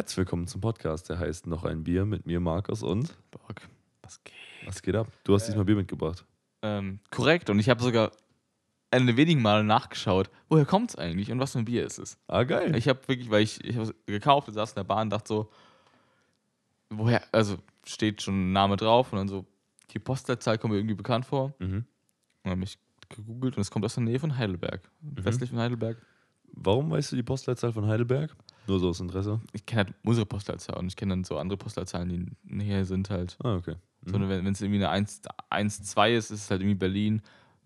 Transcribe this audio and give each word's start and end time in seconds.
Herzlich 0.00 0.16
willkommen 0.16 0.46
zum 0.46 0.62
Podcast, 0.62 1.10
der 1.10 1.18
heißt 1.18 1.46
Noch 1.46 1.62
ein 1.64 1.84
Bier 1.84 2.06
mit 2.06 2.24
mir, 2.24 2.40
Markus 2.40 2.82
und. 2.82 3.14
Bock. 3.30 3.56
Was 4.00 4.24
geht? 4.24 4.32
Was 4.64 4.80
geht 4.80 4.96
ab? 4.96 5.08
Du 5.24 5.34
hast 5.34 5.46
diesmal 5.46 5.66
Bier 5.66 5.76
mitgebracht. 5.76 6.24
Ähm, 6.62 7.00
korrekt, 7.10 7.50
und 7.50 7.58
ich 7.58 7.68
habe 7.68 7.82
sogar 7.82 8.10
eine 8.90 9.04
der 9.04 9.18
wenigen 9.18 9.42
Male 9.42 9.62
nachgeschaut, 9.62 10.30
woher 10.48 10.64
kommt 10.64 10.88
es 10.88 10.96
eigentlich 10.96 11.30
und 11.30 11.38
was 11.38 11.52
für 11.52 11.58
ein 11.58 11.66
Bier 11.66 11.84
ist 11.84 11.98
es. 11.98 12.16
Ah, 12.28 12.44
geil. 12.44 12.74
Ich 12.76 12.88
habe 12.88 13.06
wirklich, 13.08 13.30
weil 13.30 13.42
ich, 13.42 13.62
ich 13.62 13.76
habe 13.76 13.94
gekauft 14.06 14.48
und 14.48 14.54
saß 14.54 14.70
in 14.70 14.76
der 14.76 14.84
Bahn 14.84 15.02
und 15.02 15.10
dachte 15.10 15.28
so, 15.28 15.50
woher, 16.88 17.22
also 17.30 17.58
steht 17.84 18.22
schon 18.22 18.48
ein 18.48 18.52
Name 18.54 18.78
drauf 18.78 19.12
und 19.12 19.18
dann 19.18 19.28
so, 19.28 19.44
die 19.90 19.98
Postleitzahl 19.98 20.56
kommt 20.56 20.72
mir 20.72 20.78
irgendwie 20.78 20.94
bekannt 20.94 21.26
vor. 21.26 21.52
mhm. 21.58 21.74
Und 21.74 21.84
dann 22.44 22.52
habe 22.52 22.64
ich 22.64 22.78
gegoogelt 23.10 23.58
und 23.58 23.60
es 23.60 23.70
kommt 23.70 23.84
aus 23.84 23.96
der 23.96 24.04
Nähe 24.04 24.18
von 24.18 24.38
Heidelberg. 24.38 24.80
Westlich 25.02 25.50
von 25.50 25.58
Heidelberg. 25.58 25.98
Warum 26.52 26.90
weißt 26.90 27.12
du 27.12 27.16
die 27.16 27.22
Postleitzahl 27.22 27.74
von 27.74 27.86
Heidelberg? 27.86 28.34
Nur 28.66 28.78
so 28.78 28.88
aus 28.90 29.00
Interesse. 29.00 29.40
Ich 29.52 29.66
kenne 29.66 29.84
halt 29.84 29.94
unsere 30.04 30.26
Postleitzahl 30.26 30.78
und 30.78 30.86
ich 30.88 30.96
kenne 30.96 31.12
dann 31.12 31.24
so 31.24 31.38
andere 31.38 31.56
Postleinzahlen, 31.56 32.08
die 32.08 32.54
näher 32.54 32.84
sind 32.84 33.10
halt. 33.10 33.36
Ah, 33.42 33.56
okay. 33.56 33.76
Mhm. 34.02 34.10
So, 34.12 34.20
wenn 34.28 34.46
es 34.46 34.60
irgendwie 34.60 34.78
eine 34.78 34.90
1, 34.90 35.22
1, 35.50 35.82
2 35.84 36.14
ist, 36.14 36.30
ist 36.30 36.44
es 36.44 36.50
halt 36.50 36.60
irgendwie 36.60 36.76
Berlin. 36.78 37.22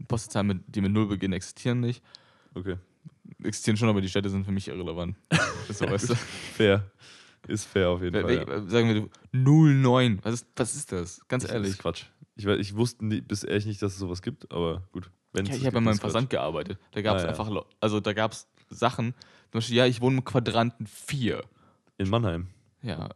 Postleitzahlen, 0.09 0.47
mit, 0.49 0.61
die 0.69 0.81
mit 0.81 0.93
Null 0.93 1.07
beginnen, 1.07 1.35
existieren 1.35 1.81
nicht. 1.81 2.03
Okay. 2.55 2.77
Existieren 3.43 3.77
schon, 3.77 3.89
aber 3.89 4.01
die 4.01 4.09
Städte 4.09 4.29
sind 4.31 4.45
für 4.45 4.53
mich 4.53 4.69
irrelevant. 4.69 5.17
so, 5.71 5.89
weißt 5.89 6.11
du. 6.11 6.15
Fair. 6.15 6.91
Ist 7.47 7.67
fair 7.67 7.91
auf 7.91 8.03
jeden 8.03 8.21
Fall. 8.23 8.35
ja. 8.37 8.67
Sagen 8.69 8.89
wir 8.95 9.09
09. 9.33 10.21
Was 10.23 10.35
ist, 10.35 10.47
was 10.57 10.75
ist 10.75 10.93
das? 10.93 11.21
Ganz 11.29 11.45
Das 11.45 11.53
ehrlich. 11.53 11.71
ist 11.73 11.79
Quatsch. 11.79 12.05
Ich, 12.37 12.47
ich 12.47 12.75
wusste 12.75 13.05
nie, 13.05 13.21
bis 13.21 13.45
ehrlich 13.45 13.67
nicht, 13.67 13.83
dass 13.83 13.93
es 13.93 13.99
sowas 13.99 14.23
gibt, 14.23 14.51
aber 14.51 14.83
gut. 14.93 15.11
Ja, 15.37 15.43
ich 15.43 15.67
habe 15.67 15.79
in 15.79 15.85
meinem. 15.85 15.99
Versand 15.99 16.31
gearbeitet. 16.31 16.79
Da 16.93 17.03
gab 17.03 17.17
es 17.17 17.23
Ah, 17.23 17.27
ja. 17.27 17.31
einfach, 17.31 17.51
also 17.81 18.01
da 18.01 18.13
gab 18.13 18.33
es 18.33 18.49
Sachen, 18.71 19.15
zum 19.55 19.59
Beispiel, 19.61 19.77
ja, 19.77 19.87
ich 19.87 20.01
wohne 20.01 20.17
im 20.17 20.25
Quadranten 20.25 20.89
4. 20.89 21.41
In 21.99 22.11
Mannheim. 22.11 22.49
Ja, 22.83 23.09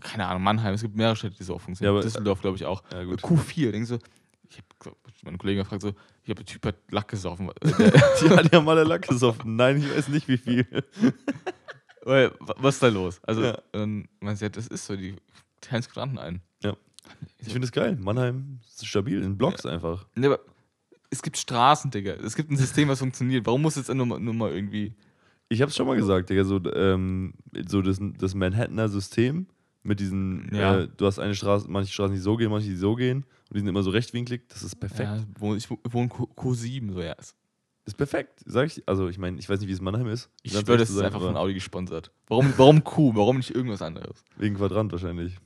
keine 0.00 0.26
Ahnung, 0.26 0.42
Mannheim, 0.42 0.72
es 0.72 0.80
gibt 0.80 0.96
mehrere 0.96 1.14
Städte, 1.14 1.36
die 1.36 1.42
so 1.44 1.58
funktionieren. 1.58 1.94
Ja, 1.96 2.00
Düsseldorf, 2.00 2.40
glaube 2.40 2.56
ich, 2.56 2.64
auch. 2.64 2.82
Ja, 2.90 3.04
gut. 3.04 3.20
Q4, 3.22 3.70
denkst 3.70 3.90
du, 3.90 3.98
ich 4.48 4.56
habe 4.86 4.96
meine 5.24 5.36
Kollegen 5.36 5.60
gefragt, 5.60 5.82
so, 5.82 5.88
ich 6.22 6.30
habe 6.30 6.36
der 6.42 6.46
Typ 6.46 6.64
hat 6.64 6.76
Lack 6.90 7.08
gesoffen. 7.08 7.50
Die 7.62 8.30
hat 8.30 8.50
ja 8.50 8.62
mal 8.62 8.78
Lack 8.86 9.06
gesoffen. 9.06 9.56
Nein, 9.56 9.76
ich 9.76 9.94
weiß 9.94 10.08
nicht, 10.08 10.26
wie 10.26 10.38
viel. 10.38 10.66
Weil, 12.02 12.30
wa- 12.40 12.54
was 12.58 12.76
ist 12.76 12.82
da 12.82 12.88
los? 12.88 13.20
Also, 13.24 13.42
Ja. 13.42 13.58
dann 13.72 14.08
sie, 14.34 14.44
ja, 14.44 14.48
das 14.48 14.66
ist 14.68 14.86
so, 14.86 14.96
die 14.96 15.16
teilen 15.60 15.82
Quadranten 15.82 16.18
ein. 16.18 16.40
Ich 17.38 17.52
finde 17.52 17.66
es 17.66 17.72
geil. 17.72 17.96
Mannheim 18.00 18.60
ist 18.64 18.86
stabil. 18.86 19.22
In 19.22 19.36
Blocks 19.36 19.66
einfach. 19.66 20.06
Ne, 20.14 20.28
aber 20.28 20.40
es 21.10 21.20
gibt 21.20 21.36
Straßen, 21.36 21.90
Digga. 21.90 22.14
Es 22.14 22.34
gibt 22.34 22.50
ein 22.50 22.56
System, 22.56 22.88
was 22.88 23.00
funktioniert. 23.00 23.44
Warum 23.44 23.60
muss 23.60 23.76
jetzt 23.76 23.92
nur 23.92 24.06
nur 24.18 24.34
mal 24.34 24.50
irgendwie. 24.52 24.94
Ich 25.48 25.60
habe 25.60 25.68
es 25.70 25.76
schon 25.76 25.86
mal 25.86 25.96
gesagt, 25.96 26.30
Digga, 26.30 26.44
so, 26.44 26.60
ähm, 26.74 27.34
so 27.68 27.82
das, 27.82 27.98
das 28.18 28.34
Manhattaner 28.34 28.88
System 28.88 29.46
mit 29.82 30.00
diesen, 30.00 30.50
Ja. 30.54 30.80
äh, 30.80 30.88
du 30.96 31.06
hast 31.06 31.18
eine 31.18 31.34
Straße, 31.34 31.70
manche 31.70 31.92
Straßen, 31.92 32.14
die 32.14 32.20
so 32.20 32.36
gehen, 32.36 32.50
manche, 32.50 32.68
die 32.68 32.76
so 32.76 32.94
gehen 32.94 33.18
und 33.48 33.54
die 33.54 33.58
sind 33.58 33.68
immer 33.68 33.82
so 33.82 33.90
rechtwinklig, 33.90 34.48
das 34.48 34.62
ist 34.62 34.76
perfekt. 34.76 35.10
Ja, 35.40 35.54
ich 35.56 35.70
wo- 35.70 35.78
wohne 35.90 36.08
Q, 36.08 36.24
Q7, 36.36 36.92
so 36.92 37.00
ja. 37.02 37.14
Ist 37.86 37.98
perfekt, 37.98 38.40
sag 38.46 38.68
ich. 38.68 38.82
Also 38.88 39.08
ich 39.08 39.18
meine, 39.18 39.38
ich 39.38 39.46
weiß 39.46 39.60
nicht, 39.60 39.68
wie 39.68 39.72
es 39.72 39.80
in 39.80 39.84
Mannheim 39.84 40.06
ist. 40.06 40.30
Ich 40.42 40.52
schwöre, 40.52 40.78
das 40.78 40.88
ist 40.88 40.98
einfach 41.00 41.20
von 41.20 41.36
Audi 41.36 41.52
gesponsert. 41.52 42.10
Warum, 42.28 42.54
warum 42.56 42.82
Q? 42.82 43.12
Warum 43.14 43.36
nicht 43.36 43.50
irgendwas 43.54 43.82
anderes? 43.82 44.24
Wegen 44.38 44.54
Quadrant 44.56 44.90
wahrscheinlich. 44.90 45.36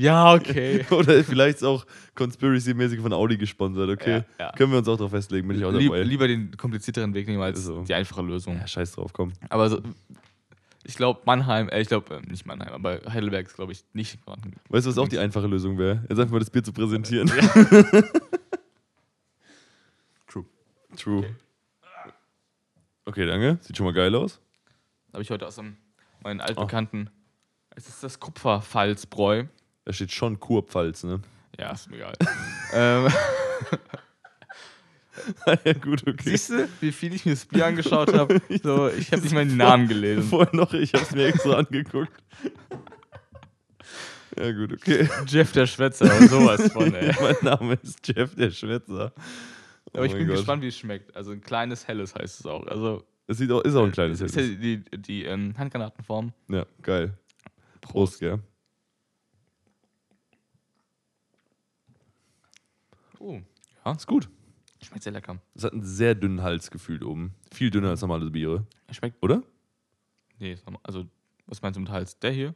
Ja, 0.00 0.32
okay. 0.32 0.86
Oder 0.90 1.22
vielleicht 1.22 1.58
ist 1.58 1.64
auch 1.64 1.84
Conspiracy-mäßig 2.14 3.00
von 3.00 3.12
Audi 3.12 3.36
gesponsert, 3.36 3.90
okay? 3.90 4.24
Ja, 4.38 4.46
ja. 4.46 4.52
Können 4.52 4.72
wir 4.72 4.78
uns 4.78 4.88
auch 4.88 4.96
darauf 4.96 5.10
festlegen, 5.10 5.46
bin 5.46 5.58
ich 5.58 5.64
auch 5.64 5.72
dabei. 5.72 6.02
lieber 6.02 6.26
den 6.26 6.56
komplizierteren 6.56 7.12
Weg 7.12 7.28
nehmen 7.28 7.42
als 7.42 7.62
so. 7.64 7.82
die 7.82 7.92
einfache 7.92 8.22
Lösung. 8.22 8.56
Ja, 8.56 8.66
scheiß 8.66 8.92
drauf, 8.92 9.12
komm. 9.12 9.34
Aber 9.50 9.68
so, 9.68 9.82
ich 10.84 10.94
glaube, 10.94 11.20
Mannheim, 11.26 11.68
äh, 11.68 11.82
ich 11.82 11.88
glaube, 11.88 12.14
äh, 12.14 12.20
nicht 12.22 12.46
Mannheim, 12.46 12.72
aber 12.72 13.00
Heidelberg 13.12 13.46
ist, 13.46 13.56
glaube 13.56 13.72
ich, 13.72 13.84
nicht 13.92 14.18
vorhanden. 14.24 14.54
Weißt 14.70 14.86
du, 14.86 14.90
was 14.90 14.96
auch 14.96 15.08
die 15.08 15.18
einfache 15.18 15.46
Lösung 15.46 15.76
wäre? 15.76 16.02
Jetzt 16.08 16.18
einfach 16.18 16.32
mal 16.32 16.38
das 16.38 16.48
Bier 16.48 16.64
zu 16.64 16.72
präsentieren. 16.72 17.28
True. 20.28 20.46
True. 20.96 21.18
Okay. 21.18 21.34
Okay, 23.04 23.26
danke. 23.26 23.58
Sieht 23.60 23.76
schon 23.76 23.84
mal 23.84 23.92
geil 23.92 24.14
aus. 24.14 24.40
Habe 25.12 25.22
ich 25.22 25.30
heute 25.30 25.46
aus 25.46 25.58
einem, 25.58 25.76
meinen 26.22 26.40
altbekannten. 26.40 27.10
Es 27.76 27.86
ist 27.86 28.02
das 28.02 28.18
Kupferpfalzbräu. 28.18 29.44
Da 29.90 29.94
steht 29.94 30.12
schon 30.12 30.38
Kurpfalz, 30.38 31.02
ne? 31.02 31.20
Ja, 31.58 31.72
ist 31.72 31.90
mir 31.90 31.96
egal. 31.96 32.12
ähm, 32.72 33.08
ja, 35.64 35.72
gut, 35.72 36.06
okay. 36.06 36.30
siehst 36.30 36.50
du, 36.50 36.68
wie 36.80 36.92
viel 36.92 37.12
ich 37.12 37.26
mir 37.26 37.32
das 37.32 37.44
Bier 37.44 37.66
angeschaut 37.66 38.14
habe? 38.14 38.40
So, 38.62 38.86
ich 38.86 39.10
habe 39.10 39.20
nicht 39.22 39.32
mal 39.34 39.44
den 39.44 39.56
Namen 39.56 39.88
gelesen. 39.88 40.22
Vorher 40.22 40.54
noch, 40.54 40.72
ich 40.74 40.94
hab's 40.94 41.10
mir 41.10 41.26
extra 41.26 41.54
angeguckt. 41.54 42.12
Ja, 44.38 44.52
gut, 44.52 44.74
okay. 44.74 45.08
Jeff 45.26 45.50
der 45.50 45.66
Schwätzer 45.66 46.06
sowas 46.28 46.70
von, 46.70 46.94
ey. 46.94 47.12
mein 47.20 47.34
Name 47.42 47.76
ist 47.82 47.98
Jeff 48.06 48.36
der 48.36 48.52
Schwätzer. 48.52 49.12
Oh 49.16 49.20
Aber 49.94 50.06
ich 50.06 50.12
mein 50.12 50.18
bin 50.20 50.28
Gott. 50.28 50.36
gespannt, 50.36 50.62
wie 50.62 50.68
es 50.68 50.78
schmeckt. 50.78 51.16
Also 51.16 51.32
ein 51.32 51.40
kleines 51.40 51.88
helles 51.88 52.14
heißt 52.14 52.38
es 52.38 52.46
auch. 52.46 52.64
Also 52.68 53.02
Es 53.26 53.38
sieht 53.38 53.50
auch, 53.50 53.62
ist 53.62 53.74
auch 53.74 53.86
ein 53.86 53.90
kleines 53.90 54.20
ist 54.20 54.36
ja 54.36 54.42
Helles. 54.42 54.60
die, 54.60 54.84
die 54.98 55.24
ähm, 55.24 55.52
Handgranatenform. 55.58 56.32
Ja, 56.48 56.64
geil. 56.80 57.12
Prost, 57.80 58.20
gell? 58.20 58.38
Oh, 63.20 63.40
Ja, 63.84 63.92
ist 63.92 64.06
gut. 64.06 64.28
schmeckt 64.82 65.02
sehr 65.04 65.12
lecker. 65.12 65.38
Es 65.54 65.62
hat 65.64 65.72
einen 65.72 65.84
sehr 65.84 66.14
dünnen 66.14 66.42
Hals 66.42 66.70
gefühlt 66.70 67.04
oben. 67.04 67.34
Viel 67.52 67.70
dünner 67.70 67.90
als 67.90 68.00
normale 68.00 68.28
Biere. 68.30 68.66
Schmeckt, 68.90 69.22
Oder? 69.22 69.42
nee, 70.38 70.56
also 70.82 71.06
was 71.46 71.60
meinst 71.62 71.76
du 71.76 71.80
mit 71.80 71.90
Hals? 71.90 72.18
Der 72.18 72.32
hier? 72.32 72.54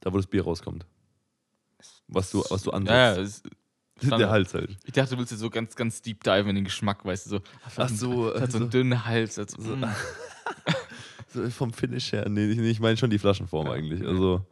Da, 0.00 0.12
wo 0.12 0.16
das 0.16 0.26
Bier 0.26 0.42
rauskommt. 0.44 0.84
Was 2.08 2.30
du, 2.30 2.42
was 2.50 2.62
du 2.62 2.70
Ja, 2.70 2.80
ja, 2.80 3.08
ansetzt. 3.10 3.46
ist 3.46 3.52
der 4.02 4.06
Standard. 4.06 4.30
Hals 4.30 4.54
halt. 4.54 4.76
Ich 4.84 4.92
dachte, 4.92 5.10
du 5.14 5.18
willst 5.18 5.30
jetzt 5.32 5.40
so 5.40 5.50
ganz, 5.50 5.76
ganz 5.76 6.02
deep 6.02 6.22
dive 6.24 6.48
in 6.48 6.54
den 6.56 6.64
Geschmack, 6.64 7.04
weißt 7.04 7.26
du, 7.26 7.30
so. 7.30 7.40
Ach 7.76 7.88
so, 7.88 8.30
Das 8.32 8.42
hat 8.42 8.50
so 8.52 8.58
einen 8.58 8.66
also- 8.66 8.78
dünnen 8.78 9.04
Hals. 9.04 9.38
Mm. 9.58 9.84
So 11.30 11.48
vom 11.50 11.74
Finish 11.74 12.12
her. 12.12 12.26
Nee, 12.26 12.46
ich, 12.46 12.58
ich 12.58 12.80
meine 12.80 12.96
schon 12.96 13.10
die 13.10 13.18
Flaschenform 13.18 13.66
Ja. 13.66 13.72
eigentlich. 13.74 14.02
Also, 14.06 14.46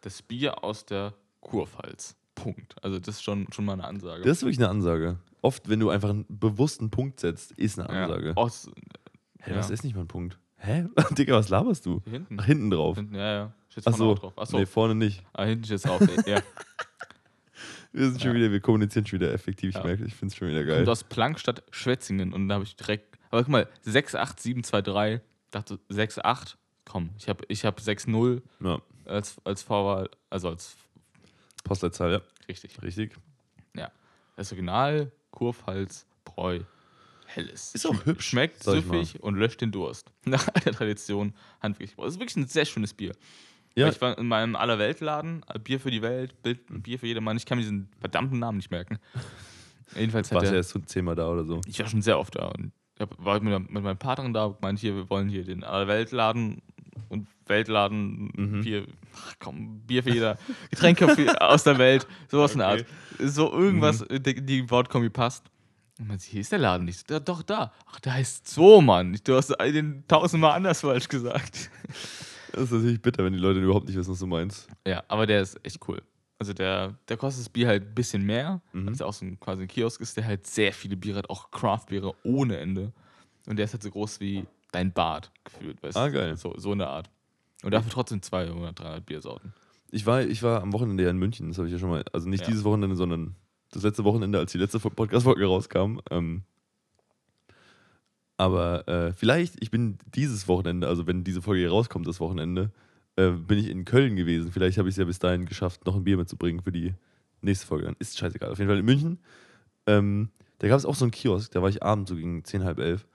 Das 0.00 0.22
Bier 0.22 0.62
aus 0.62 0.86
der 0.86 1.12
Kurpfalz. 1.40 2.14
Punkt. 2.42 2.74
Also 2.84 2.98
das 2.98 3.16
ist 3.16 3.22
schon, 3.22 3.46
schon 3.52 3.64
mal 3.64 3.74
eine 3.74 3.84
Ansage. 3.84 4.22
das 4.22 4.38
ist 4.38 4.42
wirklich 4.42 4.58
eine 4.58 4.68
Ansage. 4.68 5.18
Oft, 5.42 5.68
wenn 5.68 5.80
du 5.80 5.90
einfach 5.90 6.10
einen 6.10 6.26
bewussten 6.28 6.90
Punkt 6.90 7.20
setzt, 7.20 7.52
ist 7.52 7.78
eine 7.78 7.88
Ansage. 7.88 8.28
Ja. 8.28 8.36
Ost, 8.36 8.70
Hä, 9.40 9.50
ja. 9.52 9.56
was 9.56 9.70
ist 9.70 9.84
nicht 9.84 9.94
mal 9.94 10.02
ein 10.02 10.08
Punkt? 10.08 10.38
Hä? 10.58 10.86
Digga, 11.16 11.34
was 11.36 11.48
laberst 11.48 11.86
du? 11.86 12.00
Hier 12.04 12.12
hinten. 12.14 12.36
Ach, 12.38 12.44
hinten 12.44 12.70
drauf. 12.70 12.96
Hinten, 12.96 13.14
ja, 13.14 13.32
ja. 13.32 13.52
Steht 13.70 13.84
vorne 13.84 13.96
so. 13.96 14.10
auch 14.12 14.18
drauf. 14.18 14.38
Achso, 14.38 14.58
Nee, 14.58 14.66
vorne 14.66 14.94
nicht. 14.94 15.24
ah, 15.32 15.44
hinten 15.44 15.64
steht 15.64 15.84
drauf. 15.86 16.00
nee, 16.00 16.30
ja. 16.30 16.40
Wir 17.92 18.08
sind 18.08 18.20
schon 18.22 18.30
Ja. 18.30 18.36
wieder, 18.36 18.52
wir 18.52 18.60
kommunizieren 18.60 19.04
schon 19.04 19.18
wieder 19.20 19.32
effektiv. 19.32 19.70
Ich 19.70 19.74
Ja. 19.76 19.82
merke, 19.82 20.04
ich 20.04 20.14
finde 20.14 20.32
es 20.32 20.36
schon 20.36 20.48
wieder 20.48 20.60
Kommt 20.60 20.68
geil. 20.70 20.88
aus 20.88 21.02
Plankstadt 21.04 21.64
Schwetzingen 21.72 22.32
und 22.32 22.48
da 22.48 22.54
habe 22.54 22.64
ich 22.64 22.76
direkt. 22.76 23.18
Aber 23.30 23.42
guck 23.42 23.50
mal, 23.50 23.68
68723. 23.82 25.20
Dachte 25.50 25.78
68. 25.88 26.56
Komm, 26.84 27.10
ich 27.18 27.28
habe 27.28 27.44
ich 27.48 27.64
hab 27.64 27.80
60 27.80 28.42
Ja. 28.60 28.80
als, 29.06 29.36
als 29.44 29.62
Vorwahl, 29.62 30.08
also 30.28 30.48
als 30.50 30.76
Postleitzahl, 31.70 32.10
ja. 32.10 32.20
richtig. 32.48 32.82
Richtig. 32.82 33.16
Das 34.36 34.50
Original, 34.52 35.12
Kurpfalz, 35.30 36.06
Bräu, 36.24 36.60
helles. 37.26 37.74
Ist 37.74 37.86
auch 37.86 38.06
hübsch, 38.06 38.30
Schmeckt 38.30 38.64
süffig 38.64 39.22
und 39.22 39.36
löscht 39.36 39.60
den 39.60 39.70
Durst. 39.70 40.10
Nach 40.24 40.44
der 40.48 40.72
Tradition 40.72 41.34
handwerklich. 41.60 41.94
Das 41.96 42.14
ist 42.14 42.20
wirklich 42.20 42.36
ein 42.36 42.46
sehr 42.46 42.64
schönes 42.64 42.94
Bier. 42.94 43.12
Ja, 43.76 43.88
Ich 43.88 44.00
war 44.00 44.18
in 44.18 44.26
meinem 44.26 44.56
Allerweltladen, 44.56 45.44
äh, 45.46 45.58
Bier 45.58 45.78
für 45.78 45.90
die 45.90 46.02
Welt, 46.02 46.34
Bier 46.42 46.98
für 46.98 47.06
jedermann. 47.06 47.36
Ich 47.36 47.46
kann 47.46 47.58
mir 47.58 47.62
diesen 47.62 47.90
verdammten 48.00 48.38
Namen 48.38 48.56
nicht 48.56 48.70
merken. 48.70 48.98
Jedenfalls 49.94 50.32
warst 50.32 50.46
ja 50.46 50.50
der, 50.50 50.58
erst 50.58 50.70
so 50.70 50.78
zehnmal 50.80 51.14
da 51.14 51.28
oder 51.28 51.44
so. 51.44 51.60
ich 51.66 51.78
war 51.78 51.86
schon 51.86 52.02
sehr 52.02 52.18
oft 52.18 52.34
da 52.34 52.46
und 52.48 52.72
war 53.18 53.40
mit, 53.40 53.70
mit 53.70 53.82
meinem 53.82 53.98
Partnerin 53.98 54.32
da, 54.32 54.56
meinte 54.62 54.80
hier, 54.80 54.96
wir 54.96 55.10
wollen 55.10 55.28
hier 55.28 55.44
den 55.44 55.64
Allerweltladen 55.64 56.62
und 57.08 57.26
Weltladen, 57.46 58.30
Mhm. 58.36 58.60
Bier, 58.62 58.86
ach 59.14 59.34
komm, 59.38 59.80
Bier 59.86 60.02
für 60.04 60.10
jeder, 60.10 60.38
Getränke 60.70 61.06
aus 61.40 61.64
der 61.64 61.78
Welt, 61.78 62.06
sowas 62.28 62.52
in 62.52 62.58
der 62.58 62.68
Okay. 62.72 62.84
Art. 63.18 63.30
So 63.30 63.52
irgendwas, 63.52 64.00
Mhm. 64.08 64.22
die, 64.22 64.44
die 64.46 64.70
Wortkombi 64.70 65.10
passt. 65.10 65.44
Und 65.98 66.08
man 66.08 66.18
sieht, 66.18 66.30
hier 66.32 66.40
ist 66.40 66.52
der 66.52 66.58
Laden 66.60 66.86
nicht. 66.86 67.10
Ja, 67.10 67.20
doch, 67.20 67.42
da. 67.42 67.72
Ach, 67.86 68.00
der 68.00 68.14
heißt 68.14 68.48
so, 68.48 68.80
Mann. 68.80 69.18
Du 69.24 69.34
hast 69.36 69.48
den 69.60 70.02
tausendmal 70.08 70.52
anders 70.56 70.80
falsch 70.80 71.08
gesagt. 71.08 71.70
Das 72.52 72.62
ist 72.64 72.72
natürlich 72.72 73.00
bitter, 73.00 73.22
wenn 73.22 73.32
die 73.32 73.38
Leute 73.38 73.60
überhaupt 73.60 73.86
nicht 73.86 73.96
wissen, 73.96 74.10
was 74.10 74.18
du 74.18 74.26
meinst. 74.26 74.66
Ja, 74.84 75.04
aber 75.06 75.24
der 75.24 75.40
ist 75.40 75.56
echt 75.64 75.78
cool. 75.86 76.02
Also 76.36 76.52
der, 76.52 76.98
der 77.08 77.16
kostet 77.16 77.42
das 77.44 77.48
Bier 77.48 77.68
halt 77.68 77.84
ein 77.84 77.94
bisschen 77.94 78.26
mehr, 78.26 78.60
Mhm. 78.72 78.86
weil 78.86 78.92
es 78.94 78.98
ja 78.98 79.06
auch 79.06 79.12
so 79.12 79.24
ein, 79.24 79.38
quasi 79.38 79.62
ein 79.62 79.68
Kiosk 79.68 80.00
ist, 80.00 80.16
der 80.16 80.24
halt 80.26 80.48
sehr 80.48 80.72
viele 80.72 80.96
Biere 80.96 81.18
hat, 81.18 81.30
auch 81.30 81.52
Craft-Biere 81.52 82.12
ohne 82.24 82.56
Ende. 82.58 82.92
Und 83.46 83.54
der 83.56 83.66
ist 83.66 83.72
halt 83.74 83.84
so 83.84 83.90
groß 83.92 84.18
wie 84.18 84.46
dein 84.72 84.92
Bad 84.92 85.30
gefühlt, 85.44 85.82
weißt 85.82 85.96
Ah, 85.96 86.06
du? 86.08 86.12
geil. 86.12 86.36
So, 86.36 86.54
so 86.58 86.72
eine 86.72 86.86
Art. 86.88 87.10
Und 87.62 87.72
dafür 87.72 87.90
trotzdem 87.90 88.22
200, 88.22 88.78
300 88.78 89.04
Biersorten. 89.06 89.52
Ich 89.90 90.06
war, 90.06 90.22
ich 90.22 90.42
war 90.42 90.62
am 90.62 90.72
Wochenende 90.72 91.02
ja 91.04 91.10
in 91.10 91.18
München, 91.18 91.48
das 91.48 91.58
habe 91.58 91.66
ich 91.68 91.72
ja 91.72 91.78
schon 91.78 91.90
mal, 91.90 92.04
also 92.12 92.28
nicht 92.28 92.42
Ja. 92.42 92.46
dieses 92.46 92.64
Wochenende, 92.64 92.96
sondern 92.96 93.34
das 93.72 93.82
letzte 93.82 94.04
Wochenende, 94.04 94.38
als 94.38 94.52
die 94.52 94.58
letzte 94.58 94.78
Podcast-Folge 94.80 95.44
rauskam. 95.46 95.98
Ähm, 96.10 96.42
Aber 98.36 98.88
äh, 98.88 99.12
vielleicht, 99.12 99.62
ich 99.62 99.70
bin 99.70 99.98
dieses 100.14 100.48
Wochenende, 100.48 100.88
also 100.88 101.06
wenn 101.06 101.24
diese 101.24 101.42
Folge 101.42 101.60
hier 101.60 101.70
rauskommt, 101.70 102.06
das 102.06 102.20
Wochenende, 102.20 102.70
äh, 103.16 103.30
bin 103.30 103.58
ich 103.58 103.68
in 103.68 103.84
Köln 103.84 104.16
gewesen. 104.16 104.50
Vielleicht 104.50 104.78
habe 104.78 104.88
ich 104.88 104.94
es 104.94 104.98
ja 104.98 105.04
bis 105.04 105.18
dahin 105.18 105.44
geschafft, 105.44 105.84
noch 105.84 105.94
ein 105.96 106.04
Bier 106.04 106.16
mitzubringen 106.16 106.62
für 106.62 106.72
die 106.72 106.94
nächste 107.42 107.66
Folge. 107.66 107.84
Dann 107.84 107.96
ist 107.98 108.16
scheißegal. 108.18 108.50
Auf 108.50 108.58
jeden 108.58 108.70
Fall 108.70 108.78
in 108.78 108.84
München. 108.86 109.18
Ähm, 109.86 110.30
da 110.58 110.68
gab 110.68 110.78
es 110.78 110.86
auch 110.86 110.94
so 110.94 111.04
einen 111.04 111.12
Kiosk, 111.12 111.52
da 111.52 111.60
war 111.62 111.68
ich 111.68 111.82
abends 111.82 112.08
so 112.10 112.16
gegen 112.16 112.44
10, 112.44 112.64
halb 112.64 112.78
elf. 112.78 113.06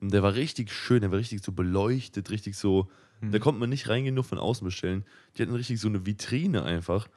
Und 0.00 0.12
der 0.12 0.22
war 0.22 0.34
richtig 0.34 0.70
schön, 0.70 1.00
der 1.00 1.10
war 1.10 1.18
richtig 1.18 1.42
so 1.42 1.52
beleuchtet, 1.52 2.30
richtig 2.30 2.56
so. 2.56 2.88
Mhm. 3.20 3.32
Da 3.32 3.38
konnte 3.38 3.60
man 3.60 3.70
nicht 3.70 3.88
reingehen, 3.88 4.14
nur 4.14 4.24
von 4.24 4.38
außen 4.38 4.64
bestellen. 4.64 5.04
Die 5.36 5.42
hatten 5.42 5.54
richtig 5.54 5.80
so 5.80 5.88
eine 5.88 6.04
Vitrine 6.04 6.62
einfach 6.62 7.08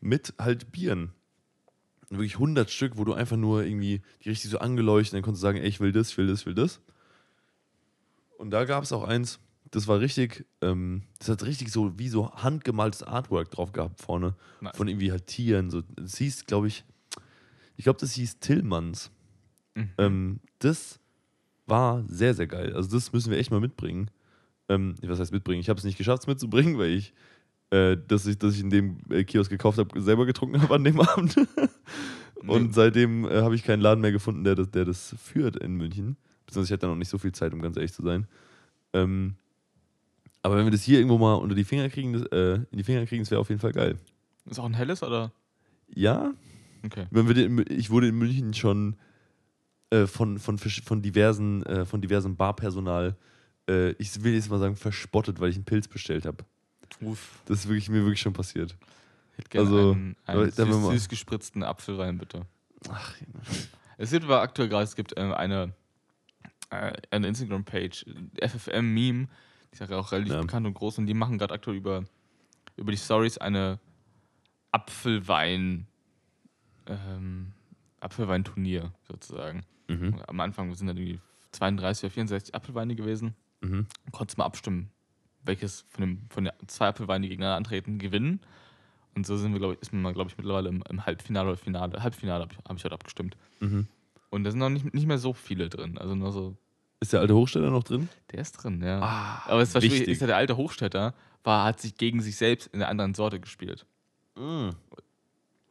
mit 0.00 0.34
halt 0.38 0.70
Bieren. 0.72 1.12
Und 2.08 2.18
wirklich 2.18 2.34
100 2.34 2.70
Stück, 2.70 2.96
wo 2.96 3.04
du 3.04 3.14
einfach 3.14 3.36
nur 3.36 3.64
irgendwie 3.64 4.02
die 4.24 4.30
richtig 4.30 4.50
so 4.50 4.58
angeleuchtet, 4.58 5.14
dann 5.14 5.22
konntest 5.22 5.42
du 5.42 5.46
sagen, 5.46 5.58
ey, 5.58 5.68
ich 5.68 5.80
will 5.80 5.92
das, 5.92 6.10
ich 6.10 6.18
will 6.18 6.26
das, 6.26 6.40
ich 6.40 6.46
will 6.46 6.54
das. 6.54 6.80
Und 8.38 8.50
da 8.50 8.64
gab 8.64 8.84
es 8.84 8.92
auch 8.92 9.04
eins, 9.04 9.38
das 9.70 9.86
war 9.86 10.00
richtig, 10.00 10.46
ähm, 10.60 11.02
das 11.18 11.28
hat 11.28 11.44
richtig 11.44 11.70
so 11.70 11.98
wie 11.98 12.08
so 12.08 12.32
handgemaltes 12.32 13.02
Artwork 13.02 13.50
drauf 13.50 13.72
gehabt 13.72 14.00
vorne. 14.00 14.34
Nice. 14.60 14.76
Von 14.76 14.88
irgendwie 14.88 15.12
halt 15.12 15.26
Tieren. 15.26 15.70
So. 15.70 15.82
Das 15.96 16.16
hieß, 16.16 16.46
glaube 16.46 16.68
ich, 16.68 16.84
ich 17.76 17.84
glaube, 17.84 18.00
das 18.00 18.12
hieß 18.12 18.40
Tillmanns. 18.40 19.10
Mhm. 19.74 19.90
Ähm, 19.98 20.40
das 20.58 20.99
war 21.70 22.04
sehr, 22.08 22.34
sehr 22.34 22.46
geil. 22.46 22.74
Also 22.74 22.90
das 22.90 23.12
müssen 23.12 23.30
wir 23.30 23.38
echt 23.38 23.50
mal 23.50 23.60
mitbringen. 23.60 24.10
Ähm, 24.68 24.94
was 25.02 25.18
heißt 25.20 25.32
mitbringen? 25.32 25.60
Ich 25.60 25.68
habe 25.68 25.78
es 25.78 25.84
nicht 25.84 25.98
geschafft, 25.98 26.22
es 26.22 26.26
mitzubringen, 26.26 26.76
weil 26.78 26.90
ich, 26.90 27.12
äh, 27.70 27.96
dass 28.08 28.26
ich, 28.26 28.38
dass 28.38 28.54
ich 28.54 28.60
in 28.60 28.70
dem 28.70 28.98
äh, 29.10 29.24
Kiosk 29.24 29.50
gekauft 29.50 29.78
habe, 29.78 30.00
selber 30.00 30.26
getrunken 30.26 30.60
habe 30.60 30.74
an 30.74 30.84
dem 30.84 31.00
Abend. 31.00 31.36
Und 32.46 32.62
Nee. 32.68 32.72
seitdem 32.72 33.24
äh, 33.26 33.42
habe 33.42 33.54
ich 33.54 33.64
keinen 33.64 33.80
Laden 33.80 34.00
mehr 34.00 34.12
gefunden, 34.12 34.44
der 34.44 34.54
das, 34.54 34.70
der 34.70 34.84
das 34.84 35.14
führt 35.22 35.56
in 35.56 35.74
München. 35.74 36.16
Beziehungsweise 36.46 36.66
ich 36.68 36.72
hatte 36.72 36.86
da 36.86 36.88
noch 36.88 36.96
nicht 36.96 37.10
so 37.10 37.18
viel 37.18 37.32
Zeit, 37.32 37.52
um 37.52 37.60
ganz 37.62 37.76
ehrlich 37.76 37.92
zu 37.92 38.02
sein. 38.02 38.26
Ähm, 38.92 39.34
aber 40.42 40.56
wenn 40.56 40.64
wir 40.64 40.70
das 40.72 40.82
hier 40.82 40.98
irgendwo 40.98 41.18
mal 41.18 41.34
unter 41.34 41.54
die 41.54 41.64
Finger 41.64 41.88
kriegen, 41.90 42.12
das, 42.14 42.22
äh, 42.32 42.54
in 42.70 42.78
die 42.78 42.82
Finger 42.84 43.04
kriegen, 43.06 43.22
das 43.22 43.30
wäre 43.30 43.40
auf 43.40 43.50
jeden 43.50 43.60
Fall 43.60 43.72
geil. 43.72 43.96
Ist 44.48 44.58
auch 44.58 44.64
ein 44.64 44.74
helles 44.74 45.02
oder? 45.02 45.32
Ja, 45.94 46.32
Okay. 46.82 47.06
ich 47.68 47.90
wurde 47.90 48.08
in 48.08 48.16
München 48.16 48.54
schon 48.54 48.96
äh, 49.90 50.06
von, 50.06 50.38
von, 50.38 50.58
von, 50.58 51.02
diversen, 51.02 51.64
äh, 51.66 51.84
von 51.84 52.00
diversem 52.00 52.36
Barpersonal, 52.36 53.16
äh, 53.68 53.90
ich 53.92 54.22
will 54.22 54.34
jetzt 54.34 54.50
mal 54.50 54.58
sagen, 54.58 54.76
verspottet, 54.76 55.40
weil 55.40 55.50
ich 55.50 55.56
einen 55.56 55.64
Pilz 55.64 55.88
bestellt 55.88 56.24
habe. 56.26 56.44
Das 57.46 57.60
ist 57.60 57.68
wirklich, 57.68 57.88
mir 57.88 58.02
wirklich 58.02 58.20
schon 58.20 58.32
passiert. 58.32 58.76
Ich 59.32 59.38
hätte 59.38 59.48
gerne 59.50 59.68
Also, 59.68 59.92
einen, 59.92 60.16
einen 60.26 60.50
süß, 60.50 60.90
süß 60.90 61.08
gespritzten 61.08 61.62
Apfelwein, 61.62 62.18
bitte. 62.18 62.46
Ach, 62.88 63.14
Es 63.96 64.10
gibt 64.10 64.24
aber 64.24 64.40
aktuell 64.40 64.68
gerade, 64.68 64.84
es 64.84 64.96
gibt 64.96 65.14
ähm, 65.16 65.32
eine, 65.32 65.72
äh, 66.70 66.92
eine 67.10 67.28
Instagram-Page, 67.28 68.06
FFM-Meme, 68.40 69.28
die 69.70 69.72
ist 69.72 69.88
ja 69.88 69.98
auch 69.98 70.10
relativ 70.12 70.32
Ja. 70.34 70.40
bekannt 70.40 70.66
und 70.66 70.74
groß 70.74 70.98
und 70.98 71.06
die 71.06 71.14
machen 71.14 71.38
gerade 71.38 71.54
aktuell 71.54 71.76
über, 71.76 72.04
über 72.76 72.90
die 72.92 72.98
Stories 72.98 73.38
eine 73.38 73.78
Apfelwein, 74.72 75.86
ähm, 76.86 77.52
Apfelweinturnier 78.00 78.92
sozusagen. 79.06 79.64
Mhm. 79.90 80.20
Am 80.26 80.40
Anfang 80.40 80.74
sind 80.74 80.86
dann 80.86 80.96
irgendwie 80.96 81.20
32 81.52 82.04
oder 82.04 82.10
64 82.12 82.54
Apfelweine 82.54 82.94
gewesen. 82.94 83.34
Mhm. 83.62 83.86
konntest 84.12 84.38
mal 84.38 84.46
abstimmen, 84.46 84.90
welches 85.44 85.84
von, 85.90 86.00
dem, 86.02 86.18
von 86.30 86.44
den 86.44 86.52
zwei 86.66 86.88
Apfelweinen, 86.88 87.22
die 87.22 87.28
gegeneinander 87.28 87.58
antreten, 87.58 87.98
gewinnen. 87.98 88.40
Und 89.14 89.26
so 89.26 89.36
sind 89.36 89.52
wir, 89.52 89.58
glaube 89.58 89.74
ich, 89.74 89.80
ist 89.82 89.92
man, 89.92 90.14
glaube 90.14 90.30
ich, 90.30 90.38
mittlerweile 90.38 90.68
im, 90.70 90.82
im 90.88 91.04
Halbfinale 91.04 91.48
oder 91.50 91.56
Finale. 91.58 92.02
Halbfinale 92.02 92.42
habe 92.44 92.52
ich, 92.54 92.58
hab 92.64 92.76
ich 92.76 92.84
heute 92.84 92.94
abgestimmt. 92.94 93.36
Mhm. 93.60 93.86
Und 94.30 94.44
da 94.44 94.50
sind 94.50 94.60
noch 94.60 94.70
nicht, 94.70 94.94
nicht 94.94 95.06
mehr 95.06 95.18
so 95.18 95.32
viele 95.34 95.68
drin. 95.68 95.98
Also 95.98 96.14
nur 96.14 96.32
so, 96.32 96.56
Ist 97.00 97.12
der 97.12 97.20
alte 97.20 97.34
Hochsteller 97.34 97.70
noch 97.70 97.82
drin? 97.82 98.08
der 98.32 98.40
ist 98.40 98.52
drin, 98.52 98.80
ja. 98.82 99.00
Ah, 99.02 99.42
Aber 99.46 99.60
es 99.60 99.74
war 99.74 99.80
schwierig, 99.82 99.98
wichtig. 100.00 100.12
ist 100.14 100.20
ja 100.20 100.28
der 100.28 100.36
alte 100.36 100.56
Hochstädter, 100.56 101.12
war, 101.42 101.64
hat 101.64 101.80
sich 101.80 101.96
gegen 101.96 102.22
sich 102.22 102.36
selbst 102.36 102.68
in 102.68 102.80
einer 102.80 102.88
anderen 102.88 103.14
Sorte 103.14 103.40
gespielt. 103.40 103.84
Mhm. 104.36 104.70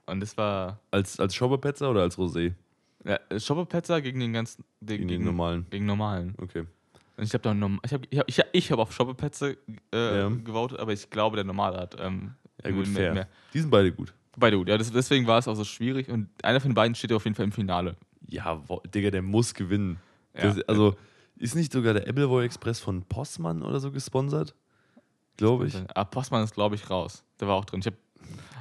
Und 0.06 0.20
das 0.20 0.36
war 0.38 0.80
Als, 0.92 1.20
als 1.20 1.34
Schauberpetzer 1.34 1.90
oder 1.90 2.02
als 2.02 2.18
Rosé? 2.18 2.54
Ja, 3.06 3.20
Schopperpetzer 3.40 4.02
gegen 4.02 4.20
den 4.20 4.34
ganzen 4.34 4.64
Gegen 4.82 5.08
den 5.08 5.24
normalen. 5.24 5.66
Gegen 5.70 5.86
normalen. 5.86 6.36
Okay. 6.38 6.66
Und 7.18 7.24
ich 7.24 7.34
habe 7.34 7.42
da 7.42 7.54
norm 7.54 7.80
ich 7.86 7.94
habe 7.94 8.06
ich 8.10 8.20
hab, 8.20 8.28
ich 8.28 8.42
ich 8.54 8.72
hab 8.72 8.80
auf 8.80 8.92
Schopperpetzer 8.94 9.52
äh, 9.94 10.18
Ja. 10.20 10.30
gewotet, 10.30 10.80
aber 10.80 10.94
ich 10.94 11.10
glaube, 11.10 11.36
der 11.36 11.46
normale 11.46 11.78
hat 11.78 11.96
ähm, 12.00 12.34
Ja, 12.64 12.72
gut, 12.72 12.88
mehr- 12.88 12.94
fair. 12.96 13.14
mehr- 13.14 13.28
Die 13.54 13.60
sind 13.60 13.70
beide 13.70 13.92
gut. 13.92 14.14
Beide 14.38 14.58
gut, 14.58 14.70
ja. 14.70 14.78
Das, 14.78 14.92
deswegen 14.92 15.28
war 15.28 15.40
es 15.40 15.48
auch 15.48 15.56
so 15.56 15.64
schwierig 15.66 16.10
und 16.10 16.30
einer 16.44 16.60
von 16.62 16.72
den 16.72 16.76
beiden 16.76 16.96
steht 16.96 17.10
ja 17.12 17.18
auf 17.18 17.26
jeden 17.26 17.36
Fall 17.36 17.46
im 17.46 17.52
Finale. 17.52 17.96
Ja, 18.28 18.62
wo, 18.70 18.80
Digga, 18.94 19.12
der 19.12 19.22
muss 19.22 19.54
gewinnen. 19.54 19.98
Ja. 20.36 20.44
Das, 20.54 20.62
also, 20.68 20.96
ist 21.36 21.56
nicht 21.56 21.72
sogar 21.74 21.94
der 21.94 22.08
Appleboy 22.08 22.46
Express 22.46 22.80
von 22.80 23.04
Postmann 23.04 23.64
oder 23.64 23.80
so 23.80 23.92
gesponsert? 23.92 24.56
Glaube 25.38 25.68
ich. 25.68 25.76
Ah, 25.96 26.04
Postmann 26.04 26.44
ist, 26.44 26.54
glaube 26.54 26.76
ich, 26.76 26.90
raus. 26.90 27.24
Der 27.40 27.48
war 27.48 27.56
auch 27.56 27.66
drin. 27.66 27.80
Ich 27.80 27.88
hab, 27.88 27.94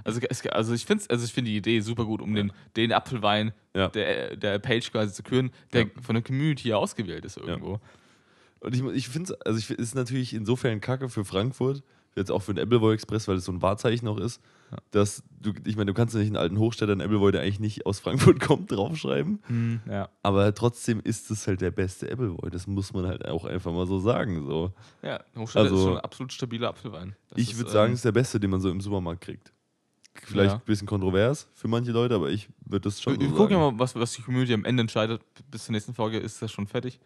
also, 0.04 0.20
es, 0.28 0.46
also 0.46 0.74
ich 0.74 0.84
finde 0.86 1.04
also 1.08 1.24
ich 1.24 1.32
find 1.32 1.46
die 1.48 1.56
Idee 1.56 1.80
super 1.80 2.04
gut, 2.04 2.20
um 2.22 2.34
den, 2.34 2.52
den 2.76 2.92
Apfelwein 2.92 3.52
Ja. 3.74 3.88
der, 3.88 4.36
der 4.36 4.58
Page 4.58 4.90
quasi 4.92 5.12
zu 5.12 5.22
küren, 5.22 5.50
der 5.72 5.82
Ja. 5.82 5.88
von 6.02 6.14
der 6.14 6.22
Community 6.22 6.72
ausgewählt 6.72 7.24
ist 7.24 7.36
irgendwo. 7.36 7.80
Und 8.60 8.74
ich, 8.74 8.82
ich 8.82 9.08
finde 9.08 9.32
es, 9.34 9.40
also 9.42 9.58
ich, 9.58 9.70
ist 9.70 9.94
natürlich 9.94 10.34
insofern 10.34 10.80
kacke 10.80 11.08
für 11.08 11.24
Frankfurt, 11.24 11.82
jetzt 12.16 12.32
auch 12.32 12.42
für 12.42 12.52
den 12.52 12.64
Appleboy 12.64 12.92
Express, 12.94 13.28
weil 13.28 13.36
es 13.36 13.44
so 13.44 13.52
ein 13.52 13.62
Wahrzeichen 13.62 14.08
auch 14.08 14.18
ist, 14.18 14.40
Ja. 14.72 14.78
dass 14.90 15.22
du, 15.40 15.52
ich 15.64 15.76
meine, 15.76 15.86
du 15.86 15.94
kannst 15.94 16.14
ja 16.14 16.18
nicht 16.18 16.30
einen 16.30 16.36
alten 16.36 16.58
Hochstädter, 16.58 16.90
einen 16.90 17.00
Appleboy, 17.00 17.30
der 17.30 17.42
eigentlich 17.42 17.60
nicht 17.60 17.86
aus 17.86 18.00
Frankfurt 18.00 18.40
kommt, 18.40 18.72
draufschreiben. 18.72 19.40
Hm, 19.46 19.80
ja. 19.88 20.08
Aber 20.24 20.52
trotzdem 20.52 20.98
ist 21.04 21.30
es 21.30 21.46
halt 21.46 21.60
der 21.60 21.70
beste 21.70 22.10
Appleboy. 22.10 22.50
Das 22.50 22.66
muss 22.66 22.92
man 22.92 23.06
halt 23.06 23.24
auch 23.28 23.44
einfach 23.44 23.70
mal 23.72 23.86
so 23.86 24.00
sagen. 24.00 24.44
So. 24.44 24.72
Ja, 25.02 25.20
Hochstädter 25.36 25.66
ist 25.66 25.70
Also- 25.72 25.84
schon 25.84 25.96
ein 25.98 26.00
absolut 26.04 26.32
stabiler 26.32 26.70
Apfelwein. 26.70 27.14
Das 27.28 27.38
ich 27.38 27.52
ist, 27.52 27.58
würde 27.58 27.68
ähm, 27.70 27.74
sagen, 27.74 27.92
es 27.92 27.98
ist 28.00 28.04
der 28.06 28.12
beste, 28.12 28.40
den 28.40 28.50
man 28.50 28.60
so 28.60 28.68
im 28.70 28.80
Supermarkt 28.80 29.20
kriegt. 29.20 29.52
Vielleicht 30.24 30.50
Ja. 30.50 30.56
ein 30.56 30.64
bisschen 30.64 30.86
kontrovers 30.86 31.48
für 31.54 31.68
manche 31.68 31.92
Leute, 31.92 32.14
aber 32.14 32.30
ich 32.30 32.48
würde 32.64 32.84
das 32.88 33.00
schon 33.00 33.18
wir 33.18 33.28
so 33.28 33.34
gucken 33.34 33.56
mal, 33.56 33.78
was, 33.78 33.94
was 33.94 34.12
die 34.12 34.22
Community 34.22 34.52
am 34.54 34.64
Ende 34.64 34.80
entscheidet. 34.82 35.22
Bis 35.50 35.64
zur 35.64 35.72
nächsten 35.72 35.94
Folge 35.94 36.18
ist 36.18 36.40
das 36.42 36.50
schon 36.52 36.66
fertig. 36.66 36.98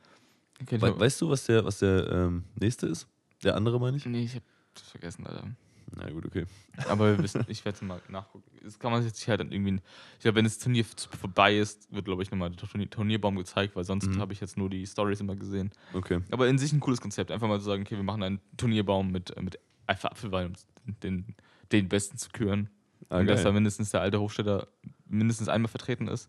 We 0.68 0.80
hab- 0.80 0.98
weißt 0.98 1.20
du, 1.20 1.28
was 1.28 1.44
der, 1.46 1.64
was 1.64 1.78
der 1.80 2.08
ähm, 2.10 2.44
nächste 2.60 2.86
ist? 2.86 3.06
Der 3.42 3.56
andere, 3.56 3.80
meine 3.80 3.96
ich? 3.96 4.06
nee, 4.06 4.22
ich 4.24 4.34
habe 4.34 4.44
das 4.74 4.84
vergessen, 4.84 5.26
Alter. 5.26 5.48
Na 5.94 6.08
gut, 6.10 6.24
okay. 6.24 6.46
Aber 6.88 7.16
wir 7.16 7.22
wissen, 7.22 7.44
ich 7.48 7.62
werde 7.66 7.76
es 7.76 7.82
mal 7.82 8.00
nachgucken. 8.08 8.44
Das 8.64 8.78
kann 8.78 8.92
man 8.92 9.02
sich 9.02 9.28
halt 9.28 9.40
dann 9.40 9.52
irgendwie. 9.52 9.74
Ich 10.14 10.20
glaube, 10.22 10.36
wenn 10.36 10.44
das 10.44 10.58
Turnier 10.58 10.86
vorbei 11.20 11.58
ist, 11.58 11.92
wird, 11.92 12.06
glaube 12.06 12.22
ich, 12.22 12.30
nochmal 12.30 12.48
der 12.50 12.66
Turnier 12.66 12.88
Turnierbaum 12.88 13.36
gezeigt, 13.36 13.76
weil 13.76 13.84
sonst 13.84 14.06
Mhm. 14.06 14.18
habe 14.18 14.32
ich 14.32 14.40
jetzt 14.40 14.56
nur 14.56 14.70
die 14.70 14.86
Stories 14.86 15.20
immer 15.20 15.36
gesehen. 15.36 15.70
Okay. 15.92 16.20
Aber 16.31 16.48
in 16.48 16.56
sich 16.56 16.72
ein 16.72 16.81
cooles 16.81 17.00
Konzept. 17.00 17.31
Einfach 17.31 17.46
mal 17.46 17.58
zu 17.58 17.66
sagen, 17.66 17.82
okay, 17.82 17.96
wir 17.96 18.04
machen 18.04 18.22
einen 18.22 18.40
Turnierbaum 18.56 19.10
mit, 19.12 19.38
mit 19.42 19.58
einfach 19.86 20.12
Apfelwein, 20.12 20.46
um 20.86 20.96
den, 21.02 21.34
den 21.72 21.88
besten 21.90 22.16
zu 22.16 22.31
küren. 22.31 22.70
Ah, 23.12 23.19
Und 23.20 23.26
dass 23.26 23.42
da 23.42 23.52
mindestens 23.52 23.90
der 23.90 24.00
alte 24.00 24.20
Hochstädter 24.20 24.69
mindestens 25.08 25.48
einmal 25.48 25.69
vertreten 25.69 26.08
ist. 26.08 26.28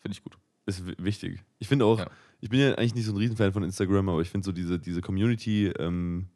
Finde 0.00 0.14
ich 0.16 0.22
gut. 0.22 0.36
Ist 0.66 0.86
wi- 0.86 0.94
wichtig. 0.98 1.42
Ich 1.58 1.68
finde 1.68 1.84
auch, 1.86 1.98
Ja. 2.00 2.10
ich 2.40 2.50
bin 2.50 2.60
ja 2.60 2.74
eigentlich 2.74 2.94
nicht 2.94 3.06
so 3.06 3.12
ein 3.12 3.16
Riesenfan 3.18 3.52
von 3.52 3.62
Instagram, 3.62 4.08
aber 4.08 4.20
ich 4.20 4.28
finde 4.28 4.44
so 4.44 4.52
diese, 4.52 4.78
diese 4.78 5.00
Community, 5.00 5.68
ähm, 5.78 6.26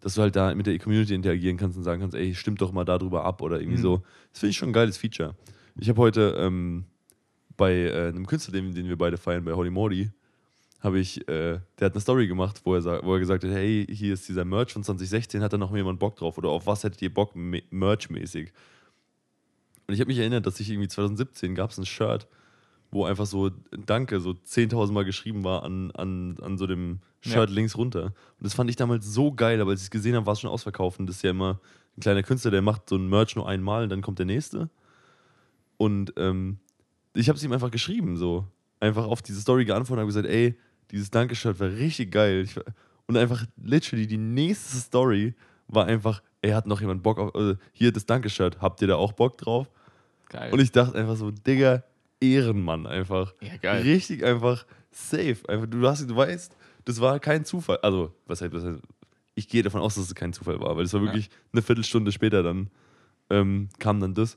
dass 0.00 0.14
du 0.14 0.22
halt 0.22 0.36
da 0.36 0.54
mit 0.54 0.66
der 0.66 0.78
Community 0.78 1.14
interagieren 1.14 1.56
kannst 1.56 1.76
und 1.78 1.84
sagen 1.84 2.00
kannst, 2.00 2.14
ey, 2.16 2.34
stimmt 2.34 2.60
doch 2.60 2.72
mal 2.72 2.84
darüber 2.84 3.24
ab 3.24 3.40
oder 3.42 3.60
irgendwie 3.60 3.78
Mhm. 3.78 3.82
so. 3.82 4.02
Das 4.32 4.40
finde 4.40 4.50
ich 4.50 4.56
schon 4.56 4.70
ein 4.70 4.72
geiles 4.74 4.96
Feature. 4.98 5.34
Ich 5.78 5.88
habe 5.88 6.00
heute 6.00 6.34
ähm, 6.38 6.84
bei 7.56 7.72
äh, 7.74 8.08
einem 8.08 8.26
Künstler, 8.26 8.52
den, 8.52 8.74
den 8.74 8.88
wir 8.88 8.98
beide 8.98 9.16
feiern, 9.16 9.44
bei 9.44 9.52
Holly 9.52 9.70
Morty, 9.70 10.10
habe 10.80 10.98
ich, 10.98 11.20
äh, 11.28 11.60
der 11.78 11.86
hat 11.86 11.92
eine 11.92 12.00
Story 12.00 12.26
gemacht, 12.26 12.60
wo 12.64 12.74
er, 12.74 13.02
wo 13.04 13.14
er 13.14 13.20
gesagt 13.20 13.44
hat, 13.44 13.50
hey, 13.50 13.86
hier 13.90 14.14
ist 14.14 14.28
dieser 14.28 14.44
Merch 14.46 14.72
von 14.72 14.82
2016, 14.82 15.42
hat 15.42 15.52
da 15.52 15.58
noch 15.58 15.74
jemand 15.76 15.98
Bock 16.00 16.16
drauf 16.16 16.38
oder 16.38 16.48
auf 16.48 16.66
was 16.66 16.84
hättet 16.84 17.00
ihr 17.02 17.12
Bock 17.12 17.36
me- 17.36 17.62
Merch-mäßig? 17.70 18.50
Und 19.90 19.94
ich 19.94 20.00
habe 20.00 20.06
mich 20.06 20.18
erinnert, 20.18 20.46
dass 20.46 20.60
ich 20.60 20.70
irgendwie 20.70 20.86
2017 20.86 21.56
gab 21.56 21.70
es 21.70 21.78
ein 21.78 21.84
Shirt, 21.84 22.28
wo 22.92 23.06
einfach 23.06 23.26
so 23.26 23.50
Danke 23.86 24.20
so 24.20 24.30
10.000 24.30 24.92
Mal 24.92 25.04
geschrieben 25.04 25.42
war 25.42 25.64
an, 25.64 25.90
an, 25.90 26.36
an 26.40 26.56
so 26.58 26.68
dem 26.68 27.00
Shirt 27.20 27.50
Ja. 27.50 27.54
links 27.56 27.76
runter. 27.76 28.04
Und 28.04 28.14
das 28.44 28.54
fand 28.54 28.70
ich 28.70 28.76
damals 28.76 29.04
so 29.12 29.32
geil, 29.32 29.60
aber 29.60 29.72
als 29.72 29.80
ich 29.80 29.86
es 29.86 29.90
gesehen 29.90 30.14
habe, 30.14 30.26
war 30.26 30.34
es 30.34 30.40
schon 30.40 30.50
ausverkauft. 30.50 31.00
Und 31.00 31.08
das 31.08 31.16
ist 31.16 31.22
ja 31.22 31.30
immer 31.30 31.58
ein 31.96 32.02
kleiner 32.02 32.22
Künstler, 32.22 32.52
der 32.52 32.62
macht 32.62 32.88
so 32.88 32.94
ein 32.94 33.08
Merch 33.08 33.34
nur 33.34 33.48
einmal 33.48 33.82
und 33.82 33.88
dann 33.88 34.00
kommt 34.00 34.20
der 34.20 34.26
nächste. 34.26 34.70
Und 35.76 36.12
ähm, 36.16 36.58
ich 37.14 37.28
habe 37.28 37.36
es 37.36 37.42
ihm 37.42 37.52
einfach 37.52 37.72
geschrieben, 37.72 38.16
so. 38.16 38.46
Einfach 38.78 39.06
auf 39.06 39.22
diese 39.22 39.40
Story 39.40 39.64
geantwortet 39.64 39.94
und 39.94 40.00
habe 40.00 40.06
gesagt, 40.06 40.28
ey, 40.28 40.56
dieses 40.92 41.10
Danke-Shirt 41.10 41.58
war 41.58 41.68
richtig 41.68 42.12
geil. 42.12 42.42
Ich, 42.44 42.54
und 43.06 43.16
einfach 43.16 43.44
literally 43.60 44.06
die 44.06 44.18
nächste 44.18 44.76
Story 44.76 45.34
war 45.68 45.86
einfach, 45.86 46.22
ey, 46.42 46.52
hat 46.52 46.66
noch 46.66 46.80
jemand 46.80 47.02
Bock 47.02 47.18
auf, 47.18 47.34
äh, 47.34 47.56
hier 47.72 47.92
das 47.92 48.06
Danke-Shirt, 48.06 48.60
habt 48.60 48.80
ihr 48.82 48.88
da 48.88 48.96
auch 48.96 49.12
Bock 49.12 49.36
drauf? 49.36 49.68
Geil. 50.30 50.52
Und 50.52 50.60
ich 50.60 50.72
dachte 50.72 50.96
einfach 50.98 51.16
so, 51.16 51.30
Digga, 51.30 51.82
Ehrenmann 52.20 52.86
einfach. 52.86 53.34
ja, 53.42 53.56
geil. 53.58 53.82
Richtig 53.82 54.24
einfach 54.24 54.64
safe. 54.90 55.36
Einfach, 55.48 55.66
du, 55.68 55.86
hast, 55.86 56.08
du 56.08 56.16
weißt, 56.16 56.56
das 56.86 57.00
war 57.00 57.20
kein 57.20 57.44
Zufall. 57.44 57.78
Also, 57.82 58.14
was 58.26 58.40
heißt, 58.40 58.52
was 58.54 58.64
heißt 58.64 58.80
ich 59.36 59.48
gehe 59.48 59.62
davon 59.62 59.80
aus, 59.80 59.94
dass 59.94 60.04
es 60.04 60.14
kein 60.14 60.32
Zufall 60.32 60.60
war, 60.60 60.76
weil 60.76 60.84
es 60.84 60.92
war 60.92 61.00
wirklich 61.02 61.30
eine 61.52 61.62
Viertelstunde 61.62 62.12
später 62.12 62.42
dann 62.42 62.68
ähm, 63.30 63.68
kam 63.78 64.00
dann 64.00 64.12
das. 64.14 64.36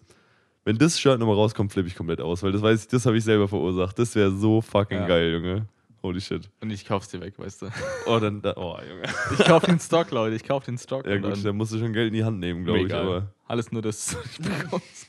Wenn 0.65 0.77
das 0.77 0.97
Shirt 0.99 1.19
nochmal 1.19 1.35
rauskommt, 1.35 1.73
flippe 1.73 1.89
ich 1.89 1.95
komplett 1.95 2.21
aus, 2.21 2.41
weil 2.43 2.51
das 2.53 2.61
weiß 2.61 2.83
ich, 2.83 2.87
das 2.87 3.05
habe 3.05 3.17
ich 3.17 3.23
selber 3.23 3.47
verursacht. 3.49 3.97
Das 3.99 4.15
wäre 4.15 4.31
so 4.31 4.61
fucking 4.61 4.99
Ja. 4.99 5.07
geil, 5.07 5.33
Junge. 5.33 5.67
Holy 6.03 6.21
shit. 6.21 6.49
Und 6.61 6.69
ich 6.69 6.85
kauf's 6.85 7.09
dir 7.09 7.19
weg, 7.21 7.37
weißt 7.37 7.63
du. 7.63 7.65
Oh, 8.05 8.19
dann, 8.19 8.41
da, 8.41 8.53
oh, 8.55 8.77
Junge. 8.87 9.03
Ich 9.37 9.45
kauf 9.45 9.63
den 9.65 9.79
Stock, 9.79 10.11
Leute. 10.11 10.35
Ich 10.35 10.43
kauf 10.43 10.63
den 10.63 10.77
Stock. 10.77 11.05
Ja 11.05 11.17
gut, 11.17 11.31
dann- 11.31 11.43
da 11.43 11.51
musst 11.53 11.73
du 11.73 11.79
schon 11.79 11.91
Geld 11.91 12.09
in 12.09 12.13
die 12.13 12.23
Hand 12.23 12.39
nehmen, 12.39 12.63
glaube 12.63 12.81
ich. 12.83 12.93
Aber 12.93 13.33
Alles 13.47 13.71
nur 13.71 13.81
das. 13.81 14.15
ich 14.31 14.37
bekomm's. 14.39 15.07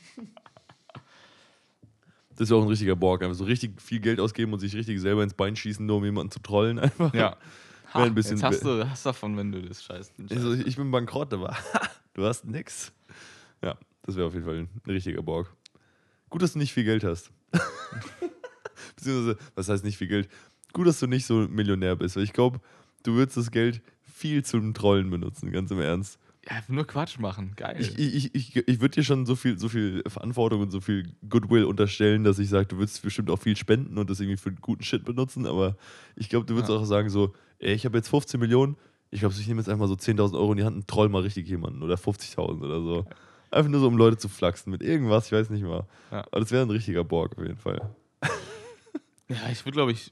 Das 2.35 2.49
ist 2.49 2.51
auch 2.51 2.61
ein 2.61 2.67
richtiger 2.67 2.95
Borg. 2.95 3.23
Einfach 3.23 3.35
so 3.35 3.45
richtig 3.45 3.81
viel 3.81 3.99
Geld 3.99 4.19
ausgeben 4.19 4.53
und 4.53 4.59
sich 4.59 4.75
richtig 4.75 4.99
selber 4.99 5.23
ins 5.23 5.33
Bein 5.33 5.55
schießen, 5.55 5.85
nur 5.85 5.97
um 5.97 6.05
jemanden 6.05 6.31
zu 6.31 6.39
trollen 6.39 6.79
einfach. 6.79 7.13
ja. 7.13 7.35
Wäre 7.93 8.07
ein 8.07 8.15
bisschen- 8.15 8.35
Jetzt 8.35 8.43
hast 8.43 8.63
du 8.65 8.89
hast 8.89 9.05
davon, 9.05 9.37
wenn 9.37 9.53
du 9.53 9.61
das 9.61 9.81
scheißt. 9.81 10.13
Also, 10.29 10.53
ich 10.53 10.75
bin 10.75 10.91
bankrott, 10.91 11.33
aber 11.33 11.55
du 12.13 12.25
hast 12.25 12.43
nix. 12.45 12.91
Ja, 13.63 13.77
das 14.03 14.17
wäre 14.17 14.27
auf 14.27 14.33
jeden 14.33 14.45
Fall 14.45 14.57
ein 14.57 14.69
richtiger 14.85 15.21
Borg. 15.21 15.49
Gut, 16.29 16.41
dass 16.41 16.53
du 16.53 16.59
nicht 16.59 16.73
viel 16.73 16.83
Geld 16.83 17.05
hast. 17.05 17.31
Beziehungsweise, 18.95 19.37
was 19.55 19.69
heißt 19.69 19.83
nicht 19.85 19.97
viel 19.97 20.07
Geld? 20.07 20.27
Gut, 20.73 20.87
dass 20.87 20.99
du 20.99 21.07
nicht 21.07 21.25
so 21.25 21.47
Millionär 21.47 21.95
bist, 21.95 22.15
weil 22.17 22.23
ich 22.23 22.33
glaube, 22.33 22.59
du 23.03 23.13
würdest 23.13 23.37
das 23.37 23.51
Geld 23.51 23.81
viel 24.03 24.43
zum 24.43 24.73
Trollen 24.73 25.09
benutzen, 25.09 25.51
ganz 25.51 25.71
im 25.71 25.79
Ernst. 25.79 26.19
Ja, 26.47 26.61
nur 26.67 26.85
Quatsch 26.85 27.17
machen. 27.17 27.53
Geil. 27.55 27.77
Ich, 27.79 27.97
ich, 27.97 28.35
ich, 28.35 28.55
ich 28.55 28.79
würde 28.79 28.95
dir 28.95 29.03
schon 29.03 29.25
so 29.25 29.35
viel, 29.35 29.57
so 29.57 29.67
viel 29.67 30.03
Verantwortung 30.07 30.61
und 30.61 30.69
so 30.71 30.79
viel 30.79 31.11
Goodwill 31.27 31.63
unterstellen, 31.63 32.23
dass 32.23 32.37
ich 32.37 32.49
sage, 32.49 32.67
du 32.67 32.77
würdest 32.77 33.01
bestimmt 33.01 33.31
auch 33.31 33.39
viel 33.39 33.55
spenden 33.55 33.97
und 33.97 34.09
das 34.09 34.19
irgendwie 34.19 34.37
für 34.37 34.51
guten 34.51 34.83
Shit 34.83 35.03
benutzen, 35.05 35.47
aber 35.47 35.75
ich 36.15 36.29
glaube, 36.29 36.45
du 36.45 36.53
würdest 36.53 36.69
Ja. 36.69 36.77
auch 36.77 36.85
sagen 36.85 37.09
so, 37.09 37.33
ey, 37.59 37.73
ich 37.73 37.85
habe 37.85 37.97
jetzt 37.97 38.09
15 38.09 38.39
Millionen, 38.39 38.77
ich 39.09 39.21
glaube, 39.21 39.33
ich 39.39 39.47
nehme 39.47 39.59
jetzt 39.59 39.69
einfach 39.69 39.87
so 39.87 39.95
10.000 39.95 40.35
Euro 40.35 40.51
in 40.51 40.57
die 40.57 40.63
Hand 40.63 40.75
und 40.75 40.87
troll 40.87 41.09
mal 41.09 41.21
richtig 41.23 41.47
jemanden 41.47 41.81
oder 41.81 41.95
50.000 41.95 42.61
oder 42.63 42.81
so. 42.81 43.05
Einfach 43.49 43.69
nur 43.71 43.79
so, 43.79 43.87
um 43.87 43.97
Leute 43.97 44.17
zu 44.17 44.27
flachsen 44.29 44.69
mit 44.69 44.83
irgendwas, 44.83 45.27
ich 45.27 45.31
weiß 45.31 45.49
nicht 45.49 45.63
mal. 45.63 45.87
Ja. 46.11 46.25
Aber 46.31 46.41
das 46.41 46.51
wäre 46.51 46.63
ein 46.63 46.69
richtiger 46.69 47.03
Borg 47.03 47.37
auf 47.37 47.43
jeden 47.43 47.57
Fall. 47.57 47.89
Ja, 49.27 49.37
ich 49.51 49.65
würde, 49.65 49.75
glaube 49.75 49.91
ich, 49.91 50.11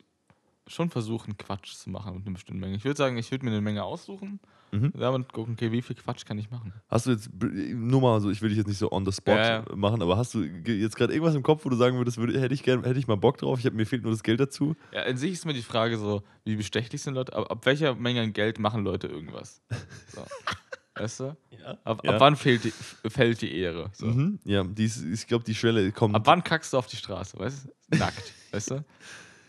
schon 0.66 0.90
versuchen, 0.90 1.38
Quatsch 1.38 1.76
zu 1.76 1.92
machen 1.92 2.16
mit 2.16 2.26
einer 2.26 2.34
bestimmten 2.34 2.60
Menge. 2.62 2.78
Ich 2.78 2.84
würde 2.84 2.98
sagen, 2.98 3.16
ich 3.18 3.30
würde 3.30 3.46
mir 3.46 3.52
eine 3.52 3.62
Menge 3.62 3.84
aussuchen 3.84 4.40
Mhm. 4.74 4.86
und 4.90 5.00
damit 5.00 5.32
gucken, 5.32 5.54
okay, 5.54 5.72
wie 5.72 5.82
viel 5.82 5.96
Quatsch 5.96 6.26
kann 6.26 6.38
ich 6.38 6.50
machen? 6.50 6.74
Hast 6.90 7.06
du 7.06 7.12
jetzt, 7.12 7.30
nur 7.42 8.02
mal 8.02 8.20
so, 8.20 8.32
ich 8.32 8.42
will 8.42 8.50
dich 8.50 8.58
jetzt 8.58 8.68
nicht 8.68 8.80
so 8.80 8.92
on 8.92 9.06
the 9.06 9.12
spot 9.12 9.34
Ja, 9.34 9.60
ja. 9.60 9.66
machen, 9.76 10.02
aber 10.02 10.18
hast 10.18 10.34
du 10.34 10.44
jetzt 10.44 10.96
gerade 10.96 11.14
irgendwas 11.14 11.36
im 11.36 11.44
Kopf, 11.44 11.64
wo 11.66 11.70
du 11.70 11.76
sagen 11.76 11.98
würdest, 11.98 12.18
würde, 12.18 12.40
hätte 12.42 12.54
ich 12.54 12.64
gern, 12.64 12.84
hätte 12.84 12.98
ich 13.00 13.08
mal 13.08 13.16
Bock 13.18 13.38
drauf, 13.38 13.60
ich 13.60 13.66
hab, 13.66 13.74
mir 13.74 13.86
fehlt 13.86 14.02
nur 14.04 14.12
das 14.12 14.24
Geld 14.24 14.40
dazu? 14.40 14.76
Ja, 14.92 15.04
in 15.04 15.18
sich 15.18 15.32
ist 15.34 15.46
mir 15.46 15.54
die 15.54 15.62
Frage 15.62 15.98
so, 15.98 16.24
wie 16.44 16.56
bestechlich 16.56 17.02
sind 17.02 17.14
Leute, 17.14 17.34
ab, 17.36 17.52
ab 17.52 17.66
welcher 17.66 17.94
Menge 17.96 18.22
an 18.22 18.34
Geld 18.34 18.58
machen 18.60 18.84
Leute 18.84 19.08
irgendwas? 19.08 19.62
So. 20.08 20.22
weißt 20.96 21.20
du? 21.22 21.38
Ja. 21.52 21.78
Ab, 21.84 22.02
Ja. 22.04 22.12
ab 22.14 22.20
wann 22.20 22.36
fehlt 22.36 22.64
die, 22.64 22.74
fällt 23.10 23.42
die 23.42 23.56
Ehre? 23.58 23.90
So. 23.94 24.08
Mhm. 24.08 24.40
Ja, 24.44 24.64
die 24.64 24.86
ist, 24.86 25.04
ich 25.04 25.28
glaube, 25.28 25.44
die 25.46 25.56
Schwelle 25.56 25.92
kommt. 25.92 26.16
Ab 26.16 26.24
wann 26.26 26.44
kackst 26.44 26.74
du 26.74 26.78
auf 26.78 26.88
die 26.88 26.96
Straße, 26.98 27.38
weißt 27.38 27.68
du? 27.90 27.98
Nackt, 27.98 28.34
weißt 28.52 28.72
du? 28.72 28.86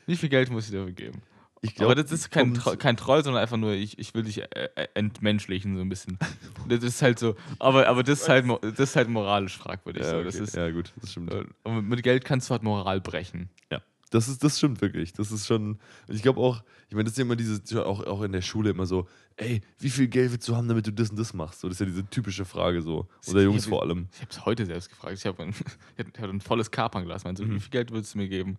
Wie 0.06 0.16
viel 0.16 0.28
Geld 0.28 0.50
muss 0.50 0.66
ich 0.66 0.72
dafür 0.72 0.92
geben? 0.92 1.22
Ich 1.64 1.74
glaub, 1.74 1.90
aber 1.90 2.02
das 2.02 2.12
ist 2.12 2.30
kein, 2.30 2.54
Tro 2.54 2.76
kein 2.76 2.96
Troll, 2.96 3.24
sondern 3.24 3.42
einfach 3.42 3.56
nur, 3.56 3.72
ich, 3.72 3.98
ich 3.98 4.14
will 4.14 4.22
dich 4.22 4.42
äh, 4.42 4.68
äh, 4.74 4.88
entmenschlichen, 4.94 5.74
so 5.76 5.80
ein 5.82 5.88
bisschen. 5.88 6.18
Das 6.68 6.82
ist 6.82 7.02
halt 7.02 7.18
so, 7.18 7.34
aber, 7.58 7.88
aber 7.88 8.02
das, 8.02 8.22
ist 8.22 8.28
halt, 8.28 8.46
das 8.62 8.78
ist 8.90 8.96
halt 8.96 9.08
moralisch 9.08 9.56
fragwürdig. 9.58 10.02
Ja, 10.02 10.10
so. 10.10 10.16
okay. 10.16 10.24
das 10.26 10.34
ist, 10.36 10.56
ja, 10.56 10.70
gut, 10.70 10.92
das 11.00 11.10
stimmt. 11.12 11.32
äh, 11.32 11.44
und 11.64 11.88
mit 11.88 12.02
Geld 12.02 12.24
kannst 12.24 12.48
du 12.48 12.52
halt 12.52 12.62
Moral 12.62 13.00
brechen. 13.00 13.50
Ja, 13.70 13.82
das, 14.10 14.28
ist, 14.28 14.42
das 14.44 14.56
stimmt 14.58 14.80
wirklich. 14.80 15.12
Das 15.12 15.30
ist 15.32 15.46
schon. 15.46 15.78
Und 16.08 16.14
ich 16.14 16.22
glaube 16.22 16.40
auch, 16.40 16.62
ich 16.88 16.94
meine, 16.94 17.04
das 17.04 17.12
ist 17.14 17.18
ja 17.18 17.24
immer 17.24 17.36
diese, 17.36 17.84
auch, 17.86 18.04
auch 18.06 18.22
in 18.22 18.32
der 18.32 18.42
Schule 18.42 18.70
immer 18.70 18.86
so, 18.86 19.08
ey, 19.36 19.60
wie 19.78 19.90
viel 19.90 20.06
Geld 20.08 20.30
willst 20.32 20.48
du 20.48 20.54
haben, 20.56 20.68
damit 20.68 20.86
du 20.86 20.92
das 20.92 21.10
und 21.10 21.18
das 21.18 21.34
machst? 21.34 21.60
So, 21.60 21.68
das 21.68 21.76
ist 21.76 21.80
ja 21.80 21.86
diese 21.86 22.06
typische 22.08 22.44
Frage 22.44 22.80
so. 22.80 23.08
Oder 23.28 23.40
Ich 23.40 23.44
Jungs 23.44 23.64
hab- 23.64 23.70
vor 23.70 23.82
allem. 23.82 24.08
Ich 24.14 24.20
habe 24.20 24.30
es 24.30 24.46
heute 24.46 24.64
selbst 24.66 24.88
gefragt. 24.90 25.16
Ich 25.18 25.26
habe 25.26 25.42
ein, 25.42 25.50
ich 25.96 26.06
hatte 26.06 26.28
ein 26.30 26.40
volles 26.40 26.70
Kapern-Glas. 26.70 27.24
Meinst 27.24 27.42
du, 27.42 27.46
Mhm. 27.46 27.56
wie 27.56 27.60
viel 27.60 27.70
Geld 27.70 27.90
würdest 27.90 28.14
du 28.14 28.18
mir 28.18 28.28
geben, 28.28 28.56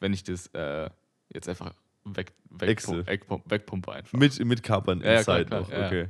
wenn 0.00 0.12
ich 0.12 0.22
das 0.22 0.46
äh, 0.48 0.90
jetzt 1.32 1.48
einfach 1.48 1.72
weg, 2.04 2.32
Excel. 2.60 3.06
wegpumpe, 3.06 3.50
wegpumpe, 3.50 3.92
einfach? 3.92 4.18
Mit, 4.18 4.44
mit 4.44 4.62
Kapern 4.62 5.00
Ja, 5.00 5.12
ja, 5.12 5.18
inside 5.18 5.44
klar, 5.46 5.60
noch. 5.60 5.68
klar, 5.68 5.80
ja. 5.80 5.86
okay. 5.86 6.08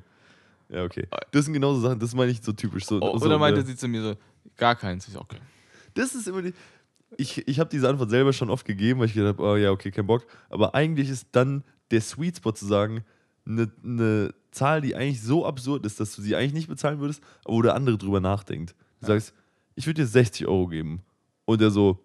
Ja, 0.71 0.85
okay. 0.85 1.07
Das 1.33 1.45
sind 1.47 1.55
genauso 1.55 1.81
Sachen, 1.81 1.99
das 1.99 2.15
meine 2.15 2.31
ich 2.31 2.43
so 2.43 2.53
typisch. 2.53 2.85
So, 2.85 3.01
Oh, 3.01 3.17
so 3.19 3.27
oder 3.27 3.39
meinte 3.39 3.63
sie 3.65 3.75
zu 3.77 3.89
mir 3.89 4.03
so, 4.03 4.15
gar 4.57 4.77
keins. 4.77 5.07
Ich 5.09 5.15
so, 5.15 5.21
okay. 5.21 5.39
Das 5.95 6.15
ist 6.15 6.29
immer 6.29 6.43
die. 6.43 6.53
Ich, 7.17 7.49
ich 7.49 7.59
habe 7.59 7.71
diese 7.71 7.89
Antwort 7.89 8.11
selber 8.11 8.35
schon 8.35 8.51
oft 8.51 8.67
gegeben, 8.67 9.01
weil 9.01 9.07
ich 9.07 9.15
gedacht 9.15 9.39
habe, 9.39 9.43
oh 9.49 9.57
ja, 9.57 9.71
okay, 9.71 9.91
kein 9.91 10.07
Bock. 10.07 10.27
Aber 10.51 10.75
eigentlich 10.75 11.09
ist 11.09 11.29
dann 11.33 11.65
der 11.91 12.03
Sweet 12.03 12.37
Spot 12.37 12.53
zu 12.53 12.67
sagen, 12.67 13.03
eine 13.47 13.71
ne 13.83 14.35
Zahl, 14.51 14.83
die 14.83 14.95
eigentlich 14.95 15.23
so 15.23 15.47
absurd 15.47 15.87
ist, 15.87 16.01
dass 16.01 16.15
du 16.15 16.21
sie 16.21 16.37
eigentlich 16.37 16.53
nicht 16.53 16.69
bezahlen 16.69 17.01
würdest, 17.01 17.23
aber 17.45 17.55
wo 17.55 17.63
der 17.63 17.75
andere 17.75 17.97
drüber 17.97 18.21
nachdenkt. 18.21 18.75
Du 19.01 19.07
sagst, 19.07 19.33
ich 19.75 19.87
würde 19.87 20.03
dir 20.03 20.07
60 20.07 20.47
Euro 20.47 20.67
geben. 20.67 21.03
Und 21.47 21.63
der 21.63 21.71
so, 21.71 21.99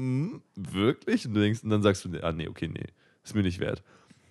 "Mm, 0.00 0.40
wirklich? 0.56 1.26
Und 1.26 1.34
du 1.34 1.40
denkst, 1.40 1.62
und 1.62 1.70
dann 1.70 1.82
sagst 1.82 2.04
du, 2.04 2.24
ah, 2.24 2.32
nee, 2.32 2.48
okay, 2.48 2.68
nee, 2.68 2.86
ist 3.22 3.34
mir 3.34 3.42
nicht 3.42 3.60
wert. 3.60 3.82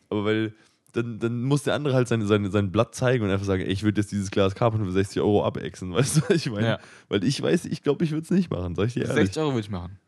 Aber 0.10 0.26
weil, 0.26 0.54
dann, 0.94 1.20
dann 1.20 1.44
muss 1.44 1.64
der 1.64 1.76
andere 1.76 1.94
halt 1.94 2.08
seine, 2.08 2.26
seine, 2.26 2.50
sein 2.50 2.72
Blatt 2.72 2.96
zeigen 2.96 3.24
und 3.24 3.30
einfach 3.30 3.46
sagen, 3.46 3.62
ey, 3.62 3.70
ich 3.70 3.84
würde 3.84 4.02
jetzt 4.02 4.12
dieses 4.12 4.32
Glas 4.32 4.56
Kapern 4.56 4.84
für 4.84 4.92
60 4.92 5.22
Euro 5.22 5.46
abexen, 5.46 5.94
weißt 5.94 6.18
du, 6.18 6.22
was 6.22 6.30
ich 6.32 6.50
meine? 6.50 6.68
Ja. 6.68 6.80
Weil 7.08 7.24
ich 7.24 7.42
weiß, 7.42 7.66
ich 7.66 7.84
glaube, 7.84 8.04
ich 8.04 8.12
würde 8.12 8.24
es 8.24 8.32
nicht 8.32 8.50
machen, 8.50 8.76
sag 8.76 8.88
ich 8.88 8.94
dir 8.94 9.06
ehrlich. 9.06 9.28
60 9.28 9.42
Euro 9.42 9.52
würde 9.52 9.62
ich 9.62 9.70
machen. 9.70 10.00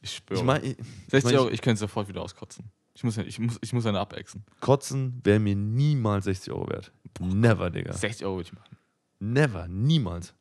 Ich 0.00 0.16
spüre. 0.16 0.40
Ich 0.40 0.46
meine, 0.46 0.76
60 1.08 1.24
mein, 1.24 1.34
Euro, 1.36 1.50
ich 1.50 1.60
könnte 1.60 1.74
es 1.74 1.80
sofort 1.80 2.08
wieder 2.08 2.22
auskotzen. 2.22 2.70
Ich 2.94 3.04
muss, 3.04 3.18
ich 3.18 3.38
muss, 3.38 3.58
ich 3.60 3.72
muss 3.74 3.84
eine 3.84 4.00
abexen. 4.00 4.44
Kotzen 4.60 5.20
wäre 5.22 5.38
mir 5.38 5.54
niemals 5.54 6.24
60 6.24 6.52
Euro 6.52 6.68
wert. 6.68 6.92
Never, 7.20 7.70
Digga. 7.70 7.92
60 7.92 8.24
Euro 8.24 8.36
würde 8.36 8.48
ich 8.48 8.54
machen. 8.54 8.76
Never, 9.18 9.68
niemals. 9.68 10.34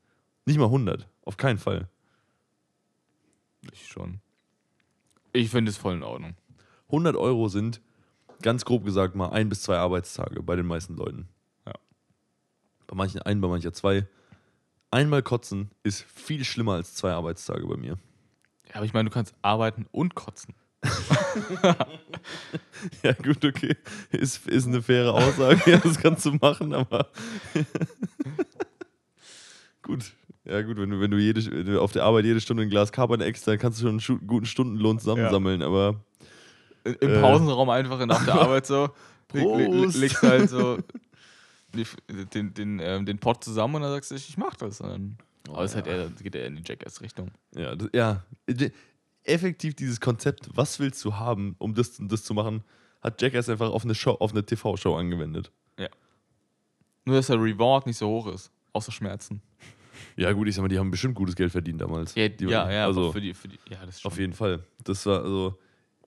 Nicht 0.46 0.58
mal 0.58 0.66
100. 0.66 1.08
Auf 1.24 1.38
keinen 1.38 1.58
Fall. 1.58 1.90
Ich 3.74 3.88
schon. 3.88 4.22
Ich 5.36 5.50
finde 5.50 5.70
es 5.70 5.78
voll 5.78 5.96
in 5.96 6.04
Ordnung. 6.04 6.36
100 6.88 7.16
Euro 7.18 7.50
sind, 7.50 7.82
ganz 8.42 8.64
grob 8.64 8.86
gesagt, 8.86 9.16
mal 9.16 9.30
ein 9.30 9.50
bis 9.50 9.64
zwei 9.64 9.78
Arbeitstage 9.78 10.42
bei 10.42 10.56
den 10.56 10.66
meisten 10.66 10.96
Leuten. 10.96 11.28
Ja. 11.66 11.74
Bei 12.88 12.96
manchen 12.96 13.22
ein, 13.22 13.42
bei 13.42 13.50
manchen 13.50 13.74
zwei. 13.74 14.08
Einmal 14.92 15.24
kotzen 15.24 15.72
ist 15.84 16.04
viel 16.04 16.46
schlimmer 16.46 16.74
als 16.74 16.96
zwei 16.96 17.12
Arbeitstage 17.12 17.68
bei 17.68 17.76
mir. 17.76 17.98
Ja, 18.70 18.76
aber 18.76 18.86
ich 18.86 18.94
meine, 18.94 19.10
du 19.10 19.14
kannst 19.14 19.36
arbeiten 19.42 19.88
und 19.92 20.16
kotzen. 20.16 20.56
Ja, 23.04 23.14
gut, 23.14 23.44
okay. 23.44 23.76
Ist, 24.12 24.48
ist 24.48 24.68
eine 24.68 24.82
faire 24.82 25.14
Aussage. 25.14 25.62
Ja, 25.72 25.78
das 25.78 25.98
kannst 25.98 26.26
du 26.26 26.34
machen, 26.34 26.74
aber. 26.74 27.10
gut. 29.82 30.14
Ja, 30.46 30.62
gut, 30.62 30.78
wenn 30.78 30.90
du, 30.92 31.00
wenn 31.00 31.12
du, 31.12 31.18
jede, 31.18 31.44
wenn 31.52 31.66
du 31.66 31.82
auf 31.82 31.92
der 31.92 32.04
Arbeit 32.04 32.26
jede 32.26 32.40
Stunde 32.40 32.64
ein 32.64 32.70
Glas 32.70 32.92
Kapern 32.92 33.22
eckst, 33.22 33.48
dann 33.48 33.58
kannst 33.58 33.82
du 33.82 34.00
schon 34.00 34.18
einen 34.20 34.28
guten 34.28 34.46
Stundenlohn 34.46 35.00
zusammensammeln, 35.00 35.62
aber. 35.62 36.04
Im 36.84 36.96
Äh. 37.10 37.20
Pausenraum 37.20 37.70
einfach 37.70 38.00
in- 38.00 38.12
auf 38.12 38.24
der 38.26 38.36
Arbeit 38.36 38.68
so. 38.68 38.90
Prost. 39.28 39.98
Legst 39.98 40.22
du 40.22 40.28
halt 40.28 40.50
so 40.52 40.78
den, 42.34 42.54
den, 42.54 42.80
ähm, 42.82 43.06
den 43.06 43.18
Pot 43.18 43.44
zusammen 43.44 43.76
und 43.76 43.82
dann 43.82 43.92
sagst 43.92 44.12
du, 44.12 44.16
ich 44.16 44.38
mach 44.38 44.56
das. 44.56 44.82
Und 44.82 44.90
dann, 44.90 45.18
aber 45.50 45.64
es 45.64 45.72
ist 45.72 45.76
halt 45.76 45.88
ja. 45.88 45.94
eher, 45.94 46.10
geht 46.10 46.36
eher 46.36 46.46
in 46.46 46.56
die 46.58 46.64
Jackass-Richtung. 46.64 47.32
Ja, 47.56 47.76
das, 47.76 47.90
ja. 47.94 48.24
Effektiv 49.24 49.76
dieses 49.76 50.00
Konzept, 50.00 50.50
was 50.54 50.80
willst 50.80 51.04
du 51.04 51.16
haben, 51.16 51.56
um 51.58 51.74
das, 51.74 51.98
das 52.00 52.24
zu 52.24 52.36
machen, 52.36 52.64
hat 53.02 53.20
Jackass 53.22 53.50
einfach 53.50 53.72
auf 53.72 53.84
eine 53.84 53.96
Show, 53.96 54.12
auf 54.12 54.32
eine 54.32 54.46
TV-Show 54.46 54.96
angewendet. 54.96 55.52
Nur, 57.08 57.18
dass 57.18 57.28
der 57.28 57.40
Reward 57.40 57.86
nicht 57.86 57.98
so 57.98 58.08
hoch 58.08 58.26
ist. 58.28 58.52
Außer 58.74 58.92
Schmerzen. 58.92 59.40
Ja, 60.16 60.32
gut, 60.32 60.48
ich 60.48 60.56
sag 60.56 60.62
mal, 60.62 60.68
die 60.68 60.80
haben 60.80 60.92
bestimmt 60.92 61.16
gutes 61.16 61.36
Geld 61.36 61.52
verdient 61.52 61.82
damals. 61.82 62.16
Ja, 62.16 62.28
die, 62.28 62.46
ja, 62.46 62.72
ja, 62.72 62.86
also 62.86 63.12
für 63.12 63.22
die, 63.22 63.34
für 63.34 63.48
die, 63.48 63.58
ja, 63.70 63.86
das 63.86 63.98
auf 64.06 64.14
stimmt. 64.14 64.18
jeden 64.18 64.34
Fall. 64.34 64.64
Das 64.84 65.06
war 65.06 65.24
also, 65.24 65.58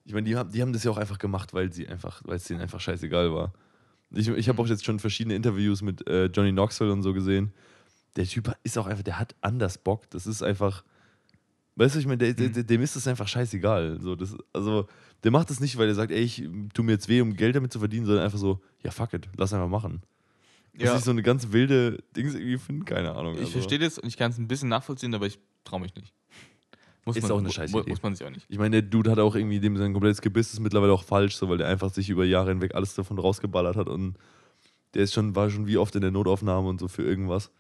ich 0.05 0.13
meine, 0.13 0.25
die 0.25 0.37
haben, 0.37 0.51
die 0.51 0.63
haben 0.63 0.73
das 0.73 0.85
ja 0.85 0.91
auch 0.91 0.97
einfach 0.97 1.19
gemacht, 1.19 1.53
weil 1.55 1.73
sie 1.73 1.87
einfach, 1.89 2.23
weil 2.25 2.37
es 2.37 2.45
denen 2.45 2.61
einfach 2.61 2.81
scheißegal 2.81 3.33
war. 3.33 3.53
Ich, 4.11 4.29
ich 4.29 4.49
habe 4.49 4.63
auch 4.63 4.67
jetzt 4.67 4.85
schon 4.85 4.99
verschiedene 4.99 5.35
Interviews 5.35 5.83
mit 5.83 6.07
äh, 6.07 6.27
Johnny 6.27 6.53
Knoxville 6.53 6.93
und 6.93 7.03
so 7.03 7.13
gesehen. 7.13 7.53
Der 8.17 8.25
Typ 8.25 8.55
ist 8.63 8.79
auch 8.79 8.87
einfach, 8.87 9.05
der 9.05 9.19
hat 9.19 9.35
anders 9.43 9.77
Bock. 9.79 10.09
Das 10.11 10.27
ist 10.27 10.43
einfach, 10.43 10.83
weißt 11.77 11.95
du, 11.95 11.99
ich 11.99 12.07
meine, 12.07 12.19
der, 12.19 12.33
der, 12.33 12.49
der, 12.49 12.63
dem 12.63 12.83
ist 12.83 12.97
das 12.97 13.07
einfach 13.07 13.29
scheißegal. 13.29 14.01
So, 14.01 14.17
das, 14.17 14.35
also, 14.53 14.89
der 15.25 15.31
macht 15.31 15.51
das 15.51 15.61
nicht, 15.61 15.77
weil 15.77 15.89
er 15.89 15.95
sagt, 15.95 16.11
ey, 16.11 16.21
ich 16.21 16.49
tu 16.73 16.83
mir 16.83 16.93
jetzt 16.93 17.09
weh, 17.09 17.21
um 17.21 17.35
Geld 17.35 17.55
damit 17.55 17.73
zu 17.73 17.79
verdienen, 17.79 18.07
sondern 18.07 18.25
einfach 18.25 18.39
so, 18.39 18.61
ja, 18.83 18.91
fuck 18.91 19.13
it, 19.13 19.29
lass 19.37 19.53
einfach 19.53 19.69
machen. 19.69 20.03
Dass 20.79 20.87
Ja. 20.91 20.97
ich 20.99 21.05
so 21.05 21.11
eine 21.11 21.23
ganz 21.23 21.51
wilde 21.53 21.99
Dings 22.17 22.35
irgendwie 22.35 22.59
finde, 22.59 22.85
keine 22.85 23.15
Ahnung. 23.15 23.35
Ich 23.35 23.41
also. 23.41 23.53
verstehe 23.53 23.79
das 23.79 23.99
und 23.99 24.07
ich 24.09 24.17
kann 24.17 24.31
es 24.31 24.39
ein 24.39 24.47
bisschen 24.49 24.69
nachvollziehen, 24.69 25.13
aber 25.15 25.27
ich 25.27 25.39
traue 25.65 25.81
mich 25.81 25.95
nicht. 25.97 26.13
Muss 27.05 27.17
Ist 27.17 27.23
man, 27.23 27.33
auch 27.33 27.39
eine 27.39 27.49
mu- 27.49 27.53
scheiß 27.53 27.71
mu- 27.73 27.81
Idee. 27.81 27.91
Muss 27.91 28.03
man 28.03 28.15
sich 28.15 28.27
auch 28.27 28.31
nicht. 28.31 28.47
Ich 28.49 28.59
meine, 28.59 28.81
der 28.81 28.91
Dude 28.91 29.11
hat 29.11 29.19
auch 29.19 29.35
irgendwie 29.35 29.61
dem 29.61 29.77
sein 29.77 29.93
komplettes 29.93 30.21
Gebiss 30.21 30.53
ist 30.53 30.61
mittlerweile 30.61 30.93
auch 30.93 31.03
falsch, 31.03 31.37
so 31.37 31.49
weil 31.49 31.59
der 31.59 31.67
einfach 31.69 31.91
sich 31.91 32.11
über 32.11 32.25
Jahre 32.25 32.51
hinweg 32.51 32.75
alles 32.75 32.95
davon 32.95 33.19
rausgeballert 33.19 33.77
hat 33.77 33.89
und 33.89 34.17
der 34.95 35.03
ist 35.03 35.15
schon, 35.15 35.35
war 35.35 35.51
schon 35.51 35.67
wie 35.67 35.79
oft 35.79 35.95
in 35.97 36.03
der 36.03 36.11
Notaufnahme 36.11 36.69
und 36.69 36.79
so 36.81 36.87
für 36.89 37.03
irgendwas. 37.03 37.51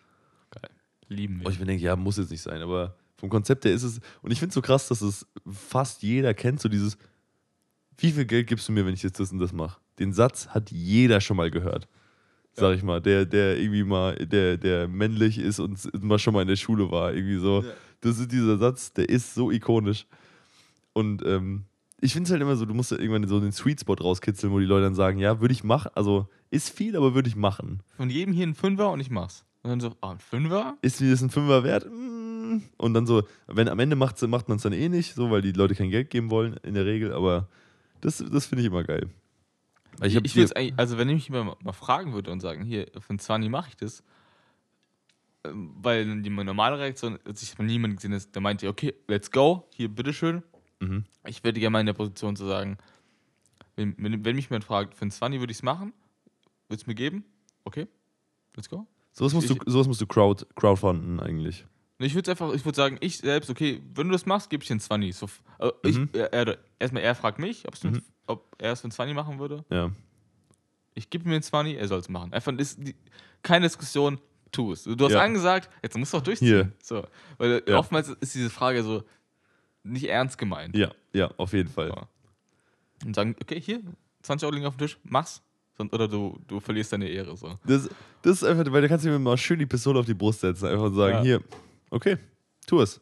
Geil. 0.51 0.71
Lieben 1.09 1.41
wir. 1.41 1.47
Und 1.47 1.53
ich 1.55 1.59
mir 1.61 1.67
denke, 1.67 1.83
ja, 1.83 1.97
muss 1.97 2.19
jetzt 2.19 2.31
nicht 2.31 2.43
sein, 2.43 2.61
aber 2.63 2.97
vom 3.17 3.31
Konzept 3.31 3.65
her 3.65 3.73
ist 3.73 3.83
es. 3.83 4.01
Und 4.23 4.31
ich 4.31 4.39
finde 4.39 4.51
es 4.51 4.55
so 4.55 4.63
krass, 4.63 4.89
dass 4.89 5.01
es 5.01 5.27
fast 5.51 6.03
jeder 6.03 6.35
kennt, 6.35 6.61
so 6.61 6.69
dieses, 6.69 6.97
wie 7.97 8.13
viel 8.13 8.27
Geld 8.27 8.47
gibst 8.47 8.69
du 8.69 8.73
mir, 8.73 8.87
wenn 8.87 8.95
ich 8.95 9.03
jetzt 9.03 9.19
das 9.19 9.33
und 9.33 9.39
das 9.41 9.53
mache? 9.53 9.81
Den 9.99 10.13
Satz 10.13 10.49
hat 10.49 10.71
jeder 10.71 11.21
schon 11.21 11.37
mal 11.37 11.51
gehört. 11.51 11.89
Sag 12.59 12.77
ich 12.77 12.83
mal, 12.83 13.01
der, 13.01 13.25
der 13.25 13.59
irgendwie 13.59 13.85
mal, 13.85 14.15
der, 14.17 14.57
der 14.57 14.89
männlich 14.89 15.39
ist 15.39 15.61
und 15.61 15.79
mal 16.03 16.19
schon 16.19 16.35
mal 16.35 16.43
in 16.43 16.49
der 16.49 16.57
Schule 16.57 16.91
war, 16.91 17.15
irgendwie 17.15 17.39
so. 17.39 17.63
Ja. 17.63 17.73
Das 18.01 18.19
ist 18.19 18.31
dieser 18.31 18.59
Satz, 18.59 18.93
der 18.93 19.09
ist 19.09 19.35
so 19.35 19.51
ikonisch. 19.51 20.07
Und 20.93 21.25
ähm, 21.25 21.65
ich 22.01 22.13
finde 22.13 22.27
es 22.27 22.31
halt 22.31 22.43
immer 22.43 22.57
so, 22.57 22.65
du 22.65 22.75
musst 22.75 22.93
ja 22.93 22.99
irgendwann 22.99 23.27
so 23.29 23.41
den 23.41 23.53
Sweet 23.53 23.81
Spot 23.81 23.95
rauskitzeln, 23.95 24.53
wo 24.53 24.59
die 24.59 24.67
Leute 24.67 24.85
dann 24.85 24.95
sagen, 24.95 25.19
ja, 25.19 25.41
würde 25.41 25.53
ich 25.53 25.65
machen, 25.65 25.91
also 25.95 26.29
ist 26.51 26.71
viel, 26.71 26.97
aber 26.97 27.15
würde 27.15 27.29
ich 27.29 27.37
machen. 27.37 27.83
Von 27.97 28.11
jedem 28.11 28.33
hier 28.33 28.47
ein 28.47 28.55
Fünfer 28.55 28.91
und 28.91 29.01
ich 29.01 29.11
mach's. 29.11 29.45
Und 29.63 29.71
dann 29.71 29.81
so, 29.81 29.93
ah, 30.01 30.13
ein 30.13 30.19
Fünfer? 30.19 30.77
Ist 30.83 31.01
mir 31.01 31.11
das 31.11 31.23
ein 31.23 31.31
Fünfer 31.31 31.65
wert? 31.65 31.87
Mm. 31.87 32.63
Und 32.77 32.95
dann 32.95 33.07
so, 33.07 33.25
wenn 33.49 33.69
am 33.69 33.79
Ende 33.81 33.97
macht, 33.97 34.23
macht 34.23 34.49
man 34.49 34.57
es 34.57 34.63
dann 34.63 34.73
eh 34.73 34.89
nicht, 34.89 35.15
so, 35.15 35.31
weil 35.31 35.43
die 35.43 35.53
Leute 35.53 35.75
kein 35.75 35.91
Geld 35.91 36.11
geben 36.11 36.31
wollen, 36.31 36.57
in 36.63 36.75
der 36.75 36.87
Regel, 36.87 37.13
aber 37.13 37.49
das, 38.01 38.25
das 38.31 38.47
finde 38.47 38.63
ich 38.63 38.69
immer 38.69 38.85
geil. 38.85 39.09
Weil 39.99 40.09
Ich, 40.09 40.17
ich 40.17 40.33
hier- 40.33 40.43
würde 40.45 40.57
eigentlich, 40.57 40.79
also 40.79 40.99
wenn 40.99 41.09
ich 41.09 41.15
mich 41.15 41.31
mal, 41.31 41.57
mal 41.63 41.73
fragen 41.73 42.13
würde 42.13 42.31
und 42.31 42.41
sagen, 42.41 42.65
hier, 42.65 42.87
für 43.01 43.15
ein 43.15 43.19
20 43.19 43.51
mache 43.51 43.69
ich 43.71 43.77
das, 43.77 44.03
ähm, 45.45 45.73
weil 45.81 46.23
die 46.23 46.31
normale 46.31 46.79
Reaktion, 46.79 47.19
als 47.25 47.43
ich 47.43 47.51
von 47.53 47.67
niemandem 47.67 47.97
gesehen 47.97 48.13
ist, 48.13 48.35
der 48.35 48.43
meinte, 48.43 48.69
okay, 48.69 48.95
let's 49.07 49.31
go, 49.31 49.69
hier, 49.75 49.89
bitteschön. 49.89 50.43
Mhm. 50.81 51.05
Ich 51.27 51.43
würde 51.45 51.59
gerne 51.61 51.71
mal 51.73 51.81
in 51.81 51.87
der 51.87 51.93
Position 51.95 52.37
zu 52.37 52.47
sagen, 52.47 52.79
wenn, 53.77 53.95
wenn, 53.99 54.25
wenn 54.25 54.37
mich 54.37 54.47
jemand 54.47 54.65
fragt, 54.65 54.95
für 54.95 55.05
ein 55.07 55.11
20 55.11 55.41
würde 55.41 55.51
ich 55.53 55.59
es 55.59 55.63
machen, 55.63 55.93
würde 56.69 56.81
es 56.81 56.87
mir 56.87 56.95
geben, 56.95 57.25
okay, 57.65 57.87
let's 58.57 58.69
go. 58.69 58.87
Sowas 59.13 59.33
musst, 59.35 59.51
du, 59.51 59.55
ich- 59.55 59.61
sowas 59.67 59.87
musst 59.89 60.01
du 60.01 60.07
crowd, 60.07 60.47
crowdfunden 60.55 61.19
eigentlich. 61.21 61.67
Ich 62.01 62.15
würde 62.15 62.31
einfach, 62.31 62.53
ich 62.55 62.65
würde 62.65 62.77
sagen, 62.77 62.97
ich 63.01 63.19
selbst, 63.19 63.51
okay, 63.51 63.83
wenn 63.95 64.07
du 64.09 64.13
das 64.13 64.25
machst, 64.25 64.51
gebe 64.51 64.63
ich 64.63 64.69
dir 64.69 64.77
ein 64.77 64.81
20. 64.81 65.17
So, 65.17 65.27
f- 65.27 65.43
äh, 65.59 65.71
ich, 65.83 65.99
Mhm. 65.99 66.09
er, 66.13 66.33
er, 66.33 66.59
erstmal, 66.79 67.03
er 67.03 67.15
fragt 67.17 67.39
mich, 67.41 67.65
Mhm. 67.83 68.03
ob 68.27 68.55
er 68.59 68.73
es 68.73 68.81
für 68.83 68.89
ein 68.89 68.93
20 68.93 69.15
machen 69.17 69.39
würde. 69.41 69.65
Ja. 69.71 69.91
Ich 70.95 71.11
gebe 71.11 71.29
mir 71.29 71.35
ein 71.37 71.43
20, 71.43 71.77
er 71.77 71.89
soll 71.89 71.99
es 71.99 72.09
machen. 72.09 72.33
Einfach 72.33 72.53
ist 72.55 72.79
die, 72.87 72.95
keine 73.43 73.67
Diskussion, 73.67 74.21
tu 74.53 74.73
es. 74.73 74.85
Du 74.85 75.05
hast 75.05 75.13
Ja. 75.13 75.21
angesagt, 75.23 75.69
jetzt 75.83 75.97
musst 75.99 76.13
du 76.13 76.19
auch 76.19 76.23
durchziehen. 76.23 76.49
Hier. 76.49 76.73
So, 76.83 77.05
weil 77.37 77.63
Ja. 77.67 77.79
oftmals 77.79 78.09
ist 78.09 78.35
diese 78.35 78.51
Frage 78.51 78.83
so 78.85 79.03
nicht 79.83 80.05
ernst 80.09 80.39
gemeint. 80.39 80.77
Ja, 80.77 80.93
ja, 81.13 81.31
auf 81.37 81.53
jeden 81.53 81.69
Fall. 81.69 81.89
So. 81.89 83.07
Und 83.07 83.15
sagen, 83.15 83.35
okay, 83.43 83.61
hier, 83.61 83.81
20 84.23 84.45
Euro 84.47 84.55
liegen 84.55 84.67
auf 84.67 84.77
dem 84.77 84.87
Tisch, 84.87 84.99
mach's. 85.05 85.43
Oder 85.93 86.09
du, 86.09 86.39
du 86.49 86.59
verlierst 86.59 86.93
deine 86.93 87.09
Ehre. 87.09 87.37
So. 87.37 87.57
Das, 87.65 87.89
das 88.23 88.43
ist 88.43 88.45
einfach, 88.45 88.71
weil 88.73 88.83
da 88.83 88.89
kannst 88.89 89.05
du 89.05 89.11
mir 89.11 89.19
mal 89.21 89.37
schön 89.37 89.61
die 89.61 89.67
Pistole 89.67 90.01
auf 90.01 90.07
die 90.07 90.15
Brust 90.15 90.41
setzen. 90.41 90.67
Einfach 90.67 90.93
sagen, 90.93 91.19
Ja. 91.19 91.23
hier, 91.23 91.41
okay, 91.91 92.17
tu 92.67 92.81
es. 92.81 93.01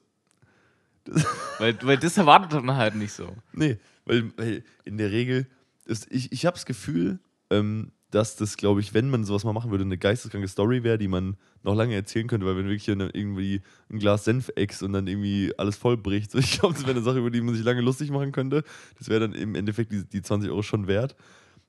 Weil, 1.58 1.78
weil 1.82 1.98
das 1.98 2.16
erwartet 2.18 2.62
man 2.64 2.76
halt 2.76 2.96
nicht 2.96 3.12
so. 3.12 3.34
Nee, 3.52 3.78
weil, 4.04 4.32
weil 4.36 4.64
in 4.84 4.98
der 4.98 5.12
Regel, 5.12 5.46
ist, 5.84 6.10
ich, 6.10 6.32
ich 6.32 6.44
habe 6.46 6.54
das 6.54 6.66
Gefühl, 6.66 7.20
ähm, 7.48 7.92
dass 8.10 8.34
das, 8.36 8.56
glaube 8.56 8.80
ich, 8.80 8.92
wenn 8.92 9.08
man 9.08 9.24
sowas 9.24 9.44
mal 9.44 9.52
machen 9.52 9.70
würde, 9.70 9.84
eine 9.84 9.98
geisteskranke 9.98 10.48
Story 10.48 10.82
wäre, 10.82 10.98
die 10.98 11.06
man 11.08 11.36
noch 11.62 11.74
lange 11.74 11.94
erzählen 11.94 12.26
könnte, 12.26 12.44
weil 12.46 12.56
wenn 12.56 12.66
wirklich 12.68 12.88
irgendwie 12.88 13.62
ein 13.90 13.98
Glas 13.98 14.24
Senf 14.24 14.50
ex 14.56 14.82
und 14.82 14.92
dann 14.94 15.06
irgendwie 15.06 15.52
alles 15.58 15.76
vollbricht, 15.76 16.32
so, 16.32 16.38
ich 16.40 16.58
glaube, 16.58 16.74
das 16.74 16.82
wäre 16.82 16.92
eine 16.96 17.02
Sache, 17.02 17.18
über 17.18 17.30
die 17.30 17.40
man 17.40 17.54
sich 17.54 17.64
lange 17.64 17.82
lustig 17.82 18.10
machen 18.10 18.32
könnte. 18.32 18.64
Das 18.98 19.08
wäre 19.08 19.20
dann 19.20 19.32
im 19.32 19.54
Endeffekt 19.54 19.92
die, 19.92 20.04
die 20.04 20.22
20 20.22 20.50
Euro 20.50 20.62
schon 20.62 20.88
wert. 20.88 21.14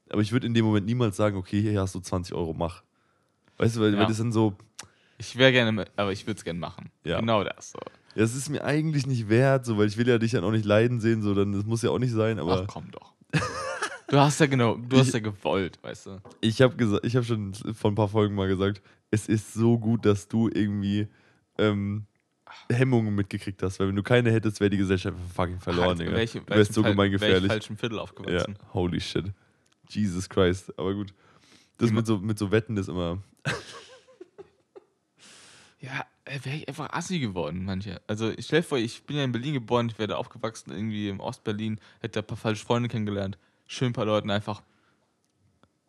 Aber 0.10 0.22
ich 0.22 0.32
würde 0.32 0.48
in 0.48 0.54
dem 0.56 0.66
Moment 0.66 0.86
niemals 0.86 1.16
sagen, 1.16 1.38
okay, 1.38 1.62
hier 1.62 1.80
hast 1.80 1.94
du 1.94 2.00
20 2.00 2.34
Euro, 2.34 2.54
mach. 2.54 2.84
Weißt 3.58 3.76
du, 3.76 3.82
weil, 3.82 3.94
Ja. 3.94 4.00
weil 4.00 4.08
das 4.08 4.18
sind 4.18 4.32
so, 4.32 4.56
Ich 5.18 5.36
wäre 5.38 5.52
gerne, 5.52 5.86
aber 5.96 6.12
ich 6.12 6.28
würde 6.28 6.38
es 6.38 6.44
gerne 6.44 6.60
machen. 6.60 6.92
Ja. 7.04 7.20
Genau 7.20 7.44
das. 7.44 7.72
So. 7.72 7.80
ja, 8.16 8.24
es 8.24 8.36
ist 8.36 8.50
mir 8.50 8.64
eigentlich 8.64 9.08
nicht 9.08 9.30
wert, 9.30 9.66
so, 9.66 9.78
weil 9.78 9.88
ich 9.88 9.98
will 9.98 10.08
ja 10.08 10.18
dich 10.20 10.32
dann 10.32 10.44
auch 10.44 10.52
nicht 10.52 10.66
leiden 10.66 11.00
sehen, 11.00 11.22
so, 11.22 11.34
dann, 11.34 11.54
das 11.54 11.66
muss 11.66 11.82
ja 11.82 11.90
auch 11.90 12.00
nicht 12.00 12.14
sein, 12.14 12.38
aber. 12.40 12.64
Ach 12.64 12.68
komm 12.74 12.92
doch. 12.92 13.14
Du 14.10 14.18
hast 14.18 14.40
ja 14.40 14.46
genau, 14.46 14.76
du 14.78 14.98
hast 14.98 15.08
Ich- 15.08 15.14
ja 15.16 15.20
gewollt, 15.20 15.80
weißt 15.84 16.06
du. 16.06 16.22
Ich 16.40 16.62
habe 16.62 16.76
gesagt, 16.78 17.06
ich 17.06 17.16
habe 17.16 17.26
schon 17.26 17.54
vor 17.54 17.92
ein 17.92 17.96
paar 17.96 18.08
Folgen 18.08 18.36
mal 18.36 18.48
gesagt, 18.48 18.82
es 19.12 19.28
ist 19.28 19.54
so 19.54 19.78
gut, 19.78 20.06
dass 20.06 20.28
du 20.30 20.48
irgendwie 20.48 21.08
ähm, 21.58 22.06
Hemmungen 22.72 23.14
mitgekriegt 23.16 23.62
hast, 23.64 23.80
weil 23.82 23.90
wenn 23.90 23.96
du 23.98 24.04
keine 24.04 24.32
hättest, 24.32 24.62
wäre 24.62 24.70
die 24.70 24.78
Gesellschaft 24.78 25.18
fucking 25.36 25.60
verloren, 25.60 25.98
Digga. 25.98 26.14
welche, 26.14 26.40
du 26.40 26.56
wärst 26.56 26.74
so 26.74 26.84
Fall- 26.84 26.92
gemein 26.92 27.12
gefährlich. 27.12 27.52
falsch 27.52 27.70
im 27.70 27.76
Viertel 27.78 27.96
Ja, 27.98 28.02
aufgewachsen. 28.04 28.58
holy 28.74 29.02
shit. 29.02 29.26
Jesus 29.90 30.30
Christ, 30.30 30.72
aber 30.78 30.94
gut. 30.94 31.14
Das 31.78 31.92
mit 31.92 32.06
so, 32.08 32.18
mit 32.20 32.40
so 32.40 32.50
Wetten 32.52 32.78
ist 32.78 32.88
immer. 32.90 33.18
Ja, 35.80 36.06
wäre 36.26 36.56
ich 36.58 36.68
einfach 36.68 36.90
assi 36.92 37.20
geworden, 37.20 37.64
manche. 37.64 38.02
Also 38.08 38.30
ich 38.32 38.46
stell 38.46 38.62
dir 38.62 38.68
vor, 38.68 38.78
ich 38.80 39.04
bin 39.04 39.18
ja 39.18 39.24
in 39.24 39.32
Berlin 39.32 39.54
geboren, 39.54 39.90
ich 39.90 40.00
werde 40.00 40.18
aufgewachsen 40.18 40.72
irgendwie 40.72 41.08
im 41.10 41.20
Ostberlin, 41.20 41.80
hätte 42.00 42.14
da 42.14 42.20
ein 42.22 42.28
paar 42.28 42.38
falsche 42.38 42.66
Freunde 42.66 42.90
kennengelernt. 42.90 43.38
Schön 43.68 43.90
ein 43.90 43.94
paar 43.94 44.06
Leuten 44.06 44.32
einfach. 44.32 44.64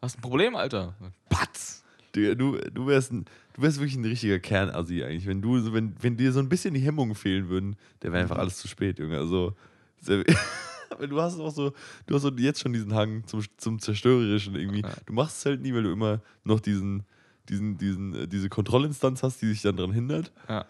Hast 0.02 0.18
ein 0.18 0.20
Problem, 0.20 0.54
Alter? 0.56 0.94
Patz! 1.28 1.82
Digga, 2.14 2.34
du, 2.34 2.58
du, 2.72 2.86
wärst 2.86 3.12
ein, 3.12 3.24
du 3.54 3.62
wärst 3.62 3.78
wirklich 3.78 3.96
ein 3.96 4.04
richtiger 4.04 4.38
Kernassi 4.38 5.02
eigentlich. 5.02 5.26
Wenn, 5.26 5.42
du, 5.42 5.72
wenn, 5.72 5.94
wenn 6.00 6.16
dir 6.16 6.32
so 6.32 6.38
ein 6.40 6.48
bisschen 6.48 6.74
die 6.74 6.80
Hemmungen 6.80 7.14
fehlen 7.14 7.48
würden, 7.48 7.76
dann 8.00 8.12
wäre 8.12 8.22
einfach 8.22 8.36
Mhm. 8.36 8.40
alles 8.42 8.58
zu 8.58 8.68
spät, 8.68 8.98
Junge. 8.98 9.18
Also, 9.18 9.54
du 10.06 11.20
hast 11.20 11.38
auch 11.38 11.50
so, 11.50 11.72
du 12.06 12.14
hast 12.14 12.22
so 12.22 12.30
jetzt 12.30 12.60
schon 12.60 12.72
diesen 12.72 12.94
Hang 12.94 13.26
zum, 13.26 13.42
zum 13.56 13.78
Zerstörerischen 13.78 14.54
irgendwie. 14.54 14.82
Du 15.06 15.12
machst 15.12 15.38
es 15.38 15.46
halt 15.46 15.60
nie, 15.62 15.72
weil 15.74 15.82
du 15.82 15.92
immer 15.92 16.20
noch 16.44 16.60
diesen, 16.60 17.04
diesen, 17.48 17.78
diesen, 17.78 18.14
äh, 18.14 18.28
diese 18.28 18.48
Kontrollinstanz 18.48 19.22
hast, 19.22 19.40
die 19.42 19.46
sich 19.48 19.62
dann 19.62 19.76
daran 19.76 19.92
hindert. 19.92 20.32
Ja. 20.48 20.66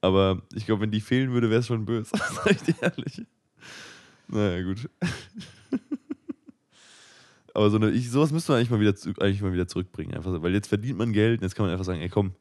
Aber 0.00 0.42
ich 0.54 0.66
glaube, 0.66 0.82
wenn 0.82 0.90
die 0.90 1.00
fehlen 1.00 1.32
würde, 1.32 1.48
wäre 1.50 1.60
es 1.60 1.66
schon 1.66 1.84
böse. 1.84 2.10
Sag 2.34 2.50
ich 2.50 2.62
dir 2.62 2.74
ehrlich. 2.82 3.22
Naja, 4.28 4.62
gut. 4.62 4.88
Aber 7.54 7.70
so 7.70 7.76
eine, 7.76 7.90
ich, 7.90 8.10
sowas 8.10 8.32
müsste 8.32 8.52
man 8.52 8.58
eigentlich 8.58 8.70
mal, 8.70 8.80
wieder, 8.80 8.94
eigentlich 9.22 9.40
mal 9.40 9.52
wieder 9.52 9.66
zurückbringen. 9.66 10.14
Einfach 10.14 10.30
so, 10.30 10.42
weil 10.42 10.52
jetzt 10.52 10.68
verdient 10.68 10.98
man 10.98 11.12
Geld 11.12 11.40
und 11.40 11.44
jetzt 11.44 11.54
kann 11.54 11.64
man 11.64 11.72
einfach 11.72 11.86
sagen, 11.86 12.00
ey 12.00 12.08
komm, 12.08 12.34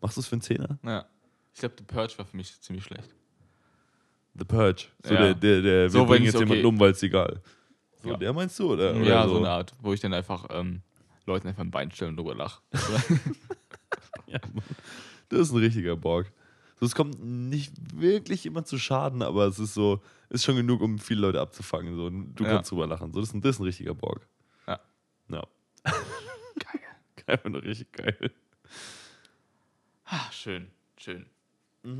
machst 0.00 0.16
du 0.16 0.20
es 0.20 0.28
für 0.28 0.34
einen 0.34 0.42
Zehner? 0.42 0.78
ja. 0.82 1.04
Ich 1.52 1.60
glaube, 1.60 1.76
The 1.78 1.84
Purge 1.84 2.14
war 2.18 2.24
für 2.24 2.36
mich 2.36 2.60
ziemlich 2.60 2.82
schlecht. 2.84 3.14
The 4.36 4.44
Purge. 4.44 4.86
So 5.04 5.14
Ja. 5.14 5.20
der, 5.20 5.34
der, 5.34 5.62
der 5.62 5.88
So, 5.90 6.00
wir 6.00 6.06
bringen 6.06 6.24
jetzt 6.24 6.34
jemanden 6.34 6.54
okay- 6.54 6.64
um, 6.66 6.80
weil 6.80 6.90
es 6.90 7.00
egal. 7.04 7.40
So, 8.02 8.08
Ja. 8.10 8.16
der 8.16 8.32
meinst 8.32 8.58
du, 8.58 8.72
oder? 8.72 8.90
oder 8.92 9.04
ja, 9.04 9.28
so. 9.28 9.36
eine 9.38 9.48
Art, 9.50 9.72
wo 9.80 9.92
ich 9.92 10.00
dann 10.00 10.12
einfach 10.14 10.46
ähm, 10.50 10.82
Leuten 11.26 11.48
einfach 11.48 11.62
ein 11.62 11.70
Bein 11.70 11.90
stelle 11.90 12.10
und 12.10 12.16
drüber 12.16 12.34
lache. 12.34 12.60
Ja, 14.26 14.38
das 15.28 15.40
ist 15.40 15.52
ein 15.52 15.58
richtiger 15.58 15.96
Borg. 15.96 16.32
So, 16.80 16.86
es 16.86 16.94
kommt 16.94 17.22
nicht 17.22 17.72
wirklich 17.94 18.42
jemand 18.44 18.66
zu 18.66 18.78
Schaden, 18.78 19.22
aber 19.22 19.46
es 19.46 19.58
ist 19.58 19.74
so, 19.74 20.02
ist 20.28 20.44
schon 20.44 20.56
genug, 20.56 20.80
um 20.80 20.98
viele 20.98 21.20
Leute 21.20 21.40
abzufangen. 21.40 21.94
So. 21.94 22.06
Und 22.06 22.34
Du 22.34 22.44
Ja. 22.44 22.50
kannst 22.54 22.70
drüber 22.72 22.86
lachen. 22.86 23.12
So, 23.12 23.20
das, 23.20 23.28
ist 23.28 23.34
ein, 23.34 23.40
das 23.42 23.56
ist 23.56 23.60
ein 23.60 23.64
richtiger 23.64 23.94
Borg. 23.94 24.26
Ja. 24.66 24.80
Ja. 25.28 25.46
Geil. 25.84 26.80
Einfach 27.26 27.48
nur 27.50 27.62
richtig 27.62 27.92
geil. 27.92 28.30
Ah, 30.04 30.30
schön, 30.32 30.68
schön. 30.98 31.26
Mhm. 31.82 31.98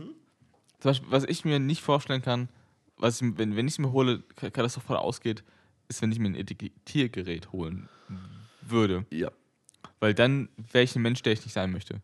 Zum 0.81 0.91
Beispiel, 0.91 1.11
was 1.11 1.25
ich 1.25 1.45
mir 1.45 1.59
nicht 1.59 1.83
vorstellen 1.83 2.23
kann, 2.23 2.49
was 2.97 3.21
ich, 3.23 3.39
wenn, 3.39 3.57
wenn 3.57 3.67
ich 3.67 3.75
es 3.75 3.79
mir 3.79 3.93
hole, 3.93 4.21
ka- 4.37 4.51
katastrophal 4.51 4.97
ausgeht, 4.99 5.45
ist, 5.89 6.03
wenn 6.03 6.13
ich 6.13 6.19
mir 6.19 6.29
ein 6.29 6.35
Etikettiergerät 6.35 7.53
holen 7.53 7.89
würde. 8.71 9.07
Ja. 9.11 9.31
Weil 10.01 10.15
dann 10.15 10.49
wäre 10.73 10.85
ich 10.85 10.95
ein 10.97 11.03
Mensch, 11.03 11.23
der 11.23 11.33
ich 11.33 11.45
nicht 11.45 11.53
sein 11.53 11.73
möchte. 11.73 12.01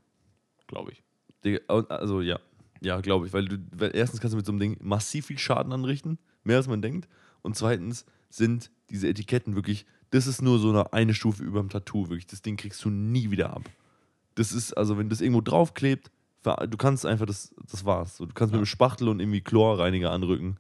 Glaube 0.66 0.92
ich. 0.92 1.02
Also 1.68 2.20
ja. 2.20 2.38
Ja, 2.80 3.00
glaube 3.00 3.26
ich. 3.26 3.32
Weil 3.32 3.46
du, 3.46 3.58
weil 3.76 3.94
erstens 3.94 4.20
kannst 4.20 4.32
du 4.32 4.36
mit 4.36 4.46
so 4.46 4.52
einem 4.52 4.60
Ding 4.60 4.76
massiv 4.80 5.26
viel 5.26 5.38
Schaden 5.38 5.72
anrichten, 5.72 6.18
mehr 6.44 6.56
als 6.56 6.68
man 6.68 6.80
denkt. 6.82 7.08
Und 7.42 7.56
zweitens 7.56 8.06
sind 8.30 8.70
diese 8.90 9.08
Etiketten 9.08 9.54
wirklich, 9.54 9.84
das 10.10 10.26
ist 10.26 10.40
nur 10.42 10.58
so 10.58 10.70
eine, 10.70 10.92
eine 10.92 11.14
Stufe 11.14 11.42
über 11.42 11.60
dem 11.60 11.68
Tattoo, 11.68 12.08
wirklich. 12.08 12.26
Das 12.26 12.42
Ding 12.42 12.56
kriegst 12.56 12.84
du 12.84 12.90
nie 12.90 13.30
wieder 13.30 13.52
ab. 13.52 13.68
Das 14.34 14.52
ist, 14.52 14.72
also 14.74 14.96
wenn 14.96 15.08
das 15.08 15.20
irgendwo 15.20 15.40
draufklebt, 15.42 16.10
du 16.42 16.76
kannst 16.78 17.04
einfach, 17.04 17.26
das, 17.26 17.54
das 17.70 17.84
war's. 17.84 18.16
Du 18.16 18.26
kannst 18.28 18.52
mit 18.52 18.58
Ja. 18.58 18.58
einem 18.60 18.66
Spachtel 18.66 19.08
und 19.08 19.20
irgendwie 19.20 19.42
Chlorreiniger 19.42 20.10
anrücken, 20.10 20.56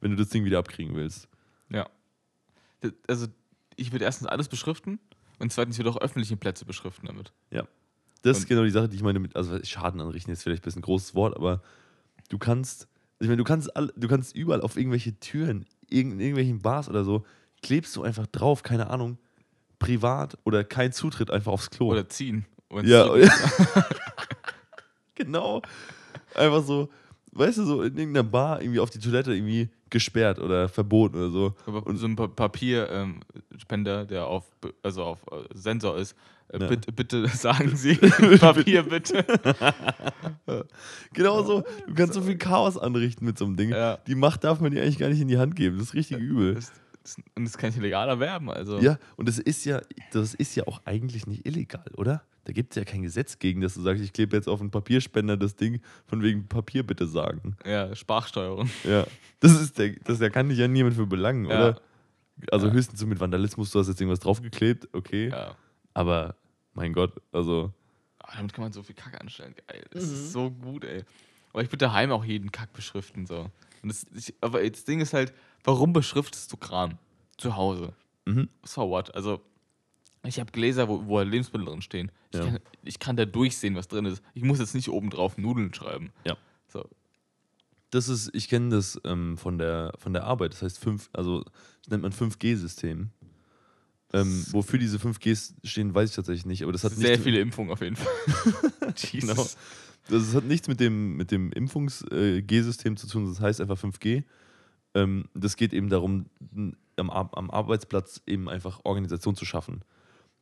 wenn 0.00 0.10
du 0.10 0.16
das 0.16 0.30
Ding 0.30 0.44
wieder 0.44 0.58
abkriegen 0.58 0.96
willst. 0.96 1.28
Ja. 1.68 1.88
Also, 3.06 3.28
ich 3.76 3.92
würde 3.92 4.04
erstens 4.06 4.26
alles 4.26 4.48
beschriften 4.48 4.98
und 5.40 5.52
zweitens 5.52 5.78
würde 5.78 5.90
auch 5.90 6.00
öffentliche 6.00 6.36
Plätze 6.36 6.64
beschriften 6.64 7.06
damit. 7.06 7.32
Das 8.22 8.36
ist 8.36 8.44
Und- 8.44 8.48
genau 8.50 8.64
die 8.64 8.70
Sache, 8.70 8.88
die 8.88 8.96
ich 8.96 9.02
meine 9.02 9.18
mit, 9.18 9.34
also 9.34 9.58
Schaden 9.64 9.98
anrichten 10.00 10.30
ist 10.30 10.42
vielleicht 10.42 10.62
ein 10.62 10.64
bisschen 10.64 10.80
ein 10.80 10.84
großes 10.84 11.14
Wort, 11.14 11.34
aber 11.36 11.62
du 12.28 12.36
kannst, 12.38 12.86
ich 13.18 13.28
meine, 13.28 13.38
du 13.38 13.44
kannst, 13.44 13.74
all, 13.74 13.90
du 13.96 14.08
kannst 14.08 14.36
überall 14.36 14.60
auf 14.60 14.76
irgendwelche 14.76 15.18
Türen, 15.20 15.64
in 15.88 16.20
irgendwelchen 16.20 16.58
Bars 16.60 16.88
oder 16.90 17.02
so, 17.02 17.24
klebst 17.62 17.96
du 17.96 18.02
einfach 18.02 18.26
drauf, 18.26 18.62
keine 18.62 18.90
Ahnung, 18.90 19.16
privat 19.78 20.36
oder 20.44 20.64
kein 20.64 20.92
Zutritt 20.92 21.30
einfach 21.30 21.50
aufs 21.52 21.70
Klo. 21.70 21.88
Oder 21.92 22.10
ziehen. 22.10 22.44
Ja, 22.82 23.08
genau. 25.14 25.62
Einfach 26.34 26.62
so, 26.62 26.88
weißt 27.32 27.58
du, 27.58 27.64
so 27.64 27.82
in 27.82 27.96
irgendeiner 27.96 28.24
Bar 28.28 28.60
irgendwie 28.62 28.80
auf 28.80 28.90
die 28.90 28.98
Toilette 28.98 29.34
irgendwie 29.34 29.68
gesperrt 29.90 30.38
oder 30.38 30.68
verboten 30.68 31.16
oder 31.16 31.30
so. 31.30 31.54
Aber 31.66 31.82
so 31.96 32.06
ein 32.06 32.16
Pa- 32.16 32.28
Papierspender, 32.28 34.04
der 34.06 34.26
auf, 34.26 34.44
also 34.82 35.02
auf 35.04 35.18
äh, 35.30 35.44
Sensor 35.54 35.96
ist. 35.98 36.16
Äh, 36.52 36.60
Ja. 36.60 36.66
bitte, 36.68 36.92
bitte 36.92 37.28
sagen 37.34 37.76
Sie 37.76 37.94
Papier, 38.40 38.82
bitte. 38.82 39.24
Genau 41.12 41.42
so, 41.42 41.62
du 41.86 41.94
kannst 41.94 42.14
so 42.14 42.22
viel 42.22 42.36
Chaos 42.38 42.76
anrichten 42.78 43.24
mit 43.26 43.38
so 43.38 43.44
einem 43.44 43.56
Ding. 43.56 43.70
Ja. 43.70 43.98
Die 44.06 44.14
Macht 44.14 44.44
darf 44.44 44.60
man 44.60 44.70
dir 44.72 44.82
eigentlich 44.82 44.98
gar 44.98 45.08
nicht 45.08 45.20
in 45.20 45.28
die 45.28 45.38
Hand 45.38 45.56
geben. 45.56 45.78
Das 45.78 45.88
ist 45.88 45.94
richtig 45.94 46.18
übel. 46.18 46.58
Und 47.34 47.44
das 47.44 47.56
kann 47.58 47.70
ich 47.70 47.76
illegal 47.76 48.08
erwerben. 48.08 48.50
Also. 48.50 48.78
Ja, 48.80 48.98
und 49.16 49.28
das 49.28 49.38
ist 49.38 49.64
ja, 49.64 49.80
das 50.12 50.34
ist 50.34 50.54
ja 50.56 50.66
auch 50.66 50.80
eigentlich 50.84 51.26
nicht 51.26 51.46
illegal, 51.46 51.84
oder? 51.96 52.22
Da 52.44 52.52
gibt 52.52 52.72
es 52.72 52.76
ja 52.76 52.84
kein 52.84 53.02
Gesetz 53.02 53.38
gegen, 53.38 53.60
dass 53.60 53.74
du 53.74 53.82
sagst, 53.82 54.02
ich 54.02 54.12
klebe 54.12 54.34
jetzt 54.36 54.48
auf 54.48 54.60
einen 54.60 54.70
Papierspender 54.70 55.36
das 55.36 55.56
Ding 55.56 55.80
von 56.06 56.22
wegen 56.22 56.48
Papier 56.48 56.84
bitte 56.86 57.06
sagen. 57.06 57.56
ja 57.64 57.94
Sprachsteuerung. 57.94 58.70
Ja. 58.84 59.06
Das 59.40 59.52
ist 59.60 59.78
der, 59.78 59.90
das, 60.04 60.18
da 60.18 60.30
kann 60.30 60.48
dich 60.48 60.58
ja 60.58 60.66
niemand 60.68 60.96
für 60.96 61.06
belangen, 61.06 61.44
Ja. 61.46 61.68
oder? 61.68 61.80
Also 62.50 62.68
Ja. 62.68 62.72
höchstens 62.72 62.98
so 63.00 63.06
mit 63.06 63.20
Vandalismus, 63.20 63.70
du 63.70 63.78
hast 63.78 63.88
jetzt 63.88 64.00
irgendwas 64.00 64.20
draufgeklebt, 64.20 64.88
okay. 64.94 65.28
Ja. 65.28 65.54
Aber 65.94 66.36
mein 66.72 66.92
Gott, 66.94 67.20
also 67.32 67.72
Aber 68.18 68.32
damit 68.36 68.52
kann 68.54 68.62
man 68.64 68.72
so 68.72 68.82
viel 68.82 68.94
Kack 68.94 69.20
anstellen. 69.20 69.54
Geil. 69.68 69.84
Das 69.90 70.04
ist 70.04 70.32
so 70.32 70.50
gut, 70.50 70.84
ey. 70.84 71.04
Aber 71.52 71.62
ich 71.62 71.68
würde 71.68 71.78
daheim 71.78 72.10
auch 72.12 72.24
jeden 72.24 72.50
Kack 72.52 72.72
beschriften. 72.72 73.26
So. 73.26 73.50
Und 73.82 73.88
das, 73.88 74.06
ich, 74.14 74.34
aber 74.40 74.62
das 74.68 74.84
Ding 74.84 75.00
ist 75.00 75.12
halt, 75.12 75.32
warum 75.64 75.92
beschriftest 75.92 76.52
du 76.52 76.56
Kram? 76.56 76.98
Zu 77.36 77.56
Hause. 77.56 77.92
Mhm. 78.26 78.48
So 78.64 78.88
what? 78.90 79.14
Also, 79.14 79.40
ich 80.24 80.38
habe 80.38 80.52
Gläser, 80.52 80.88
wo, 80.88 81.06
wo 81.06 81.20
Lebensmittel 81.20 81.66
drin 81.66 81.82
stehen. 81.82 82.12
Ich, 82.32 82.38
Ja. 82.38 82.44
kann, 82.46 82.58
ich 82.84 82.98
kann 82.98 83.16
da 83.16 83.24
durchsehen, 83.24 83.74
was 83.74 83.88
drin 83.88 84.04
ist. 84.04 84.22
Ich 84.34 84.42
muss 84.42 84.58
jetzt 84.58 84.74
nicht 84.74 84.88
oben 84.88 85.10
drauf 85.10 85.38
Nudeln 85.38 85.72
schreiben. 85.72 86.10
Ja. 86.24 86.36
So. 86.68 86.84
das 87.90 88.08
ist, 88.08 88.30
ich 88.34 88.48
kenne 88.48 88.68
das 88.70 89.00
ähm, 89.04 89.36
von, 89.36 89.58
der, 89.58 89.92
von 89.98 90.12
der 90.12 90.24
Arbeit, 90.24 90.52
das 90.52 90.62
heißt 90.62 90.78
fünf, 90.78 91.08
also 91.12 91.42
das 91.42 91.88
nennt 91.90 92.02
man 92.02 92.12
5G-System. 92.12 93.10
Ähm, 94.12 94.44
wofür 94.50 94.78
diese 94.78 94.98
5Gs 94.98 95.54
stehen, 95.64 95.94
weiß 95.94 96.10
ich 96.10 96.16
tatsächlich 96.16 96.46
nicht, 96.46 96.62
aber 96.62 96.72
das 96.72 96.84
hat 96.84 96.92
Sehr 96.92 97.18
viele 97.18 97.40
Impfungen 97.40 97.72
auf 97.72 97.80
jeden 97.80 97.96
Fall. 97.96 98.12
Genau. 99.12 99.46
Das 100.08 100.34
hat 100.34 100.44
nichts 100.44 100.66
mit 100.68 100.80
dem, 100.80 101.16
mit 101.16 101.30
dem 101.30 101.52
Impfungs-G-System 101.52 102.96
zu 102.96 103.06
tun, 103.06 103.26
das 103.28 103.40
heißt 103.40 103.60
einfach 103.60 103.78
5G. 103.78 104.24
Ähm, 104.94 105.28
das 105.34 105.56
geht 105.56 105.72
eben 105.72 105.88
darum, 105.88 106.26
am, 106.96 107.10
am 107.10 107.50
Arbeitsplatz 107.50 108.22
eben 108.26 108.48
einfach 108.48 108.80
Organisation 108.84 109.36
zu 109.36 109.44
schaffen. 109.44 109.82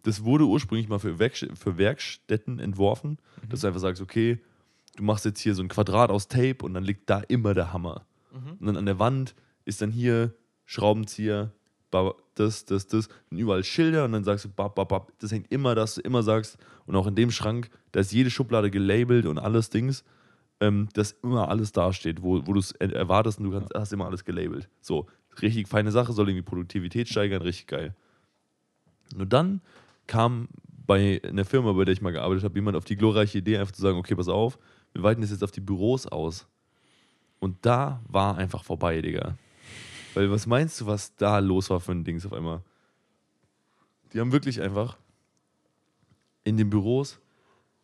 Das 0.03 0.25
wurde 0.25 0.45
ursprünglich 0.45 0.89
mal 0.89 0.99
für, 0.99 1.19
Werkst 1.19 1.49
für 1.55 1.77
Werkstätten 1.77 2.59
entworfen, 2.59 3.19
dass 3.49 3.61
du 3.61 3.67
einfach 3.67 3.81
sagst, 3.81 4.01
okay, 4.01 4.41
du 4.97 5.03
machst 5.03 5.25
jetzt 5.25 5.41
hier 5.41 5.55
so 5.55 5.63
ein 5.63 5.69
Quadrat 5.69 6.11
aus 6.11 6.29
Tape 6.29 6.59
und 6.63 6.75
dann 6.75 6.85
liegt 6.85 7.11
da 7.11 7.21
immer 7.21 7.55
der 7.55 7.73
Hammer. 7.73 8.07
Und 8.61 8.67
dann 8.67 8.77
an 8.77 8.87
der 8.87 8.99
Wand 8.99 9.35
ist 9.65 9.83
dann 9.83 9.91
hier 9.91 10.35
Schraubenzieher, 10.65 11.53
das, 12.35 12.67
das, 12.67 12.87
das, 12.87 13.09
und 13.31 13.39
überall 13.39 13.65
Schilder 13.65 14.05
und 14.05 14.13
dann 14.13 14.25
sagst 14.25 14.45
du, 14.45 14.49
bap, 14.51 14.75
bap, 14.75 14.89
bap. 14.89 15.13
das 15.19 15.33
hängt 15.33 15.51
immer, 15.51 15.75
dass 15.75 15.95
du 15.95 16.03
immer 16.03 16.23
sagst, 16.23 16.59
und 16.87 16.95
auch 16.97 17.07
in 17.07 17.15
dem 17.15 17.31
Schrank, 17.31 17.71
da 17.93 18.01
ist 18.01 18.13
jede 18.13 18.31
Schublade 18.31 18.71
gelabelt 18.71 19.27
und 19.27 19.39
alles 19.39 19.71
Dings, 19.71 20.05
ähm, 20.61 20.89
dass 20.95 21.13
immer 21.23 21.49
alles 21.49 21.73
dasteht, 21.73 22.23
wo, 22.23 22.47
wo 22.47 22.53
du 22.53 22.61
es 22.61 22.73
er- 22.73 22.93
erwartest 22.93 23.39
und 23.39 23.45
du 23.45 23.53
kannst, 23.53 23.75
hast 23.75 23.93
immer 23.93 24.07
alles 24.07 24.25
gelabelt. 24.25 24.69
So, 24.81 25.07
richtig 25.41 25.69
feine 25.69 25.91
Sache, 25.91 26.13
soll 26.13 26.29
irgendwie 26.29 26.45
Produktivität 26.45 27.09
steigern, 27.09 27.43
richtig 27.43 27.67
geil. 27.67 27.95
Nur 29.15 29.27
dann 29.27 29.61
kam 30.07 30.49
bei 30.87 31.21
einer 31.25 31.45
Firma, 31.45 31.73
bei 31.73 31.85
der 31.85 31.93
ich 31.93 32.01
mal 32.01 32.13
gearbeitet 32.13 32.45
habe, 32.45 32.55
jemand 32.55 32.77
auf 32.77 32.85
die 32.85 32.97
glorreiche 32.97 33.39
Idee, 33.39 33.59
einfach 33.59 33.73
zu 33.73 33.83
sagen, 33.83 33.99
okay, 33.99 34.15
pass 34.15 34.29
auf, 34.29 34.59
wir 34.93 35.03
weiten 35.03 35.21
das 35.21 35.31
jetzt 35.31 35.45
auf 35.45 35.51
die 35.51 35.61
Büros 35.61 36.07
aus. 36.07 36.47
Und 37.41 37.59
da 37.65 38.03
war 38.09 38.37
einfach 38.37 38.65
vorbei, 38.65 39.01
Digga. 39.01 39.37
Weil 40.15 40.31
was 40.31 40.47
meinst 40.47 40.81
du, 40.81 40.87
was 40.87 41.15
da 41.17 41.39
los 41.39 41.71
war 41.71 41.81
für 41.81 41.93
ein 41.93 42.05
Dings 42.05 42.27
auf 42.27 42.33
einmal? 42.33 42.63
Die 44.13 44.21
haben 44.21 44.33
wirklich 44.33 44.61
einfach 44.61 44.97
in 46.45 46.57
den 46.57 46.71
Büros, 46.71 47.21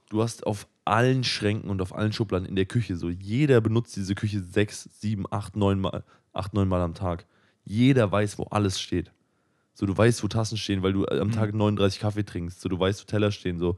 du 0.09 0.23
hast 0.23 0.47
auf 0.47 0.67
allen 0.85 1.25
Schränken 1.25 1.71
und 1.71 1.81
auf 1.81 1.95
allen 1.95 2.13
Schubladen 2.13 2.47
in 2.47 2.57
der 2.57 2.67
Küche 2.67 2.97
so, 2.97 3.09
jeder 3.09 3.61
benutzt 3.61 3.97
diese 3.97 4.15
Küche 4.15 4.41
sechs, 4.43 4.89
sieben, 5.01 5.25
acht, 5.31 5.57
neun 5.57 5.81
Mal, 5.81 6.05
acht, 6.33 6.55
neun 6.55 6.69
Mal 6.69 6.83
am 6.83 6.95
Tag. 6.95 7.27
Jeder 7.65 8.11
weiß, 8.11 8.39
wo 8.39 8.45
alles 8.45 8.81
steht. 8.81 9.13
So, 9.75 9.87
du 9.87 9.97
weißt, 9.97 10.23
wo 10.23 10.29
Tassen 10.29 10.57
stehen, 10.57 10.83
weil 10.83 10.93
du 10.93 11.07
am 11.07 11.33
Tag 11.33 11.53
39 11.53 12.01
Kaffee 12.01 12.25
trinkst. 12.25 12.61
So, 12.61 12.69
du 12.69 12.79
weißt, 12.79 13.03
wo 13.03 13.07
Teller 13.07 13.33
stehen. 13.33 13.59
So. 13.59 13.77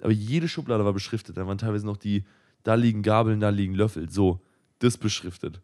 Aber 0.00 0.12
jede 0.12 0.48
Schublade 0.48 0.84
war 0.84 0.92
beschriftet. 0.92 1.36
Da 1.36 1.46
waren 1.46 1.58
teilweise 1.58 1.84
noch 1.84 1.98
die, 1.98 2.24
da 2.62 2.74
liegen 2.74 3.02
Gabeln, 3.02 3.40
da 3.40 3.50
liegen 3.50 3.74
Löffel. 3.74 4.08
So, 4.08 4.40
das 4.78 4.96
beschriftet. 4.96 5.60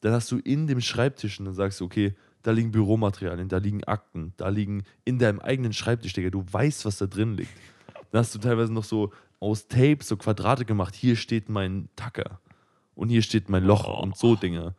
Dann 0.00 0.12
hast 0.12 0.32
du 0.32 0.38
in 0.38 0.66
dem 0.66 0.80
Schreibtisch 0.80 1.38
und 1.38 1.46
dann 1.46 1.54
sagst 1.54 1.80
du, 1.80 1.84
okay, 1.84 2.14
da 2.42 2.50
liegen 2.50 2.72
Büromaterialien, 2.72 3.48
da 3.48 3.58
liegen 3.58 3.84
Akten, 3.84 4.34
da 4.36 4.48
liegen 4.48 4.82
in 5.04 5.18
deinem 5.18 5.40
eigenen 5.40 5.72
Schreibtisch, 5.72 6.12
Digga. 6.12 6.30
Du 6.30 6.44
weißt, 6.50 6.84
was 6.84 6.98
da 6.98 7.06
drin 7.06 7.36
liegt. 7.36 7.52
Dann 8.14 8.20
hast 8.20 8.32
du 8.32 8.38
teilweise 8.38 8.72
noch 8.72 8.84
so 8.84 9.12
aus 9.40 9.66
Tape 9.66 9.98
so 10.02 10.16
Quadrate 10.16 10.64
gemacht. 10.64 10.94
Hier 10.94 11.16
steht 11.16 11.48
mein 11.48 11.88
Tacker 11.96 12.38
und 12.94 13.08
hier 13.08 13.22
steht 13.22 13.48
mein 13.48 13.64
Loch 13.64 13.88
und 14.00 14.16
so 14.16 14.36
Dinge. 14.36 14.76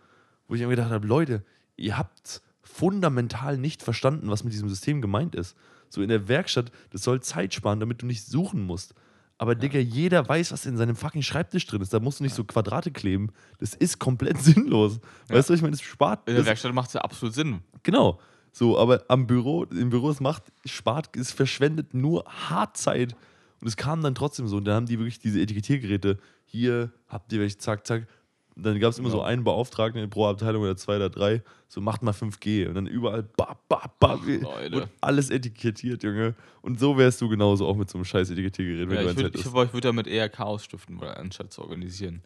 Wo 0.47 0.55
ich 0.55 0.61
mir 0.61 0.69
gedacht 0.69 0.89
habe, 0.89 1.05
Leute, 1.05 1.43
ihr 1.75 1.97
habt 1.97 2.41
fundamental 2.63 3.57
nicht 3.57 3.83
verstanden, 3.83 4.29
was 4.29 4.45
mit 4.45 4.53
diesem 4.53 4.69
System 4.69 5.01
gemeint 5.01 5.35
ist. 5.35 5.57
So 5.89 6.01
in 6.01 6.07
der 6.07 6.29
Werkstatt, 6.29 6.71
das 6.91 7.03
soll 7.03 7.21
Zeit 7.21 7.53
sparen, 7.53 7.81
damit 7.81 8.01
du 8.01 8.05
nicht 8.05 8.25
suchen 8.25 8.65
musst. 8.65 8.93
Aber 9.37 9.53
Digga, 9.53 9.79
jeder 9.79 10.25
weiß, 10.29 10.53
was 10.53 10.65
in 10.65 10.77
seinem 10.77 10.95
fucking 10.95 11.21
Schreibtisch 11.21 11.67
drin 11.67 11.81
ist. 11.81 11.93
Da 11.93 11.99
musst 11.99 12.21
du 12.21 12.23
nicht 12.23 12.35
so 12.35 12.45
Quadrate 12.45 12.91
kleben. 12.91 13.33
Das 13.59 13.73
ist 13.73 13.99
komplett 13.99 14.37
sinnlos. 14.41 15.01
Weißt 15.27 15.49
du, 15.49 15.55
ich 15.55 15.61
meine, 15.61 15.71
das 15.71 15.81
spart. 15.81 16.21
In 16.29 16.35
der 16.35 16.43
Das, 16.43 16.47
Werkstatt 16.47 16.73
macht 16.73 16.87
es 16.87 16.93
ja 16.93 17.01
absolut 17.01 17.35
Sinn. 17.35 17.59
genau. 17.83 18.17
So, 18.57 18.79
aber 18.79 19.03
am 19.09 19.27
Büro, 19.27 19.65
im 19.65 19.89
Büro, 19.89 20.09
es 20.09 20.21
macht, 20.21 20.43
spart, 20.63 21.13
es 21.17 21.33
verschwendet 21.33 21.93
nur 21.93 22.23
hart 22.25 22.77
Zeit. 22.77 23.13
Und 23.59 23.67
es 23.67 23.75
kam 23.75 24.01
dann 24.01 24.15
trotzdem 24.15 24.47
so. 24.47 24.55
Und 24.55 24.63
dann 24.65 24.75
haben 24.75 24.85
die 24.85 24.97
wirklich 24.97 25.19
diese 25.19 25.41
Etikettiergeräte. 25.41 26.17
Hier 26.45 26.89
habt 27.09 27.33
ihr 27.33 27.41
welche, 27.41 27.57
zack, 27.57 27.85
zack. 27.85 28.07
Und 28.55 28.65
dann 28.65 28.79
gab 28.79 28.91
es 28.91 28.97
immer 28.99 29.09
so 29.09 29.17
Genau. 29.17 29.27
einen 29.27 29.43
Beauftragten 29.43 30.09
pro 30.09 30.27
Abteilung 30.27 30.63
oder 30.63 30.77
zwei 30.77 30.95
oder 30.95 31.09
drei. 31.09 31.43
So, 31.67 31.81
macht 31.81 32.01
mal 32.01 32.13
5G. 32.13 32.69
Und 32.69 32.75
dann 32.75 32.87
überall, 32.87 33.23
ba, 33.23 33.59
ba, 33.67 33.91
ba, 33.99 34.13
und 34.13 34.87
alles 35.01 35.29
etikettiert, 35.31 36.03
Junge. 36.03 36.33
Und 36.61 36.79
so 36.79 36.97
wärst 36.97 37.19
du 37.19 37.27
genauso 37.27 37.67
auch 37.67 37.75
mit 37.75 37.89
so 37.89 37.97
einem 37.97 38.05
scheiß 38.05 38.29
Etikettiergerät, 38.29 38.89
Ja, 38.89 39.01
ich 39.01 39.07
würde 39.17 39.23
hättest. 39.25 39.45
ich, 39.47 39.53
ich 39.53 39.73
würd 39.73 39.83
damit 39.83 40.07
eher 40.07 40.29
Chaos 40.29 40.63
stiften, 40.63 41.01
weil, 41.01 41.09
anstatt 41.15 41.51
zu 41.51 41.61
organisieren. 41.61 42.21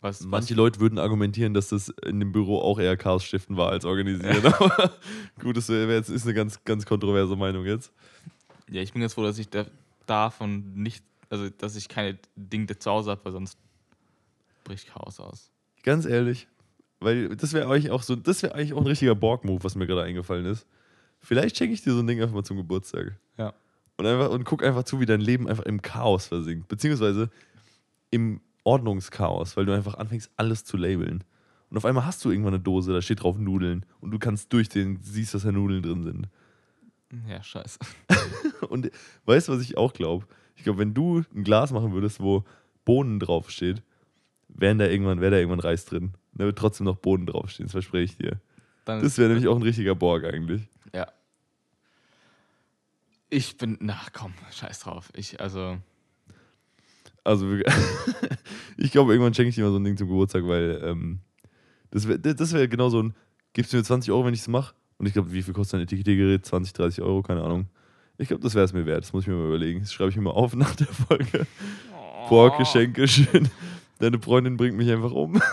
Was, 0.00 0.20
Manche 0.22 0.54
Leute 0.54 0.78
würden 0.78 0.98
argumentieren, 0.98 1.54
dass 1.54 1.70
das 1.70 1.88
in 2.06 2.20
dem 2.20 2.30
Büro 2.30 2.60
auch 2.60 2.78
eher 2.78 2.96
Chaos 2.96 3.24
stiften 3.24 3.56
war 3.56 3.70
als 3.70 3.84
organisieren. 3.84 4.46
Aber 4.46 4.92
gut, 5.40 5.56
das 5.56 5.66
jetzt, 5.68 6.08
ist 6.08 6.24
eine 6.24 6.34
ganz, 6.34 6.62
ganz 6.64 6.86
kontroverse 6.86 7.34
Meinung 7.34 7.66
jetzt. 7.66 7.92
was, 8.68 8.76
ja, 8.76 8.82
ich 8.82 8.92
bin 8.92 9.00
ganz 9.00 9.14
froh, 9.14 9.24
dass 9.24 9.38
ich 9.38 9.48
da, 9.48 9.66
davon 10.06 10.72
nicht, 10.74 11.02
also 11.30 11.48
dass 11.50 11.74
ich 11.74 11.88
keine 11.88 12.16
Dinge 12.36 12.78
zu 12.78 12.90
Hause 12.90 13.10
habe, 13.10 13.24
weil 13.24 13.32
sonst 13.32 13.58
bricht 14.62 14.86
Chaos 14.88 15.18
aus. 15.18 15.50
Ganz 15.82 16.06
ehrlich. 16.06 16.46
Weil 17.00 17.34
das 17.36 17.52
wäre 17.52 17.68
eigentlich 17.68 17.90
auch 17.90 18.02
so, 18.02 18.14
das 18.14 18.42
wäre 18.42 18.54
eigentlich 18.54 18.74
auch 18.74 18.80
ein 18.80 18.86
richtiger 18.86 19.16
Borg-Move, 19.16 19.64
was 19.64 19.74
mir 19.74 19.86
gerade 19.86 20.02
eingefallen 20.02 20.46
ist. 20.46 20.66
Vielleicht 21.20 21.56
schenke 21.56 21.74
ich 21.74 21.82
dir 21.82 21.92
so 21.92 22.00
ein 22.00 22.06
Ding 22.06 22.20
einfach 22.20 22.34
mal 22.34 22.44
zum 22.44 22.56
Geburtstag. 22.56 23.18
Ja. 23.36 23.52
Und, 23.96 24.06
einfach, 24.06 24.30
und 24.30 24.44
guck 24.44 24.62
einfach 24.62 24.84
zu, 24.84 25.00
wie 25.00 25.06
dein 25.06 25.20
Leben 25.20 25.48
einfach 25.48 25.64
im 25.64 25.82
Chaos 25.82 26.26
versinkt. 26.26 26.68
Beziehungsweise 26.68 27.30
im 28.10 28.40
Ordnungschaos, 28.68 29.56
weil 29.56 29.64
du 29.64 29.72
einfach 29.72 29.94
anfängst, 29.94 30.30
alles 30.36 30.62
zu 30.62 30.76
labeln. 30.76 31.24
Und 31.70 31.78
auf 31.78 31.86
einmal 31.86 32.04
hast 32.04 32.22
du 32.22 32.30
irgendwann 32.30 32.52
eine 32.52 32.62
Dose, 32.62 32.92
da 32.92 33.00
steht 33.00 33.22
drauf 33.22 33.38
Nudeln. 33.38 33.86
Und 34.00 34.10
du 34.10 34.18
kannst 34.18 34.52
durchsehen, 34.52 34.98
siehst, 35.00 35.32
dass 35.32 35.42
da 35.44 35.52
Nudeln 35.52 35.82
drin 35.82 36.02
sind. 36.02 36.28
Ja, 37.26 37.42
scheiße. 37.42 37.78
Und 38.68 38.90
weißt 39.24 39.48
du, 39.48 39.52
was 39.52 39.62
ich 39.62 39.78
auch 39.78 39.94
glaube? 39.94 40.26
Ich 40.54 40.64
glaube, 40.64 40.80
wenn 40.80 40.92
du 40.92 41.22
ein 41.34 41.44
Glas 41.44 41.72
machen 41.72 41.92
würdest, 41.92 42.20
wo 42.20 42.44
Bohnen 42.84 43.18
draufsteht, 43.20 43.82
wären 44.48 44.78
da 44.78 44.86
irgendwann, 44.86 45.22
wäre 45.22 45.30
da 45.30 45.36
irgendwann 45.38 45.60
Reis 45.60 45.86
drin. 45.86 46.12
Da 46.34 46.44
wird 46.44 46.58
trotzdem 46.58 46.84
noch 46.84 46.96
Bohnen 46.96 47.24
draufstehen, 47.24 47.68
das 47.68 47.72
verspreche 47.72 48.04
ich 48.04 48.16
dir. 48.18 48.40
Dann 48.84 49.02
Das 49.02 49.16
wäre 49.16 49.28
nämlich 49.30 49.48
auch 49.48 49.56
ein 49.56 49.62
richtiger 49.62 49.94
Borg 49.94 50.24
eigentlich. 50.24 50.68
Ja. 50.94 51.06
Ich 53.30 53.56
bin, 53.56 53.78
na 53.80 53.98
komm, 54.12 54.34
scheiß 54.50 54.80
drauf. 54.80 55.10
Ich, 55.14 55.40
also, 55.40 55.78
Also, 57.28 57.46
ich 58.78 58.90
glaube, 58.90 59.12
irgendwann 59.12 59.34
schenke 59.34 59.50
ich 59.50 59.54
dir 59.54 59.64
mal 59.64 59.70
so 59.70 59.76
ein 59.78 59.84
Ding 59.84 59.98
zum 59.98 60.08
Geburtstag, 60.08 60.46
weil 60.46 60.80
ähm, 60.82 61.18
das 61.90 62.08
wäre 62.08 62.18
das 62.18 62.52
wär 62.54 62.66
genau 62.68 62.88
so 62.88 63.02
ein, 63.02 63.14
gibst 63.52 63.70
du 63.72 63.76
mir 63.76 63.82
20 63.84 64.10
Euro, 64.12 64.24
wenn 64.24 64.32
ich 64.32 64.40
es 64.40 64.48
mache? 64.48 64.74
Und 64.96 65.04
ich 65.06 65.12
glaube, 65.12 65.30
wie 65.32 65.42
viel 65.42 65.52
kostet 65.52 65.78
ein 65.78 65.82
Etikettiergerät? 65.82 66.46
20, 66.46 66.72
30 66.72 67.02
Euro, 67.04 67.22
keine 67.22 67.42
Ahnung. 67.42 67.66
Ich 68.16 68.28
glaube, 68.28 68.42
das 68.42 68.54
wäre 68.54 68.64
es 68.64 68.72
mir 68.72 68.86
wert. 68.86 69.04
Das 69.04 69.12
muss 69.12 69.24
ich 69.24 69.28
mir 69.28 69.34
mal 69.34 69.46
überlegen. 69.48 69.80
Das 69.80 69.92
schreibe 69.92 70.08
ich 70.10 70.16
mir 70.16 70.22
mal 70.22 70.30
auf 70.30 70.54
nach 70.56 70.74
der 70.74 70.86
Folge. 70.86 71.46
Borg-Geschenke, 72.30 73.06
schön. 73.06 73.50
Deine 73.98 74.18
Freundin 74.20 74.56
bringt 74.56 74.76
mich 74.76 74.90
einfach 74.90 75.12
um. 75.12 75.40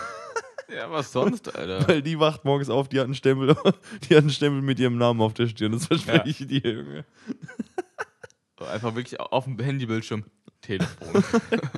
Ja, 0.74 0.90
was 0.90 1.12
sonst, 1.12 1.54
Alter? 1.54 1.86
Weil 1.86 2.02
die 2.02 2.18
wacht 2.18 2.44
morgens 2.44 2.68
auf, 2.70 2.88
die 2.88 2.98
hat 2.98 3.04
einen 3.04 3.14
Stempel, 3.14 3.54
die 4.02 4.16
hat 4.16 4.22
einen 4.22 4.30
Stempel 4.30 4.60
mit 4.62 4.80
ihrem 4.80 4.98
Namen 4.98 5.20
auf 5.20 5.32
der 5.32 5.46
Stirn. 5.46 5.70
Das 5.72 5.86
verspreche 5.86 6.18
Ja. 6.18 6.26
ich 6.26 6.38
dir, 6.46 6.72
Junge. 6.72 7.04
Einfach 8.72 8.94
wirklich 8.96 9.20
auf 9.20 9.44
dem 9.44 9.58
Handybildschirm 9.60 10.24
Telefon. 10.66 11.24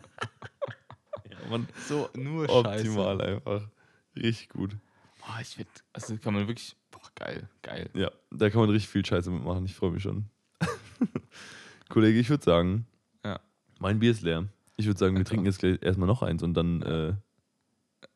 Ja, 1.30 1.50
Mann, 1.50 1.66
so, 1.86 2.08
nur 2.14 2.48
optimal 2.48 3.18
Scheiße. 3.18 3.24
einfach. 3.36 3.68
Richtig 4.16 4.48
gut. 4.50 4.76
Boah, 5.20 5.38
ich 5.40 5.58
werd, 5.58 5.68
also 5.92 6.16
kann 6.16 6.34
man 6.34 6.48
wirklich, 6.48 6.74
boah, 6.90 7.00
geil, 7.14 7.48
geil. 7.62 7.90
Ja, 7.94 8.10
da 8.30 8.50
kann 8.50 8.60
man 8.60 8.70
richtig 8.70 8.88
viel 8.88 9.04
Scheiße 9.04 9.30
mitmachen. 9.30 9.64
Ich 9.64 9.74
freue 9.74 9.90
mich 9.90 10.02
schon. 10.02 10.24
Kollege, 11.88 12.18
ich 12.18 12.28
würde 12.30 12.44
sagen, 12.44 12.86
Ja. 13.24 13.40
mein 13.78 13.98
Bier 13.98 14.10
ist 14.10 14.22
leer. 14.22 14.46
Ich 14.76 14.86
würde 14.86 14.98
sagen, 14.98 15.14
wir 15.14 15.20
Einfach. 15.20 15.30
trinken 15.30 15.46
jetzt 15.46 15.58
gleich 15.58 15.78
erstmal 15.82 16.06
noch 16.06 16.22
eins 16.22 16.42
und 16.42 16.54
dann, 16.54 16.82
äh, 16.82 17.08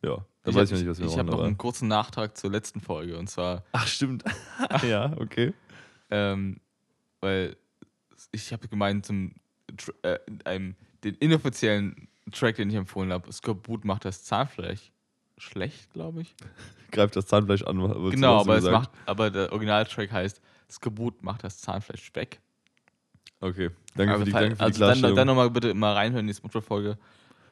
ja, 0.02 0.16
dann 0.16 0.24
Ich 0.46 0.54
weiß 0.54 0.54
hab- 0.56 0.62
ich 0.64 0.70
noch 0.72 0.78
nicht, 0.78 0.88
was 0.88 0.98
wir 0.98 1.06
Ich 1.06 1.10
machen. 1.16 1.18
habe 1.28 1.30
noch 1.38 1.44
einen 1.44 1.58
kurzen 1.58 1.88
Nachtrag 1.88 2.36
zur 2.36 2.50
letzten 2.50 2.80
Folge 2.80 3.18
und 3.18 3.28
zwar, 3.28 3.64
Ach, 3.72 3.86
stimmt. 3.86 4.24
ja, 4.82 5.12
okay. 5.18 5.52
ähm, 6.10 6.60
weil 7.20 7.56
ich 8.30 8.52
habe 8.52 8.68
gemeint, 8.68 9.06
zum 9.06 9.34
äh, 10.02 10.18
einem, 10.44 10.74
den 11.04 11.14
inoffiziellen 11.16 12.08
Track, 12.30 12.56
den 12.56 12.70
ich 12.70 12.76
empfohlen 12.76 13.12
habe, 13.12 13.30
Skorbut 13.32 13.84
macht 13.84 14.04
das 14.04 14.24
Zahnfleisch 14.24 14.92
schlecht, 15.38 15.92
glaube 15.92 16.22
ich. 16.22 16.34
Greift 16.92 17.16
das 17.16 17.26
Zahnfleisch 17.26 17.62
an. 17.62 17.78
Genau, 18.10 18.40
aber, 18.40 18.58
es 18.58 18.64
macht, 18.64 18.90
aber 19.06 19.30
der 19.30 19.50
Originaltrack 19.52 20.12
heißt, 20.12 20.40
Gebot 20.80 21.22
macht 21.22 21.44
das 21.44 21.60
Zahnfleisch 21.60 22.10
weg. 22.14 22.40
Okay, 23.40 23.70
danke 23.96 24.14
Aber 24.14 24.20
für 24.20 24.24
die, 24.26 24.32
danke 24.32 24.56
für 24.56 24.70
die 24.70 24.82
also 24.82 25.02
dann, 25.02 25.16
dann 25.16 25.26
nochmal 25.26 25.50
bitte 25.50 25.74
mal 25.74 25.92
reinhören 25.94 26.24
in 26.24 26.28
die 26.28 26.34
Spotify-Folge. 26.34 26.96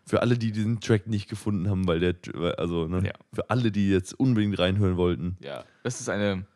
für 0.07 0.23
alle, 0.23 0.39
die 0.39 0.53
diesen 0.53 0.81
Track 0.81 1.07
nicht 1.07 1.29
gefunden 1.29 1.69
haben, 1.69 1.87
weil 1.87 2.01
der, 2.01 2.15
also, 2.59 2.87
ne, 2.87 3.03
Ja. 3.07 3.13
für 3.33 3.51
alle, 3.51 3.71
die 3.73 3.91
jetzt 3.91 4.13
unbedingt 4.19 4.59
reinhören 4.59 4.97
wollten. 4.97 5.37
Ja, 5.41 5.65
das 5.83 6.01
ist 6.01 6.09
eine, 6.09 6.47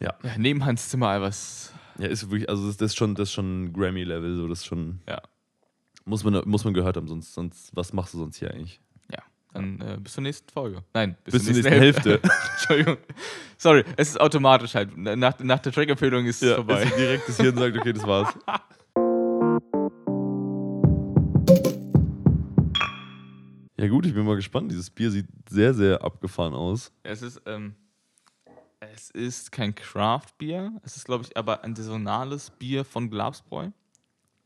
Ja. 0.00 0.14
ja, 0.22 0.36
neben 0.36 0.64
Hans 0.64 0.88
Zimmer 0.88 1.20
was, 1.20 1.72
Ja, 1.98 2.06
ist 2.06 2.30
wirklich, 2.30 2.48
also 2.48 2.66
das, 2.66 2.80
ist 2.80 2.96
schon, 2.96 3.14
das 3.14 3.28
ist 3.28 3.34
schon 3.34 3.72
Grammy-Level, 3.72 4.36
so 4.36 4.46
das 4.48 4.60
ist 4.60 4.66
schon, 4.66 5.00
ja, 5.08 5.20
muss 6.04 6.24
man, 6.24 6.40
muss 6.46 6.64
man 6.64 6.72
gehört 6.74 6.96
haben, 6.96 7.08
sonst, 7.08 7.34
sonst, 7.34 7.74
was 7.74 7.92
machst 7.92 8.14
du 8.14 8.18
sonst 8.18 8.36
hier 8.36 8.52
eigentlich? 8.52 8.80
ja. 9.12 9.22
Dann 9.52 9.80
äh, 9.80 9.98
bis 10.00 10.12
zur 10.12 10.22
nächsten 10.22 10.48
Folge. 10.50 10.84
Nein, 10.94 11.16
Bis 11.24 11.44
zur 11.44 11.52
nächsten 11.54 11.72
Hälfte. 11.72 12.20
Entschuldigung. 12.52 12.98
Sorry, 13.56 13.84
es 13.96 14.10
ist 14.10 14.20
automatisch 14.20 14.74
halt. 14.74 14.96
Nach, 14.96 15.38
nach 15.40 15.58
der 15.58 15.72
Track-Empfehlung 15.72 16.26
ist 16.26 16.42
es 16.42 16.54
vorbei. 16.54 16.84
ist 16.84 16.96
direkt 16.96 17.28
das 17.28 17.36
Hirn 17.38 17.56
sagt, 17.56 17.76
okay, 17.76 17.92
das 17.92 18.06
war's. 18.06 18.34
Ja 23.80 23.86
gut, 23.86 24.06
ich 24.06 24.12
bin 24.14 24.24
mal 24.26 24.34
gespannt. 24.34 24.72
Dieses 24.72 24.90
Bier 24.90 25.08
sieht 25.08 25.26
sehr, 25.48 25.72
sehr 25.72 26.02
abgefahren 26.02 26.52
aus. 26.52 26.92
Es 27.04 27.22
ist, 27.22 27.40
ähm, 27.46 27.76
es 28.80 29.10
ist 29.10 29.52
kein 29.52 29.74
Craft-Bier. 29.74 30.72
Es 30.82 30.96
ist, 30.96 31.04
glaube 31.04 31.24
ich, 31.24 31.36
aber 31.36 31.64
ein 31.64 31.74
saisonales 31.74 32.50
Bier 32.50 32.84
von 32.84 33.10
Glabsbräu. 33.10 33.70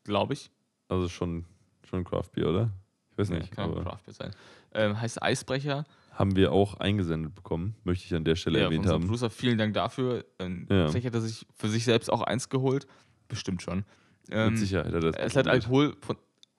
Glaube 0.04 0.34
ich. 0.34 0.50
Also 0.88 1.08
schon, 1.08 1.44
schon 1.88 2.04
Craft-Bier, 2.04 2.48
oder? 2.48 2.70
Ich 3.12 3.18
weiß 3.18 3.30
nicht. 3.30 3.50
kann 3.52 3.70
auch 3.70 3.76
aber 3.76 3.82
Craft-Bier 3.84 4.14
sein. 4.14 4.30
Ähm, 4.74 5.00
heißt 5.00 5.22
Eisbrecher. 5.22 5.84
haben 6.12 6.34
wir 6.36 6.52
auch 6.52 6.74
eingesendet 6.80 7.34
bekommen, 7.34 7.74
möchte 7.84 8.06
ich 8.06 8.14
an 8.14 8.24
der 8.24 8.36
Stelle 8.36 8.58
Ja, 8.58 8.64
von 8.66 8.72
erwähnt 8.74 8.88
haben. 8.90 9.02
Producer, 9.02 9.28
vielen 9.30 9.58
Dank 9.58 9.74
dafür. 9.74 10.24
Ähm, 10.38 10.66
Ja. 10.70 10.88
Vielleicht 10.88 11.06
hat 11.06 11.14
er 11.14 11.20
sich 11.20 11.46
für 11.54 11.68
sich 11.68 11.84
selbst 11.84 12.10
auch 12.10 12.22
eins 12.22 12.48
geholt. 12.48 12.86
Bestimmt 13.28 13.62
schon. 13.62 13.84
Ähm, 14.30 14.50
Mit 14.50 14.58
Sicherheit 14.60 14.86
hat 14.86 14.94
er 14.94 15.12
das 15.12 15.16
Es 15.16 15.36
hat 15.36 15.44
probiert. 15.46 15.64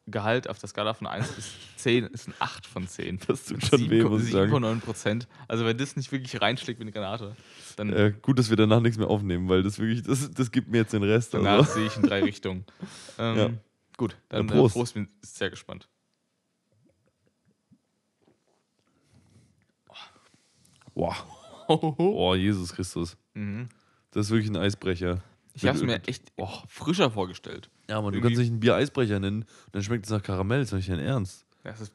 Alkoholgehalt 0.06 0.50
auf 0.50 0.60
der 0.60 0.70
Skala 0.70 0.94
von 0.94 1.08
1 1.08 1.32
bis 1.34 1.52
10 1.78 2.06
ist 2.06 2.28
ein 2.28 2.34
8 2.40 2.66
von 2.68 2.88
10. 2.88 3.20
Das 3.28 3.46
tut 3.46 3.66
schon 3.66 3.90
weh, 3.90 4.04
muss 4.04 4.24
ich 4.26 4.32
sagen. 4.32 4.52
7,9 4.54 4.80
Prozent. 4.82 5.28
Also 5.48 5.66
wenn 5.66 5.78
das 5.78 5.96
nicht 5.96 6.12
wirklich 6.12 6.42
reinschlägt 6.42 6.80
wie 6.80 6.84
eine 6.84 6.92
Granate, 6.92 7.36
dann 7.78 7.94
Äh, 7.94 8.14
gut, 8.22 8.38
dass 8.40 8.50
wir 8.50 8.58
danach 8.58 8.82
nichts 8.82 8.98
mehr 8.98 9.08
aufnehmen, 9.08 9.48
weil 9.50 9.64
das 9.64 9.80
wirklich, 9.80 10.04
das, 10.04 10.30
das 10.32 10.52
gibt 10.52 10.68
mir 10.70 10.80
jetzt 10.80 10.94
den 10.94 11.04
Rest. 11.04 11.34
danach 11.34 11.60
Also. 11.60 11.74
sehe 11.74 11.88
ich 11.88 11.96
in 11.96 12.04
drei 12.04 12.22
Richtungen. 12.24 12.66
Ähm, 13.18 13.38
Ja. 13.38 13.50
Gut, 13.96 14.18
dann 14.30 14.48
Ja, 14.48 14.54
äh, 14.54 14.58
Prost. 14.58 14.74
Prost, 14.76 14.94
bin 14.96 15.08
sehr 15.22 15.50
gespannt. 15.50 15.88
Wow. 20.96 21.24
Oh, 21.98 22.36
Jesus 22.38 22.74
Christus. 22.74 23.18
Mhm. 23.34 23.70
Das 24.12 24.28
ist 24.28 24.32
wirklich 24.32 24.50
ein 24.52 24.58
Eisbrecher. 24.58 25.24
Ich 25.56 25.66
habe 25.68 25.78
es 25.78 25.84
mir 25.84 26.02
echt 26.08 26.32
frischer 26.68 27.12
vorgestellt. 27.12 27.70
Ja, 27.90 28.02
man, 28.02 28.14
du 28.14 28.22
kannst 28.22 28.38
nicht 28.40 28.52
ein 28.52 28.60
Bier 28.60 28.76
Eisbrecher 28.76 29.20
nennen 29.20 29.44
und 29.44 29.76
dann 29.76 29.84
schmeckt 29.84 30.06
es 30.06 30.12
nach 30.12 30.24
Karamell, 30.24 30.60
das 30.62 30.70
ist 30.70 30.76
nicht 30.80 30.90
dein 30.90 31.00
Ernst. 31.00 31.46
Das 31.64 31.80
ist 31.82 31.94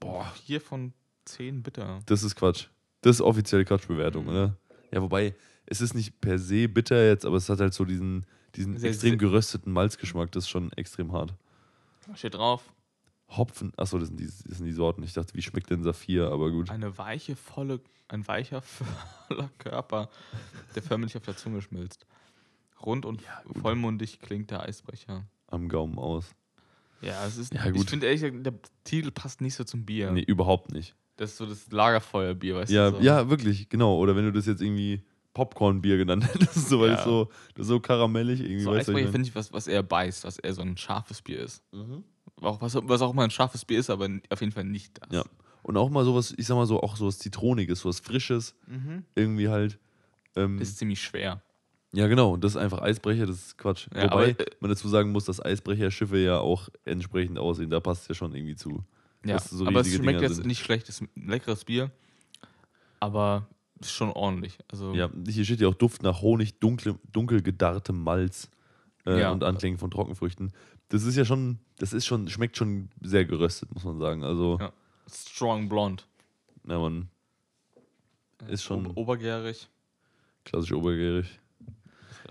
boah, 0.00 0.24
4 0.44 0.60
von 0.60 0.92
10 1.26 1.62
bitter. 1.62 2.00
Das 2.06 2.22
ist 2.22 2.34
Quatsch. 2.36 2.66
Das 3.02 3.16
ist 3.16 3.20
offizielle 3.22 3.64
Quatschbewertung, 3.64 4.24
Mhm. 4.24 4.30
oder? 4.30 4.56
Ja, 4.92 5.00
wobei, 5.02 5.34
es 5.66 5.80
ist 5.80 5.94
nicht 5.94 6.20
per 6.20 6.38
se 6.38 6.68
bitter 6.68 7.06
jetzt, 7.06 7.24
aber 7.24 7.36
es 7.36 7.48
hat 7.48 7.60
halt 7.60 7.74
so 7.74 7.84
diesen, 7.84 8.24
diesen 8.54 8.76
Sehr- 8.78 8.90
extrem 8.90 9.18
gerösteten 9.18 9.72
Malzgeschmack, 9.72 10.32
das 10.32 10.44
ist 10.44 10.50
schon 10.50 10.72
extrem 10.72 11.12
hart. 11.12 11.34
Steht 12.14 12.34
drauf, 12.34 12.62
Hopfen, 13.28 13.72
achso, 13.76 13.98
das 13.98 14.08
sind, 14.08 14.20
die, 14.20 14.26
das 14.26 14.58
sind 14.58 14.66
die 14.66 14.72
Sorten. 14.72 15.02
Ich 15.02 15.12
dachte, 15.12 15.34
wie 15.34 15.42
schmeckt 15.42 15.68
denn 15.70 15.82
Saphir, 15.82 16.30
aber 16.30 16.50
gut. 16.52 16.70
eine 16.70 16.96
weiche, 16.96 17.34
volle, 17.34 17.80
ein 18.08 18.26
weicher, 18.28 18.62
voller 19.28 19.50
Körper, 19.58 20.08
der 20.76 20.82
förmlich 20.82 21.16
auf 21.16 21.24
der 21.24 21.36
Zunge 21.36 21.60
schmilzt. 21.62 22.06
Rund 22.84 23.04
und 23.06 23.22
gut. 23.44 23.58
vollmundig 23.62 24.20
klingt 24.20 24.50
der 24.50 24.62
Eisbrecher. 24.62 25.26
Am 25.48 25.68
Gaumen 25.68 25.98
aus. 25.98 26.34
Ja, 27.00 27.24
es 27.26 27.36
ist. 27.36 27.54
Ja, 27.54 27.66
Ich 27.66 27.72
gut. 27.72 27.90
finde 27.90 28.06
ehrlich 28.06 28.42
der 28.42 28.54
Titel 28.84 29.10
passt 29.10 29.40
nicht 29.40 29.54
so 29.54 29.64
zum 29.64 29.84
Bier. 29.84 30.10
Nee, 30.12 30.22
überhaupt 30.22 30.72
nicht. 30.72 30.94
Das 31.16 31.30
ist 31.30 31.36
so 31.38 31.46
das 31.46 31.70
Lagerfeuerbier, 31.70 32.56
weißt 32.56 32.72
Ja, 32.72 32.90
du? 32.90 32.96
So. 32.98 33.02
ja, 33.02 33.30
wirklich, 33.30 33.68
genau. 33.68 33.96
Oder 33.98 34.16
wenn 34.16 34.24
du 34.24 34.32
das 34.32 34.46
jetzt 34.46 34.60
irgendwie 34.60 35.02
Popcornbier 35.34 35.96
genannt 35.98 36.26
hättest, 36.32 36.54
so, 36.68 36.80
weil 36.80 36.90
Ja. 36.90 36.94
es 36.98 37.04
so, 37.04 37.30
das 37.54 37.62
ist 37.62 37.68
so 37.68 37.80
karamellig 37.80 38.40
irgendwie. 38.40 38.60
So 38.60 38.70
weißt 38.70 38.80
Eisbrecher 38.88 39.06
ich 39.06 39.10
finde 39.12 39.28
ich 39.28 39.34
was, 39.34 39.52
was 39.52 39.66
eher 39.66 39.82
beißt, 39.82 40.24
was 40.24 40.38
eher 40.38 40.52
so 40.54 40.62
ein 40.62 40.76
scharfes 40.76 41.22
Bier 41.22 41.40
ist. 41.40 41.62
mein? 41.72 42.02
Auch, 42.42 42.60
was, 42.60 42.74
was 42.74 43.00
auch 43.02 43.14
mal 43.14 43.24
ein 43.24 43.30
scharfes 43.30 43.64
Bier 43.64 43.78
ist, 43.78 43.88
aber 43.88 44.08
auf 44.30 44.40
jeden 44.40 44.52
Fall 44.52 44.64
nicht 44.64 44.98
das. 45.00 45.10
Ja. 45.10 45.24
Und 45.62 45.76
auch 45.76 45.88
mal 45.90 46.04
sowas, 46.04 46.34
ich 46.36 46.46
sag 46.46 46.54
mal 46.56 46.66
so, 46.66 46.82
auch 46.82 46.96
sowas 46.96 47.18
Zitroniges, 47.18 47.80
sowas 47.80 48.00
Frisches, 48.00 48.54
Mhm. 48.66 49.04
irgendwie 49.14 49.48
halt. 49.48 49.78
Ähm, 50.36 50.58
Ist 50.58 50.76
ziemlich 50.78 51.02
schwer. 51.02 51.42
Ja, 51.96 52.06
genau. 52.08 52.32
Und 52.34 52.44
das 52.44 52.52
ist 52.52 52.56
einfach 52.58 52.80
Eisbrecher, 52.82 53.26
das 53.26 53.36
ist 53.36 53.58
Quatsch. 53.58 53.88
Ja, 53.94 54.04
Wobei 54.04 54.30
aber, 54.32 54.40
äh, 54.40 54.46
man 54.60 54.70
dazu 54.70 54.88
sagen 54.88 55.10
muss, 55.12 55.24
dass 55.24 55.44
Eisbrecherschiffe 55.44 56.18
ja 56.18 56.38
auch 56.38 56.68
entsprechend 56.84 57.38
aussehen. 57.38 57.70
Da 57.70 57.80
passt 57.80 58.02
es 58.02 58.08
ja 58.08 58.14
schon 58.14 58.34
irgendwie 58.34 58.54
zu. 58.56 58.84
Ja, 59.24 59.38
so 59.40 59.66
aber 59.66 59.80
es 59.80 59.88
schmeckt 59.88 60.06
Dinger 60.06 60.22
jetzt 60.22 60.36
sind. 60.36 60.46
nicht 60.46 60.62
schlecht. 60.62 60.88
Es 60.88 61.00
ist 61.00 61.08
ein 61.16 61.28
leckeres 61.28 61.64
Bier, 61.64 61.90
aber 63.00 63.48
ist 63.80 63.90
schon 63.92 64.10
ordentlich. 64.10 64.58
Also, 64.70 64.94
Ja, 64.94 65.10
hier 65.28 65.44
steht 65.44 65.60
ja 65.60 65.68
auch 65.68 65.74
Duft 65.74 66.02
nach 66.02 66.22
Honig, 66.22 66.60
dunkel, 66.60 66.96
dunkel 67.12 67.42
gedarrtem 67.42 68.02
Malz 68.02 68.50
äh, 69.06 69.20
Ja. 69.20 69.32
und 69.32 69.42
Anklängen 69.44 69.78
von 69.78 69.90
Trockenfrüchten. 69.90 70.52
Das 70.88 71.02
ist 71.02 71.16
ja 71.16 71.24
schon, 71.24 71.58
das 71.78 71.92
ist 71.92 72.06
schon, 72.06 72.28
schmeckt 72.28 72.56
schon 72.56 72.88
sehr 73.02 73.24
geröstet, 73.24 73.74
muss 73.74 73.84
man 73.84 73.98
sagen. 73.98 74.22
Also, 74.22 74.58
Ja. 74.60 74.72
Strong 75.12 75.68
Blonde. 75.68 76.02
na 76.64 76.78
man, 76.78 77.08
ist 78.48 78.62
schon 78.64 78.86
Ober 78.86 78.96
obergärig. 79.00 79.68
klassisch 80.44 80.72
obergärig. 80.72 81.26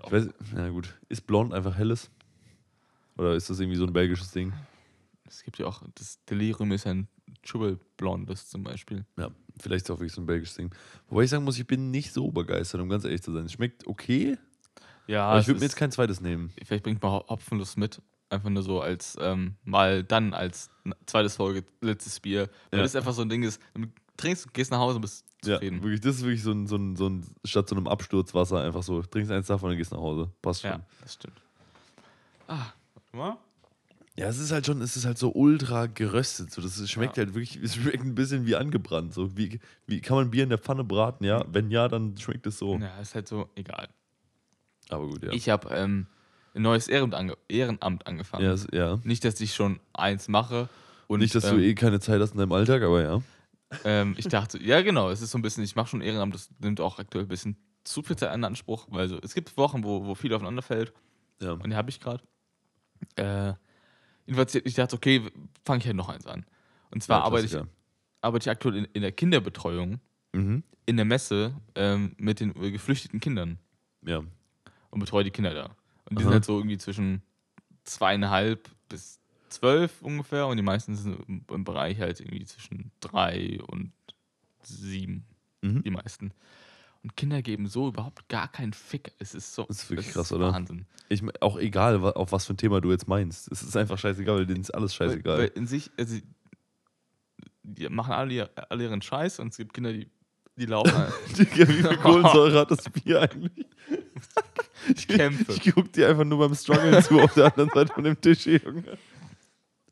Ich 0.06 0.12
weiß, 0.12 0.28
na 0.54 0.68
gut, 0.70 0.94
ist 1.08 1.26
blond 1.26 1.52
einfach 1.52 1.76
helles? 1.76 2.10
Oder 3.16 3.34
ist 3.34 3.48
das 3.50 3.58
irgendwie 3.60 3.78
so 3.78 3.84
ein 3.86 3.92
belgisches 3.92 4.30
Ding? 4.30 4.52
Es 5.26 5.42
gibt 5.42 5.58
ja 5.58 5.66
auch, 5.66 5.82
das 5.94 6.22
Delirium 6.26 6.72
ist 6.72 6.86
ein 6.86 7.08
Blondes 7.96 8.48
zum 8.48 8.62
Beispiel. 8.64 9.04
Ja, 9.16 9.30
vielleicht 9.60 9.84
ist 9.84 9.90
es 9.90 9.94
auch 9.94 9.98
wirklich 10.00 10.12
so 10.12 10.20
ein 10.20 10.26
belgisches 10.26 10.56
Ding. 10.56 10.74
Wobei 11.08 11.22
ich 11.24 11.30
sagen 11.30 11.44
muss, 11.44 11.58
ich 11.58 11.66
bin 11.66 11.90
nicht 11.90 12.12
so 12.12 12.30
begeistert, 12.30 12.80
um 12.80 12.88
ganz 12.88 13.04
ehrlich 13.04 13.22
zu 13.22 13.32
sein. 13.32 13.46
Es 13.46 13.52
schmeckt 13.52 13.86
okay, 13.86 14.36
Ja, 15.06 15.28
aber 15.28 15.40
ich 15.40 15.46
würde 15.46 15.60
mir 15.60 15.66
jetzt 15.66 15.76
kein 15.76 15.90
zweites 15.92 16.20
nehmen. 16.20 16.52
vielleicht 16.64 16.84
bringt 16.84 17.02
man 17.02 17.12
Ho- 17.12 17.26
Hopfenlust 17.28 17.76
mit. 17.78 18.00
Einfach 18.28 18.50
nur 18.50 18.62
so 18.64 18.80
als, 18.80 19.16
ähm, 19.20 19.54
mal 19.64 20.02
dann 20.02 20.34
als 20.34 20.68
zweites 21.06 21.36
Folge, 21.36 21.64
letztes 21.80 22.18
Bier. 22.20 22.50
Weil 22.70 22.80
Ja. 22.80 22.82
das 22.84 22.96
einfach 22.96 23.12
so 23.12 23.22
ein 23.22 23.28
Ding 23.28 23.44
ist, 23.44 23.60
du 23.74 23.86
trinkst, 24.16 24.52
gehst 24.52 24.70
nach 24.72 24.78
Hause 24.80 24.96
und 24.96 25.02
bist 25.02 25.24
Ja, 25.46 25.54
zufrieden. 25.56 25.82
wirklich, 25.82 26.00
das 26.00 26.16
ist 26.16 26.22
wirklich 26.22 26.42
so 26.42 26.52
ein, 26.52 26.66
so 26.66 26.76
ein, 26.76 26.96
so 26.96 27.08
ein 27.08 27.24
statt 27.44 27.68
so 27.68 27.76
einem 27.76 27.86
Absturzwasser 27.88 28.60
einfach 28.62 28.82
so, 28.82 29.02
trinkst 29.02 29.30
eins 29.32 29.46
davon 29.46 29.70
und 29.70 29.76
gehst 29.76 29.92
nach 29.92 29.98
Hause. 29.98 30.30
Passt 30.42 30.62
schon. 30.62 30.70
Ja, 30.70 30.80
das 31.02 31.14
stimmt. 31.14 31.40
Ah, 32.48 32.66
warte 32.94 33.16
mal. 33.16 33.36
Ja, 34.18 34.28
es 34.28 34.38
ist 34.38 34.50
halt 34.50 34.64
schon, 34.64 34.80
es 34.80 34.96
ist 34.96 35.04
halt 35.04 35.18
so 35.18 35.30
ultra 35.32 35.86
geröstet. 35.86 36.50
So, 36.50 36.62
das 36.62 36.88
schmeckt 36.90 37.18
Ja. 37.18 37.24
halt 37.24 37.34
wirklich, 37.34 37.56
es 37.62 37.74
schmeckt 37.74 38.02
ein 38.02 38.14
bisschen 38.14 38.46
wie 38.46 38.56
angebrannt. 38.56 39.12
So, 39.12 39.36
wie, 39.36 39.60
wie 39.86 40.00
kann 40.00 40.16
man 40.16 40.30
Bier 40.30 40.44
in 40.44 40.48
der 40.48 40.58
Pfanne 40.58 40.84
braten? 40.84 41.24
Ja, 41.24 41.44
wenn 41.52 41.70
ja, 41.70 41.86
dann 41.88 42.16
schmeckt 42.16 42.46
es 42.46 42.58
so. 42.58 42.78
Ja, 42.78 42.98
ist 42.98 43.14
halt 43.14 43.28
so, 43.28 43.50
egal. 43.56 43.88
Aber 44.88 45.06
gut, 45.08 45.22
ja. 45.22 45.32
Ich 45.32 45.50
habe 45.50 45.68
ähm, 45.74 46.06
ein 46.54 46.62
neues 46.62 46.88
Ehrenamt, 46.88 47.14
ange 47.14 47.36
Ehrenamt 47.48 48.06
angefangen. 48.06 48.44
ja, 48.44 48.56
ja. 48.72 49.00
Nicht, 49.04 49.22
dass 49.24 49.38
ich 49.40 49.54
schon 49.54 49.80
eins 49.92 50.28
mache. 50.28 50.68
Und, 51.08 51.20
Nicht, 51.20 51.34
dass 51.34 51.44
ähm, 51.44 51.58
du 51.58 51.62
eh 51.64 51.74
keine 51.74 52.00
Zeit 52.00 52.20
hast 52.20 52.32
in 52.32 52.38
deinem 52.38 52.52
Alltag, 52.52 52.82
aber 52.82 53.02
ja. 53.02 53.22
Ähm, 53.84 54.14
ich 54.16 54.28
dachte, 54.28 54.62
ja 54.62 54.80
genau, 54.82 55.10
es 55.10 55.20
ist 55.20 55.30
so 55.30 55.38
ein 55.38 55.42
bisschen, 55.42 55.64
ich 55.64 55.76
mache 55.76 55.88
schon 55.88 56.00
Ehrenamt, 56.00 56.34
das 56.34 56.50
nimmt 56.60 56.80
auch 56.80 56.98
aktuell 56.98 57.24
ein 57.24 57.28
bisschen 57.28 57.56
zu 57.84 58.02
viel 58.02 58.16
Zeit 58.16 58.34
in 58.34 58.44
Anspruch, 58.44 58.86
weil 58.90 59.08
so, 59.08 59.18
es 59.22 59.34
gibt 59.34 59.56
Wochen, 59.56 59.84
wo, 59.84 60.06
wo 60.06 60.14
viel 60.14 60.32
aufeinander 60.34 60.62
fällt 60.62 60.92
ja. 61.40 61.52
und 61.52 61.68
die 61.70 61.76
habe 61.76 61.90
ich 61.90 62.00
gerade. 62.00 62.22
Äh, 63.16 63.54
jedenfalls, 64.26 64.54
ich 64.54 64.74
dachte, 64.74 64.96
okay, 64.96 65.22
fange 65.64 65.80
ich 65.80 65.86
halt 65.86 65.96
noch 65.96 66.08
eins 66.08 66.26
an. 66.26 66.46
Und 66.90 67.02
zwar 67.02 67.18
Ja, 67.18 67.24
arbeite, 67.24 67.46
ich, 67.46 67.56
arbeite 68.22 68.44
ich 68.44 68.50
aktuell 68.50 68.76
in, 68.76 68.84
in 68.86 69.02
der 69.02 69.12
Kinderbetreuung 69.12 70.00
Mhm. 70.32 70.62
in 70.84 70.96
der 70.96 71.06
Messe 71.06 71.54
ähm, 71.74 72.14
mit 72.18 72.40
den 72.40 72.54
äh, 72.62 72.70
geflüchteten 72.70 73.20
Kindern 73.20 73.58
Ja. 74.04 74.22
und 74.90 75.00
betreue 75.00 75.24
die 75.24 75.30
Kinder 75.30 75.54
da. 75.54 75.76
Und 76.08 76.18
die 76.18 76.22
Aha. 76.22 76.22
sind 76.24 76.32
halt 76.32 76.44
so 76.44 76.58
irgendwie 76.58 76.78
zwischen 76.78 77.22
zweieinhalb 77.84 78.68
bis 78.88 79.20
zwölf 79.48 80.02
ungefähr 80.02 80.46
und 80.46 80.56
die 80.56 80.62
meisten 80.62 80.96
sind 80.96 81.44
im, 81.50 81.64
Bereich 81.64 82.00
halt 82.00 82.20
irgendwie 82.20 82.44
zwischen 82.44 82.90
drei 83.00 83.58
und 83.66 83.92
sieben. 84.62 85.26
Mhm. 85.62 85.82
die 85.82 85.90
meisten. 85.90 86.32
Und 87.02 87.16
Kinder 87.16 87.40
geben 87.42 87.68
so 87.68 87.88
überhaupt 87.88 88.28
gar 88.28 88.48
keinen 88.48 88.72
Fick. 88.72 89.12
Es 89.18 89.34
ist 89.34 89.54
so. 89.54 89.64
Das 89.64 89.84
ist 89.84 89.90
wirklich 89.90 90.10
krass, 90.10 90.32
oder? 90.32 90.52
Wahnsinn. 90.52 90.86
Ich, 91.08 91.22
auch 91.40 91.56
egal, 91.56 92.02
auf 92.02 92.32
was 92.32 92.46
für 92.46 92.54
ein 92.54 92.56
Thema 92.56 92.80
du 92.80 92.90
jetzt 92.90 93.06
meinst. 93.06 93.50
Es 93.52 93.62
ist 93.62 93.76
einfach 93.76 93.96
scheißegal, 93.96 94.38
weil 94.38 94.46
denen 94.46 94.60
ist 94.60 94.74
alles 94.74 94.94
scheißegal. 94.94 95.38
Weil, 95.38 95.44
weil 95.44 95.52
in 95.54 95.66
sich, 95.66 95.90
also, 95.96 96.16
die 97.62 97.88
machen 97.88 98.12
alle, 98.12 98.50
alle 98.70 98.84
ihren 98.84 99.02
Scheiß 99.02 99.38
und 99.38 99.48
es 99.48 99.56
gibt 99.56 99.72
Kinder, 99.72 99.92
die, 99.92 100.08
die 100.56 100.66
laufen. 100.66 100.92
halt. 100.98 101.12
Digga, 101.38 101.68
wie 101.68 101.82
viel 101.82 101.96
Kohlensäure 101.98 102.58
hat 102.58 102.70
das 102.72 102.90
Bier 102.90 103.22
eigentlich? 103.22 103.66
Ich, 104.96 105.06
kämpfe. 105.08 105.52
ich 105.52 105.72
guck 105.72 105.92
dir 105.92 106.08
einfach 106.08 106.24
nur 106.24 106.38
beim 106.38 106.54
Struggle 106.54 107.02
zu 107.04 107.20
auf 107.20 107.34
der 107.34 107.46
anderen 107.46 107.70
Seite 107.70 107.92
von 107.92 108.02
dem 108.02 108.20
Tisch 108.20 108.46
Junge. 108.46 108.98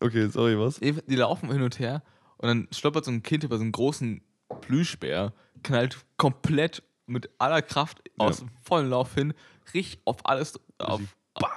Okay, 0.00 0.28
sorry, 0.28 0.58
was? 0.58 0.80
die, 0.80 1.16
laufen 1.16 1.50
hin 1.50 1.62
und 1.62 1.78
her 1.78 2.02
und 2.38 2.48
dann 2.48 2.68
stolpert 2.72 3.04
so 3.04 3.10
ein 3.10 3.22
Kind 3.22 3.44
über 3.44 3.56
so 3.56 3.62
einen 3.62 3.72
großen 3.72 4.20
Plüschbär 4.60 5.32
knallt 5.62 5.96
komplett 6.16 6.82
mit 7.06 7.30
aller 7.38 7.62
Kraft 7.62 8.02
aus 8.18 8.40
Ja. 8.40 8.46
dem 8.46 8.50
vollen 8.64 8.90
Lauf 8.90 9.14
hin, 9.14 9.34
richtig 9.72 10.00
auf 10.04 10.26
alles, 10.26 10.58
auf, 10.78 11.00
bam. 11.34 11.50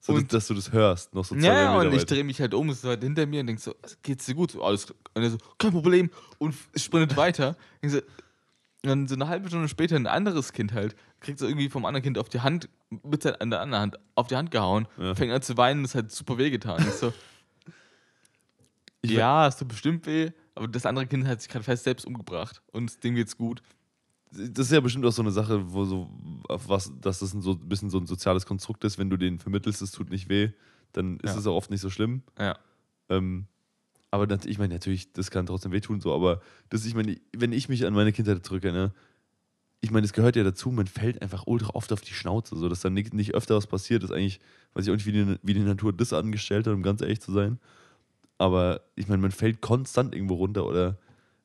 So, 0.00 0.14
Und- 0.14 0.32
dass, 0.32 0.48
du 0.48 0.54
das 0.54 0.72
hörst, 0.72 1.14
noch 1.14 1.24
so 1.24 1.34
zwei, 1.36 1.46
Ja, 1.46 1.76
Meter 1.76 1.88
und 1.90 1.94
ich 1.96 2.04
drehe 2.06 2.24
mich 2.24 2.40
halt 2.40 2.54
um, 2.54 2.68
ist 2.70 2.82
halt 2.84 3.02
hinter 3.04 3.24
mir 3.26 3.40
und 3.40 3.46
denk 3.46 3.60
so, 3.60 3.74
geht's 4.02 4.26
dir 4.26 4.34
gut? 4.34 4.50
So, 4.50 4.62
Alles. 4.64 4.90
Und 5.14 5.22
er 5.22 5.30
so, 5.30 5.38
kein 5.58 5.70
Problem. 5.70 6.10
Und 6.38 6.54
sprintet 6.74 7.16
weiter. 7.16 7.56
So, 7.86 7.98
und 7.98 8.88
dann 8.88 9.06
so 9.06 9.14
eine 9.14 9.28
halbe 9.28 9.46
Stunde 9.48 9.68
später 9.68 9.94
ein 9.94 10.08
anderes 10.08 10.52
Kind 10.52 10.72
halt, 10.72 10.96
kriegt 11.20 11.38
so 11.38 11.46
irgendwie 11.46 11.68
vom 11.68 11.84
anderen 11.84 12.02
Kind 12.02 12.18
auf 12.18 12.28
die 12.28 12.40
Hand, 12.40 12.68
mit 13.04 13.22
der, 13.24 13.40
an 13.40 13.50
der 13.50 13.60
anderen 13.60 13.80
Hand, 13.82 13.98
auf 14.16 14.26
die 14.26 14.34
Hand 14.34 14.50
gehauen, 14.50 14.88
Ja. 14.98 15.14
fängt 15.14 15.32
an 15.32 15.40
zu 15.40 15.56
weinen, 15.56 15.84
ist 15.84 15.94
halt 15.94 16.10
super 16.10 16.36
wehgetan. 16.36 16.80
Ich 16.82 16.94
so, 16.94 17.12
Ich 19.02 19.10
ja, 19.10 19.48
es 19.48 19.56
tut 19.56 19.68
bestimmt 19.68 20.06
weh, 20.06 20.30
aber 20.54 20.68
das 20.68 20.86
andere 20.86 21.06
Kind 21.06 21.26
hat 21.26 21.40
sich 21.40 21.50
gerade 21.50 21.64
fest 21.64 21.84
selbst 21.84 22.06
umgebracht 22.06 22.62
und 22.72 23.02
dem 23.04 23.14
geht's 23.16 23.36
gut. 23.36 23.62
Das 24.30 24.66
ist 24.66 24.72
ja 24.72 24.80
bestimmt 24.80 25.04
auch 25.04 25.12
so 25.12 25.20
eine 25.22 25.32
Sache, 25.32 25.72
wo 25.72 25.84
so, 25.84 26.08
auf 26.48 26.68
was, 26.68 26.90
dass 27.00 27.18
das 27.18 27.34
ein 27.34 27.42
so 27.42 27.52
ein 27.52 27.68
bisschen 27.68 27.90
so 27.90 27.98
ein 27.98 28.06
soziales 28.06 28.46
Konstrukt 28.46 28.82
ist, 28.84 28.96
wenn 28.98 29.10
du 29.10 29.16
den 29.18 29.38
vermittelst, 29.38 29.82
es 29.82 29.90
tut 29.90 30.08
nicht 30.08 30.28
weh, 30.28 30.50
dann 30.92 31.18
ist 31.20 31.32
Ja. 31.34 31.38
es 31.40 31.46
auch 31.46 31.56
oft 31.56 31.70
nicht 31.70 31.80
so 31.80 31.90
schlimm. 31.90 32.22
Ja. 32.38 32.56
Ähm, 33.10 33.46
aber 34.10 34.26
nat- 34.26 34.46
ich 34.46 34.58
meine, 34.58 34.72
natürlich, 34.72 35.12
das 35.12 35.30
kann 35.30 35.46
trotzdem 35.46 35.72
wehtun, 35.72 36.00
so, 36.00 36.14
aber 36.14 36.40
das, 36.70 36.86
ich 36.86 36.94
meine, 36.94 37.18
wenn 37.36 37.52
ich 37.52 37.68
mich 37.68 37.84
an 37.84 37.92
meine 37.94 38.12
Kindheit 38.12 38.46
zurückerinnere, 38.46 38.92
ich 39.80 39.90
meine, 39.90 40.04
es 40.04 40.12
gehört 40.12 40.36
ja 40.36 40.44
dazu, 40.44 40.70
man 40.70 40.86
fällt 40.86 41.20
einfach 41.20 41.46
ultra 41.46 41.70
oft 41.74 41.92
auf 41.92 42.00
die 42.02 42.14
Schnauze, 42.14 42.56
so 42.56 42.68
dass 42.68 42.80
dann 42.80 42.94
nicht, 42.94 43.12
nicht 43.14 43.34
öfter 43.34 43.56
was 43.56 43.66
passiert, 43.66 44.04
ist 44.04 44.12
eigentlich, 44.12 44.38
weiß 44.74 44.84
ich 44.86 44.90
auch 44.92 44.96
nicht, 44.96 45.06
wie 45.06 45.12
die, 45.12 45.36
wie 45.42 45.54
die 45.54 45.60
Natur 45.60 45.92
das 45.92 46.12
angestellt 46.12 46.66
hat, 46.68 46.74
um 46.74 46.82
ganz 46.82 47.02
ehrlich 47.02 47.20
zu 47.20 47.32
sein. 47.32 47.58
Aber 48.38 48.80
ich 48.96 49.08
meine, 49.08 49.22
man 49.22 49.30
fällt 49.30 49.60
konstant 49.60 50.14
irgendwo 50.14 50.34
runter 50.34 50.66
oder 50.66 50.98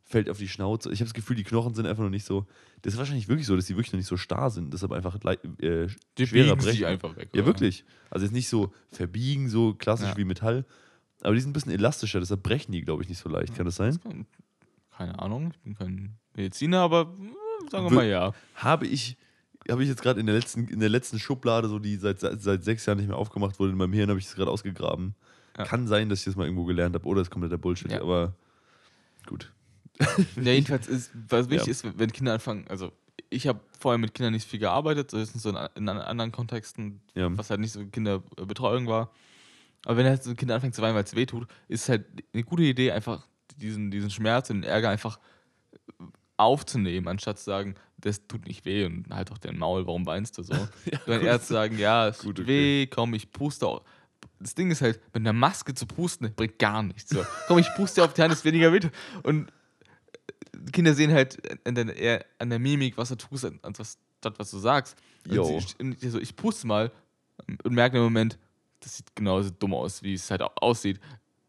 fällt 0.04 0.30
auf 0.30 0.38
die 0.38 0.48
Schnauze. 0.48 0.92
Ich 0.92 1.00
habe 1.00 1.06
das 1.08 1.14
Gefühl, 1.14 1.36
die 1.36 1.44
Knochen 1.44 1.74
sind 1.76 1.86
einfach 1.86 2.04
noch 2.04 2.10
nicht 2.10 2.26
so. 2.26 2.46
Das 2.82 2.94
ist 2.94 2.98
wahrscheinlich 3.00 3.28
wirklich 3.28 3.46
so, 3.46 3.56
dass 3.56 3.66
die 3.66 3.74
wirklich 3.76 3.92
noch 3.94 3.98
nicht 3.98 4.08
so 4.08 4.16
starr 4.18 4.50
sind, 4.50 4.74
deshalb 4.74 4.94
einfach 4.94 5.16
äh, 5.26 5.88
Die 6.18 6.28
schwerer 6.28 6.56
brechen. 6.56 6.86
einfach 6.86 7.16
weg. 7.18 7.30
Ja, 7.34 7.42
oder? 7.42 7.48
wirklich. 7.48 7.84
Also 8.10 8.26
jetzt 8.26 8.34
nicht 8.34 8.48
so 8.48 8.74
verbiegen, 8.90 9.50
so 9.50 9.74
klassisch 9.74 10.10
Ja. 10.10 10.18
wie 10.18 10.24
Metall. 10.24 10.66
Aber 11.22 11.34
die 11.34 11.42
sind 11.42 11.50
ein 11.50 11.54
bisschen 11.54 11.74
elastischer, 11.74 12.20
deshalb 12.20 12.42
brechen 12.44 12.72
die, 12.72 12.82
glaube 12.84 13.04
ich, 13.04 13.10
nicht 13.10 13.20
so 13.20 13.28
leicht. 13.28 13.54
Kann 13.56 13.66
das 13.66 13.76
sein? 13.76 14.00
Keine 14.96 15.20
Ahnung, 15.20 15.52
ich 15.52 15.60
bin 15.60 15.76
kein 15.76 16.18
Mediziner, 16.36 16.80
aber 16.82 17.14
äh, 17.20 17.70
sagen 17.70 17.86
wir 17.86 17.92
mal 17.92 18.08
ja. 18.08 18.34
Habe 18.56 18.88
ich, 18.88 19.18
habe 19.70 19.84
ich 19.84 19.90
jetzt 19.90 20.02
gerade 20.02 20.20
in 20.20 20.26
der 20.26 20.36
letzten, 20.36 20.68
in 20.68 20.80
der 20.80 20.90
letzten 20.90 21.20
Schublade, 21.20 21.68
so 21.68 21.80
die 21.80 21.98
seit, 21.98 22.20
seit 22.20 22.64
sechs 22.64 22.86
Jahren 22.86 22.98
nicht 23.00 23.08
mehr 23.08 23.18
aufgemacht 23.18 23.60
wurde, 23.60 23.72
in 23.74 23.78
meinem 23.78 23.94
Hirn 23.94 24.10
habe 24.10 24.20
ich 24.20 24.26
es 24.26 24.36
gerade 24.36 24.50
ausgegraben. 24.52 25.16
Ja. 25.58 25.64
Kann 25.64 25.88
sein, 25.88 26.10
dass 26.10 26.20
ich 26.20 26.26
das 26.26 26.36
mal 26.36 26.44
irgendwo 26.46 26.66
gelernt 26.66 26.96
habe, 26.96 27.06
oder 27.08 27.22
es 27.22 27.30
kommt 27.30 27.52
der 27.52 27.58
Bullshit, 27.58 27.92
Ja. 27.92 28.02
aber 28.02 28.34
gut. 29.26 29.52
Ja, 30.36 30.52
jedenfalls 30.52 30.88
ist, 30.88 31.12
was 31.30 31.50
wichtig 31.50 31.68
Ja. 31.68 31.90
ist, 31.90 32.00
wenn 32.00 32.12
Kinder 32.12 32.34
anfangen, 32.34 32.66
also 32.68 32.92
ich 33.30 33.48
habe 33.48 33.60
vorher 33.80 33.98
mit 33.98 34.14
Kindern 34.14 34.34
nicht 34.34 34.48
viel 34.48 34.60
gearbeitet, 34.60 35.10
so 35.12 35.18
ist 35.18 35.46
in, 35.46 35.56
anderen 35.90 36.32
Kontexten, 36.32 37.02
Ja. 37.16 37.36
was 37.38 37.50
halt 37.50 37.60
nicht 37.60 37.72
so 37.72 37.86
Kinderbetreuung 37.86 38.88
war. 38.88 39.12
Aber 39.86 39.98
wenn 39.98 40.06
halt 40.06 40.24
so 40.24 40.30
ein 40.32 40.36
Kind 40.36 40.52
anfängt 40.52 40.76
zu 40.76 40.82
weinen, 40.82 40.96
weil 40.96 41.04
es 41.04 41.16
weh 41.16 41.26
tut, 41.26 41.48
ist 41.68 41.84
es 41.84 41.90
halt 41.90 42.06
eine 42.34 42.44
gute 42.44 42.64
Idee, 42.64 42.92
einfach 42.92 43.26
diesen, 43.58 43.90
diesen 43.90 44.10
Schmerz 44.10 44.50
und 44.50 44.62
den 44.62 44.70
Ärger 44.70 44.90
einfach 44.90 45.20
aufzunehmen, 46.38 47.08
anstatt 47.08 47.40
zu 47.40 47.46
sagen, 47.46 47.76
das 47.98 48.28
tut 48.28 48.46
nicht 48.46 48.66
weh 48.66 48.86
und 48.86 49.08
halt 49.12 49.32
doch 49.32 49.40
den 49.40 49.58
Maul, 49.58 49.88
warum 49.88 50.06
weinst 50.06 50.38
du 50.38 50.44
so? 50.44 50.54
Sondern 51.06 51.26
eher 51.26 51.42
zu 51.42 51.54
sagen, 51.54 51.78
ja, 51.80 52.08
es 52.08 52.20
tut 52.20 52.40
okay. 52.40 52.48
weh, 52.48 52.88
komm, 52.88 53.14
ich 53.16 53.32
puste 53.32 53.66
auch. 53.68 53.84
Das 54.40 54.54
Ding 54.56 54.70
ist 54.72 54.82
halt, 54.82 55.00
mit 55.14 55.22
einer 55.22 55.34
Maske 55.34 55.74
zu 55.74 55.86
pusten, 55.86 56.32
bringt 56.36 56.60
gar 56.60 56.84
nichts. 56.84 57.10
So. 57.10 57.26
Komm, 57.48 57.58
ich 57.60 57.68
puste 57.76 58.04
auf 58.04 58.14
die 58.14 58.22
Hand, 58.22 58.34
ist 58.34 58.46
weniger 58.46 58.72
weh. 58.72 58.80
Und 59.24 59.52
die 60.56 60.72
Kinder 60.72 60.94
sehen 60.94 61.12
halt 61.12 61.38
an 61.68 61.76
der, 61.76 61.96
eher 61.96 62.26
an 62.40 62.50
der 62.50 62.60
Mimik, 62.60 62.98
was 62.98 63.10
du 63.10 63.16
tust, 63.16 63.46
als 63.62 63.80
was, 63.80 63.98
was 64.38 64.52
du 64.52 64.58
sagst. 64.60 64.96
Und 65.28 65.34
sie- 65.48 65.84
und 65.84 66.04
ich 66.22 66.36
puste 66.36 66.68
mal 66.68 66.92
und 67.64 67.74
merke 67.74 67.98
im 67.98 68.04
Moment, 68.04 68.38
das 68.80 68.98
sieht 68.98 69.16
genauso 69.16 69.50
dumm 69.50 69.74
aus, 69.74 70.04
wie 70.04 70.14
es 70.14 70.30
halt 70.30 70.42
au- 70.42 70.52
aussieht. 70.56 71.00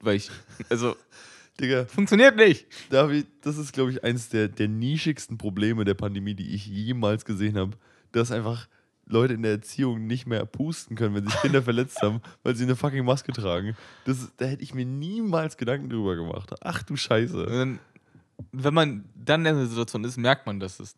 Weil 0.01 0.17
ich, 0.17 0.31
also, 0.69 0.97
Digga, 1.61 1.87
funktioniert 1.87 2.37
nicht. 2.37 2.67
David, 2.91 3.27
das 3.43 3.59
ist, 3.59 3.73
glaube 3.73 3.91
ich, 3.93 4.05
eines 4.05 4.29
der, 4.29 4.49
der 4.49 4.69
nischigsten 4.69 5.37
Probleme 5.39 5.85
der 5.85 5.95
Pandemie, 5.95 6.35
die 6.35 6.55
ich 6.55 6.67
jemals 6.67 7.25
gesehen 7.25 7.57
habe. 7.59 7.77
Dass 8.13 8.31
einfach 8.31 8.69
Leute 9.09 9.35
in 9.35 9.43
der 9.43 9.53
Erziehung 9.53 10.07
nicht 10.07 10.27
mehr 10.27 10.45
pusten 10.47 10.97
können, 10.97 11.15
wenn 11.15 11.27
sich 11.27 11.41
Kinder 11.41 11.63
verletzt 11.63 12.01
haben, 12.03 12.21
weil 12.43 12.55
sie 12.55 12.65
eine 12.65 12.77
fucking 12.77 13.05
Maske 13.05 13.33
tragen. 13.33 13.77
Das, 14.05 14.31
da 14.37 14.45
hätte 14.45 14.63
ich 14.63 14.75
mir 14.75 14.85
niemals 14.85 15.57
Gedanken 15.57 15.89
drüber 15.89 16.17
gemacht. 16.17 16.55
Ach 16.61 16.83
du 16.83 16.97
Scheiße. 16.97 17.47
dann, 17.47 17.79
wenn 18.53 18.75
man 18.75 19.05
dann 19.15 19.45
in 19.47 19.57
der 19.57 19.67
Situation 19.67 20.05
ist, 20.05 20.17
merkt 20.17 20.47
man, 20.47 20.61
dass 20.61 20.79
es 20.81 20.97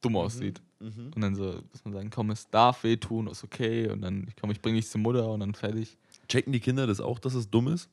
dumm 0.00 0.16
aussieht. 0.16 0.60
Mhm. 0.78 1.12
Und 1.14 1.20
dann 1.20 1.34
so, 1.34 1.44
muss 1.72 1.84
man 1.84 1.94
sagen, 1.94 2.10
komm, 2.10 2.30
es 2.30 2.48
darf 2.50 2.84
wehtun, 2.84 3.26
ist 3.26 3.44
okay. 3.44 3.88
Und 3.88 4.02
dann, 4.02 4.28
komm, 4.40 4.50
ich 4.50 4.60
bringe 4.60 4.76
dich 4.76 4.88
zur 4.88 5.00
Mutter 5.00 5.28
und 5.30 5.40
dann 5.40 5.54
fertig. 5.54 5.96
Checken 6.28 6.52
die 6.52 6.60
Kinder 6.60 6.86
das 6.86 7.00
auch, 7.00 7.18
dass 7.18 7.34
es 7.34 7.50
dumm 7.50 7.68
ist? 7.68 7.88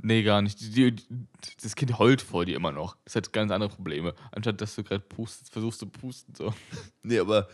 Nee, 0.00 0.22
gar 0.22 0.42
nicht. 0.42 0.60
Die, 0.60 0.94
die, 0.94 1.04
das 1.60 1.74
Kind 1.74 1.98
heult 1.98 2.22
vor 2.22 2.44
dir 2.44 2.56
immer 2.56 2.70
noch. 2.70 2.96
Das 3.04 3.16
hat 3.16 3.32
ganz 3.32 3.50
andere 3.50 3.70
Probleme. 3.70 4.14
Anstatt 4.30 4.60
dass 4.60 4.76
du 4.76 4.84
gerade 4.84 5.02
pustest, 5.02 5.52
versuchst 5.52 5.82
du 5.82 5.86
pusten. 5.86 6.34
So. 6.34 6.54
Nee, 7.02 7.18
aber 7.18 7.48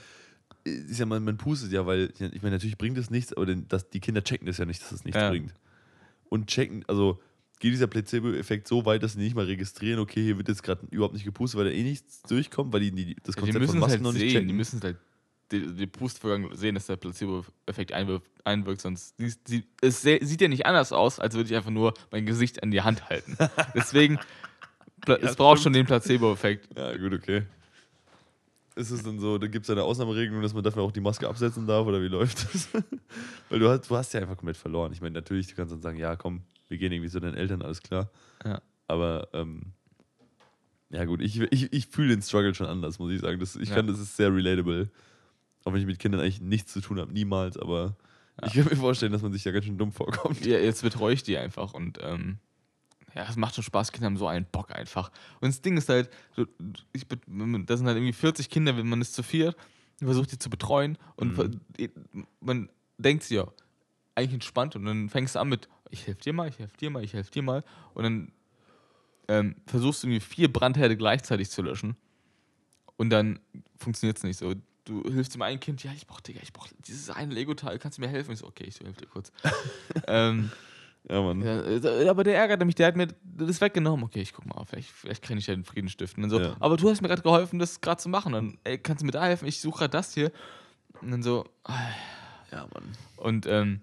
ist 0.65 0.99
ja, 0.99 1.07
man, 1.07 1.23
man 1.25 1.37
pustet 1.37 1.73
ja, 1.73 1.87
weil, 1.87 2.13
ich 2.19 2.43
meine, 2.43 2.57
natürlich 2.57 2.79
bringt 2.79 2.97
es 2.99 3.11
nichts, 3.11 3.33
aber 3.33 3.47
denn, 3.47 3.67
das, 3.69 3.91
die 3.91 4.01
Kinder 4.01 4.23
checken 4.25 4.47
das 4.47 4.59
ja 4.59 4.65
nicht, 4.65 4.83
dass 4.83 4.93
es 4.93 5.05
nichts 5.05 5.21
Ja. 5.21 5.31
bringt. 5.31 5.55
Und 6.31 6.47
checken, 6.49 6.85
also 6.89 7.21
geht 7.61 7.73
dieser 7.73 7.87
Placebo-Effekt 7.87 8.67
so 8.67 8.85
weit, 8.87 9.03
dass 9.03 9.13
sie 9.13 9.21
nicht 9.21 9.37
mal 9.37 9.45
registrieren, 9.45 10.01
okay, 10.01 10.23
hier 10.23 10.37
wird 10.39 10.49
jetzt 10.49 10.63
gerade 10.63 10.87
überhaupt 10.91 11.15
nicht 11.15 11.25
gepustet, 11.25 11.59
weil 11.59 11.67
da 11.67 11.71
eh 11.71 11.83
nichts 11.83 12.23
durchkommt, 12.23 12.73
weil 12.73 12.81
die, 12.81 12.91
die 12.93 13.15
das 13.23 13.37
Ja, 13.37 13.43
die 13.43 13.53
Konzept 13.53 13.67
von 13.67 13.75
es 13.77 13.81
Masken 13.81 13.91
halt 13.93 14.03
noch 14.03 14.13
nicht 14.13 14.21
sehen. 14.23 14.31
checken. 14.33 14.49
Die 14.49 14.55
müssen 14.55 14.79
es 14.79 14.85
halt, 14.85 14.97
die, 15.53 15.75
die 15.75 15.87
Pustvorgang 15.87 16.55
sehen, 16.57 16.75
dass 16.75 16.87
der 16.87 16.97
Placebo-Effekt 16.97 17.93
einwirkt, 17.93 18.27
einwirkt. 18.45 18.81
Sonst 18.81 19.19
die, 19.21 19.33
die, 19.49 19.65
es 19.83 20.03
sieht 20.03 20.41
ja 20.41 20.49
nicht 20.49 20.67
anders 20.67 20.93
aus, 20.93 21.21
als 21.21 21.35
würde 21.35 21.51
ich 21.51 21.57
einfach 21.57 21.71
nur 21.71 21.95
mein 22.11 22.25
Gesicht 22.27 22.63
an 22.63 22.71
die 22.71 22.81
Hand 22.81 23.09
halten. 23.09 23.37
Deswegen, 23.75 24.19
Ja, 25.07 25.17
es 25.17 25.37
braucht 25.37 25.59
stimmt. 25.59 25.63
schon 25.65 25.73
den 25.75 25.87
Placebo-Effekt. 25.87 26.69
Ja, 26.77 26.97
gut, 26.97 27.13
okay. 27.13 27.43
Ist 28.77 28.91
es 28.91 29.03
dann 29.05 29.21
so, 29.21 29.39
da 29.39 29.47
gibt 29.47 29.65
es 29.65 29.71
eine 29.71 29.85
Ausnahmeregelung, 29.85 30.43
dass 30.43 30.53
man 30.53 30.65
dafür 30.65 30.83
auch 30.83 30.91
die 30.91 31.01
Maske 31.01 31.29
absetzen 31.29 31.67
darf 31.67 31.87
oder 31.87 32.03
wie 32.03 32.09
läuft 32.09 32.45
das? 32.53 32.69
Weil 33.49 33.61
du 33.61 33.69
hast, 33.69 33.89
du 33.89 33.97
hast 33.97 34.13
ja 34.15 34.21
einfach 34.21 34.37
komplett 34.37 34.57
verloren. 34.57 34.93
Ich 34.93 35.01
meine, 35.01 35.15
natürlich, 35.15 35.47
du 35.47 35.55
kannst 35.55 35.73
dann 35.73 35.81
sagen, 35.81 35.97
ja, 35.97 36.17
komm, 36.17 36.43
wir 36.69 36.77
gehen 36.79 36.91
irgendwie 36.93 37.11
zu 37.11 37.21
deinen 37.21 37.35
Eltern, 37.37 37.63
alles 37.63 37.83
klar. 37.83 38.11
Ja. 38.45 38.61
Aber, 38.89 39.29
ähm, 39.33 39.73
ja 40.91 41.05
gut, 41.05 41.23
ich, 41.23 41.41
ich, 41.41 41.73
ich 41.73 41.87
fühle 41.87 42.09
den 42.09 42.23
Struggle 42.23 42.55
schon 42.55 42.67
anders, 42.67 42.99
muss 42.99 43.13
ich 43.13 43.21
sagen. 43.21 43.39
Das, 43.39 43.55
ich 43.57 43.69
Ja. 43.69 43.77
kann, 43.77 43.87
das 43.87 44.01
ist 44.01 44.17
sehr 44.17 44.33
relatable. 44.35 44.91
Auch 45.65 45.73
wenn 45.73 45.81
ich 45.81 45.87
mit 45.87 45.99
Kindern 45.99 46.21
eigentlich 46.21 46.41
nichts 46.41 46.73
zu 46.73 46.81
tun 46.81 46.99
habe, 46.99 47.13
niemals, 47.13 47.57
aber 47.57 47.97
ich 48.45 48.55
kann 48.55 48.65
mir 48.65 48.77
vorstellen, 48.77 49.13
dass 49.13 49.23
man 49.23 49.33
sich 49.33 49.45
da 49.45 49.53
ganz 49.53 49.65
schön 49.65 49.79
dumm 49.79 49.93
vorkommt. 49.93 50.45
Ja, 50.45 50.59
jetzt 50.59 50.83
betreue 50.83 51.15
ich 51.15 51.23
die 51.23 51.39
einfach 51.39 51.73
und 51.75 51.99
ähm, 52.03 52.39
ja, 53.15 53.27
es 53.29 53.37
macht 53.37 53.55
schon 53.55 53.65
Spaß. 53.65 53.93
Kinder 53.93 54.07
haben 54.07 54.17
so 54.17 54.27
einen 54.27 54.47
Bock 54.47 54.73
einfach. 54.75 55.11
Und 55.41 55.49
das 55.49 55.63
Ding 55.63 55.77
ist 55.77 55.89
halt, 55.89 56.11
ich, 56.93 57.07
das 57.07 57.79
sind 57.79 57.87
halt 57.87 57.97
irgendwie 57.97 58.13
40 58.13 58.51
Kinder, 58.51 58.77
wenn 58.77 58.89
man 58.89 59.01
ist 59.01 59.15
zu 59.15 59.23
viert, 59.23 59.57
versucht 59.99 60.33
die 60.33 60.39
zu 60.39 60.51
betreuen 60.51 60.99
und 61.17 61.35
ver- 61.35 61.51
man 62.41 62.69
denkt 62.99 63.23
sich 63.23 63.37
ja, 63.37 63.47
eigentlich 64.15 64.35
entspannt 64.35 64.77
und 64.77 64.85
dann 64.85 65.09
fängst 65.09 65.35
du 65.35 65.41
an 65.41 65.49
mit, 65.49 65.69
ich 65.91 66.07
helfe 66.07 66.21
dir 66.21 66.33
mal, 66.33 66.49
ich 66.49 66.59
helfe 66.59 66.77
dir 66.77 66.91
mal, 66.91 67.03
ich 67.05 67.13
helfe 67.13 67.31
dir 67.31 67.43
mal 67.43 67.65
und 67.95 68.03
dann 68.05 68.33
ähm, 69.29 69.57
versuchst 69.67 70.03
du 70.03 70.09
irgendwie 70.09 70.21
vier 70.21 70.53
Brandherde 70.53 70.97
gleichzeitig 70.97 71.51
zu 71.51 71.63
löschen 71.63 71.97
und 72.97 73.11
dann 73.11 73.41
funktioniert 73.77 74.17
es 74.19 74.23
nicht 74.25 74.39
so. 74.39 74.55
Du 74.85 75.03
hilfst 75.05 75.35
dem 75.35 75.41
einen 75.43 75.61
Kind, 75.61 75.83
ja, 75.83 75.93
ich 75.93 76.07
brauch, 76.07 76.21
Digga, 76.21 76.41
ich 76.43 76.53
brauch 76.53 76.69
dieses 76.87 77.09
eine 77.09 77.33
Lego-Teil, 77.33 77.79
kannst 77.79 77.97
du 77.97 78.03
mir 78.03 78.09
helfen? 78.09 78.33
Ich 78.33 78.41
so, 78.41 78.47
okay, 78.47 78.65
ich 78.65 78.79
helfe 78.81 79.01
dir 79.01 79.07
kurz. 79.07 79.33
ähm, 80.07 80.51
Ja, 81.11 81.21
Mann. 81.21 81.43
ja, 81.43 81.61
äh, 81.63 82.09
aber 82.09 82.25
der 82.25 82.37
ärgert 82.39 82.65
mich, 82.65 82.75
der 82.77 82.87
hat 82.87 82.97
mir 82.97 83.09
das 83.23 83.61
weggenommen. 83.61 84.05
Okay, 84.07 84.23
ich 84.23 84.33
guck 84.33 84.47
mal, 84.47 84.65
vielleicht, 84.65 84.91
vielleicht 84.91 85.23
kann 85.23 85.37
ich 85.37 85.47
ja 85.47 85.55
den 85.55 85.65
Frieden 85.65 85.89
stiften. 85.91 86.25
Und 86.25 86.31
so, 86.31 86.41
Ja. 86.41 86.57
aber 86.61 86.77
du 86.79 86.89
hast 86.89 87.03
mir 87.03 87.09
gerade 87.09 87.21
geholfen, 87.23 87.59
das 87.59 87.81
gerade 87.83 88.01
zu 88.01 88.09
machen. 88.09 88.33
Dann 88.33 88.59
ey, 88.65 88.79
kannst 88.79 89.03
du 89.03 89.07
mir 89.07 89.13
da 89.13 89.25
helfen? 89.25 89.47
Ich 89.47 89.61
suche 89.61 89.81
gerade 89.81 89.91
das 89.91 90.15
hier. 90.15 90.33
Und 91.03 91.11
dann 91.11 91.23
so, 91.23 91.45
ah, 91.65 91.79
Ja, 92.51 92.67
Mann. 92.73 92.85
und 93.19 93.45
ähm, 93.47 93.83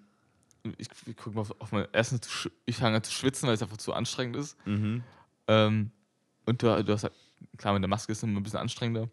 ich, 0.78 0.88
ich 1.06 1.16
guck 1.18 1.36
mal 1.36 1.41
auf, 1.41 1.54
auf 1.62 1.72
mein 1.72 1.86
sch- 1.86 2.52
ich 2.66 2.78
fange 2.78 2.96
an 2.98 3.04
zu 3.04 3.12
schwitzen, 3.12 3.48
weil 3.48 3.54
es 3.56 3.62
einfach 3.62 3.78
zu 3.78 3.93
anstrengend 3.93 4.36
ist. 4.38 4.58
Mhm. 4.66 5.04
Ähm, 5.48 5.91
und 6.48 6.64
du, 6.64 6.84
du 6.84 6.93
hast 6.93 7.04
halt, 7.04 7.14
klar, 7.58 7.74
mit 7.74 7.84
der 7.84 7.89
Maske 7.89 8.12
ist 8.12 8.20
es 8.20 8.24
immer 8.24 8.39
ein 8.39 8.43
bisschen 8.43 8.60
anstrengender. 8.60 9.10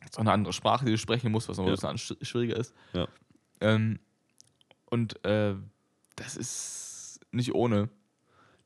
Es 0.00 0.06
ist 0.10 0.16
auch 0.16 0.20
eine 0.22 0.32
andere 0.32 0.52
Sprache, 0.52 0.84
die 0.84 0.90
du 0.92 0.98
sprechen 0.98 1.30
musst, 1.30 1.48
was 1.48 1.56
noch 1.58 1.66
Ja. 1.66 1.88
ein 1.88 1.92
bisschen 1.94 2.16
schwieriger 2.24 2.56
ist. 2.56 2.74
Ja. 2.94 3.06
Ähm, 3.60 3.98
und 4.86 5.24
äh, 5.24 5.54
das 6.16 6.36
ist 6.36 6.86
nicht 7.32 7.54
ohne. 7.54 7.88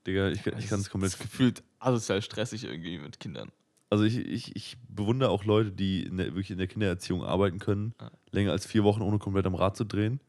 Digga, 0.06 0.30
ich, 0.30 0.44
ich 0.46 0.68
kann 0.68 0.80
es 0.80 0.90
komplett 0.90 1.12
Das 1.12 1.18
gefühlt 1.20 1.62
asozial 1.78 2.22
stressig 2.22 2.64
irgendwie 2.64 2.98
mit 2.98 3.20
Kindern. 3.20 3.52
Also 3.90 4.04
ich, 4.04 4.16
ich, 4.18 4.56
ich 4.56 4.76
bewundere 4.88 5.30
auch 5.30 5.44
Leute, 5.44 5.70
die 5.70 6.02
in 6.04 6.16
der, 6.16 6.26
wirklich 6.28 6.50
in 6.50 6.58
der 6.58 6.66
Kindererziehung 6.66 7.22
arbeiten 7.22 7.58
können, 7.58 7.94
Ja. 8.00 8.10
länger 8.30 8.52
als 8.52 8.66
vier 8.66 8.84
Wochen 8.84 9.02
ohne 9.02 9.18
komplett 9.18 9.46
am 9.46 9.54
Rad 9.54 9.76
zu 9.76 9.84
drehen. 9.84 10.20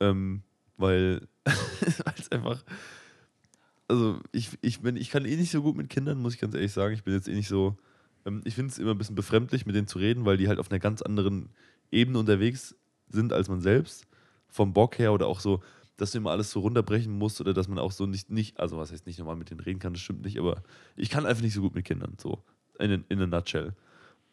Ähm, 0.00 0.42
weil 0.76 1.26
weil 1.44 2.14
es 2.16 2.30
einfach. 2.30 2.64
Also 3.88 4.20
ich, 4.32 4.50
ich, 4.60 4.80
bin, 4.80 4.96
ich 4.96 5.10
kann 5.10 5.24
eh 5.24 5.36
nicht 5.36 5.50
so 5.50 5.62
gut 5.62 5.76
mit 5.76 5.88
Kindern, 5.88 6.18
muss 6.18 6.34
ich 6.34 6.40
ganz 6.40 6.54
ehrlich 6.54 6.72
sagen. 6.72 6.94
Ich 6.94 7.04
bin 7.04 7.14
jetzt 7.14 7.28
eh 7.28 7.34
nicht 7.34 7.48
so 7.48 7.76
Ähm, 8.26 8.42
ich 8.44 8.54
finde 8.54 8.70
es 8.70 8.78
immer 8.78 8.92
ein 8.92 8.98
bisschen 8.98 9.14
befremdlich, 9.16 9.66
mit 9.66 9.74
denen 9.74 9.86
zu 9.88 9.98
reden, 9.98 10.24
weil 10.24 10.36
die 10.36 10.48
halt 10.48 10.58
auf 10.58 10.70
einer 10.70 10.78
ganz 10.78 11.02
anderen 11.02 11.50
Ebene 11.90 12.18
unterwegs 12.18 12.76
sind 13.08 13.32
als 13.32 13.48
man 13.48 13.60
selbst. 13.60 14.06
Vom 14.48 14.72
Bock 14.72 14.98
her 14.98 15.12
oder 15.12 15.26
auch 15.26 15.40
so, 15.40 15.62
dass 15.98 16.12
du 16.12 16.18
immer 16.18 16.30
alles 16.30 16.50
so 16.50 16.60
runterbrechen 16.60 17.12
musst 17.12 17.40
oder 17.42 17.52
dass 17.52 17.68
man 17.68 17.78
auch 17.78 17.92
so 17.92 18.06
nicht, 18.06 18.30
nicht 18.30 18.58
also 18.58 18.78
was 18.78 18.90
heißt 18.90 19.06
nicht 19.06 19.18
normal 19.18 19.36
mit 19.36 19.50
denen 19.50 19.60
reden 19.60 19.80
kann, 19.80 19.92
das 19.92 20.00
stimmt 20.00 20.22
nicht, 20.24 20.38
aber 20.38 20.62
ich 20.96 21.10
kann 21.10 21.26
einfach 21.26 21.42
nicht 21.42 21.52
so 21.54 21.60
gut 21.60 21.74
mit 21.74 21.84
Kindern, 21.84 22.14
so 22.18 22.42
in, 22.78 23.04
in 23.08 23.20
a 23.20 23.26
nutshell. 23.26 23.74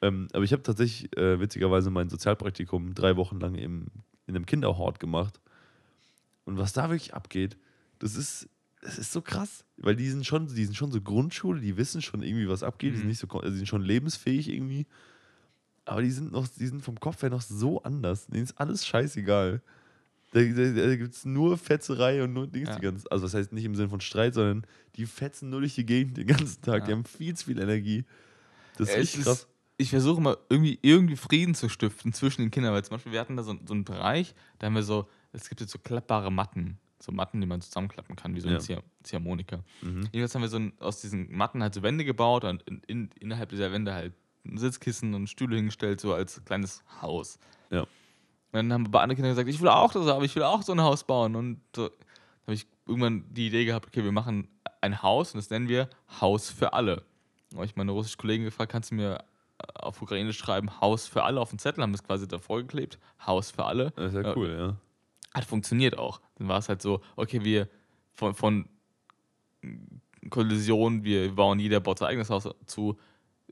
Ähm, 0.01 0.28
aber 0.34 0.43
ich 0.43 0.53
habe 0.53 0.63
tatsächlich 0.63 1.16
äh, 1.18 1.39
witzigerweise 1.39 1.89
mein 1.89 2.09
Sozialpraktikum 2.09 2.93
drei 2.93 3.18
Wochen 3.18 3.39
lang 3.39 3.55
im, 3.55 3.88
in 4.28 4.36
einem 4.36 4.45
Kinderhort 4.45 4.99
gemacht. 4.99 5.41
Und 6.45 6.57
was 6.57 6.74
da 6.74 6.89
wirklich 6.89 7.13
abgeht, 7.13 7.57
das 7.99 8.16
ist, 8.16 8.47
das 8.82 8.99
ist 8.99 9.11
so 9.11 9.22
krass, 9.22 9.66
weil 9.78 9.95
die 9.95 10.09
sind 10.09 10.26
schon, 10.26 10.47
die 10.47 10.66
sind 10.66 10.76
schon 10.76 10.91
so 10.91 11.01
Grundschule, 11.01 11.59
die 11.59 11.78
wissen 11.78 12.01
schon 12.01 12.22
irgendwie, 12.22 12.47
was 12.47 12.61
abgeht, 12.61 12.93
die 12.93 12.97
sind 12.97 13.05
Mhm. 13.05 13.09
nicht 13.09 13.20
so, 13.20 13.28
also 13.28 13.49
die 13.49 13.57
sind 13.57 13.68
schon 13.68 13.82
lebensfähig 13.82 14.49
irgendwie. 14.49 14.86
Aber 15.86 16.01
die 16.01 16.11
sind 16.11 16.32
noch, 16.32 16.47
die 16.47 16.68
sind 16.68 16.82
vom 16.82 16.99
Kopf 16.99 17.22
her 17.22 17.30
noch 17.30 17.41
so 17.41 17.82
anders. 17.84 18.28
Denen 18.28 18.43
ist 18.43 18.59
alles 18.59 18.86
scheißegal. 18.86 19.61
Da, 20.36 20.42
da, 20.44 20.88
da 20.88 20.96
gibt 20.98 21.14
es 21.14 21.24
nur 21.24 21.58
Fetzerei 21.58 22.22
und 22.22 22.34
nur 22.34 22.46
Dings 22.46 22.68
Ja. 22.68 22.76
die 22.76 22.82
ganze 22.82 23.10
Also, 23.10 23.26
das 23.26 23.34
heißt 23.34 23.54
nicht 23.54 23.64
im 23.64 23.74
Sinne 23.74 23.88
von 23.88 24.02
Streit, 24.02 24.34
sondern 24.34 24.68
die 24.98 25.06
fetzen 25.06 25.50
nur 25.50 25.62
durch 25.62 25.76
die 25.76 25.86
Gegend 25.86 26.18
den 26.18 26.28
ganzen 26.28 26.62
Tag. 26.62 26.84
Die 26.86 26.92
Ja. 26.92 26.98
haben 26.98 27.06
viel 27.06 27.36
zu 27.36 27.46
viel 27.46 27.60
Energie. 27.60 28.04
Das 28.78 28.90
ist 28.90 28.98
richtig 28.98 29.20
ist- 29.22 29.26
krass. 29.26 29.48
Ich 29.78 29.90
versuche 29.90 30.22
mal 30.22 30.38
irgendwie, 30.50 30.78
irgendwie 30.82 31.16
Frieden 31.16 31.54
zu 31.56 31.68
stiften 31.70 32.12
zwischen 32.14 32.42
den 32.42 32.52
Kindern, 32.52 32.74
weil 32.74 32.84
zum 32.84 32.96
Beispiel 32.96 33.12
wir 33.14 33.20
hatten 33.20 33.36
da 33.38 33.44
so, 33.44 33.56
so 33.66 33.74
einen 33.74 33.84
Bereich, 33.86 34.34
da 34.60 34.68
haben 34.68 34.76
wir 34.76 34.84
so, 34.84 35.08
es 35.34 35.48
gibt 35.50 35.60
jetzt 35.62 35.72
so 35.72 35.80
klappbare 35.80 36.32
Matten, 36.32 36.78
so 37.00 37.12
Matten, 37.12 37.40
die 37.42 37.48
man 37.48 37.60
zusammenklappen 37.62 38.16
kann, 38.16 38.36
wie 38.36 38.40
so 38.42 38.48
eine 38.48 38.60
Zieh- 38.60 38.80
Ziehharmonika. 39.04 39.64
Mhm. 39.82 40.08
Jedenfalls 40.14 40.36
haben 40.36 40.42
wir 40.44 40.48
so 40.50 40.58
ein, 40.60 40.74
aus 40.80 41.02
diesen 41.02 41.30
Matten 41.36 41.62
halt 41.62 41.74
so 41.74 41.82
Wände 41.84 42.06
gebaut 42.06 42.46
und 42.46 42.62
in, 42.64 42.82
in, 42.88 43.10
innerhalb 43.20 43.50
dieser 43.50 43.72
Wände 43.74 43.94
halt 43.94 44.14
ein 44.46 44.58
Sitzkissen 44.58 45.14
und 45.14 45.30
Stühle 45.30 45.58
hingestellt, 45.58 46.00
so 46.00 46.14
als 46.14 46.42
kleines 46.46 46.82
Haus. 47.02 47.38
Ja. 47.70 47.86
Und 48.56 48.70
dann 48.70 48.74
haben 48.74 48.91
bei 48.91 49.01
anderen 49.01 49.18
Kindern 49.18 49.32
gesagt, 49.34 49.49
ich 49.49 49.60
will 49.62 49.68
auch 49.68 49.91
das 49.91 50.06
haben, 50.08 50.24
ich 50.24 50.34
will 50.36 50.43
auch 50.43 50.62
so 50.62 50.72
ein 50.72 50.80
Haus 50.82 51.03
bauen. 51.03 51.36
Und 51.36 51.60
so 51.76 51.84
habe 52.43 52.53
ich 52.53 52.66
irgendwann 52.88 53.26
die 53.34 53.47
Idee 53.47 53.66
gehabt, 53.66 53.88
okay, 53.88 54.03
wir 54.03 54.12
machen 54.14 54.47
ein 54.82 55.01
Haus 55.01 55.34
und 55.34 55.39
das 55.39 55.49
nennen 55.49 55.68
wir 55.68 55.89
Haus 56.22 56.49
für 56.49 56.72
alle. 56.74 57.03
Da 57.49 57.58
habe 57.58 57.66
ich 57.66 57.76
meine 57.76 57.91
russische 57.91 58.18
Kollegin 58.18 58.45
gefragt, 58.45 58.72
kannst 58.72 58.91
du 58.91 58.95
mir 58.95 59.16
äh, 59.60 59.66
auf 59.76 60.01
Ukrainisch 60.01 60.38
schreiben, 60.38 60.80
Haus 60.80 61.06
für 61.08 61.24
alle 61.24 61.41
auf 61.41 61.49
den 61.49 61.60
Zettel, 61.60 61.82
haben 61.84 61.91
das 61.91 62.03
quasi 62.03 62.28
davor 62.28 62.62
geklebt, 62.62 62.97
Haus 63.26 63.51
für 63.51 63.66
alle. 63.66 63.91
Das 63.97 64.14
ist 64.14 64.24
ja 64.24 64.36
cool, 64.36 64.56
ja. 64.58 64.76
Hat 65.34 65.43
funktioniert 65.43 65.97
auch. 65.97 66.22
Dann 66.36 66.47
war 66.47 66.60
es 66.60 66.70
halt 66.70 66.82
so, 66.82 67.01
okay, 67.18 67.43
wir 67.43 67.68
von, 68.14 68.36
von 68.36 68.70
Kollision, 70.30 71.03
wir 71.03 71.36
bauen 71.36 71.60
jeder 71.60 71.80
baut 71.80 71.99
sein 71.99 72.10
eigenes 72.10 72.30
Haus 72.30 72.47
zu, 72.66 72.97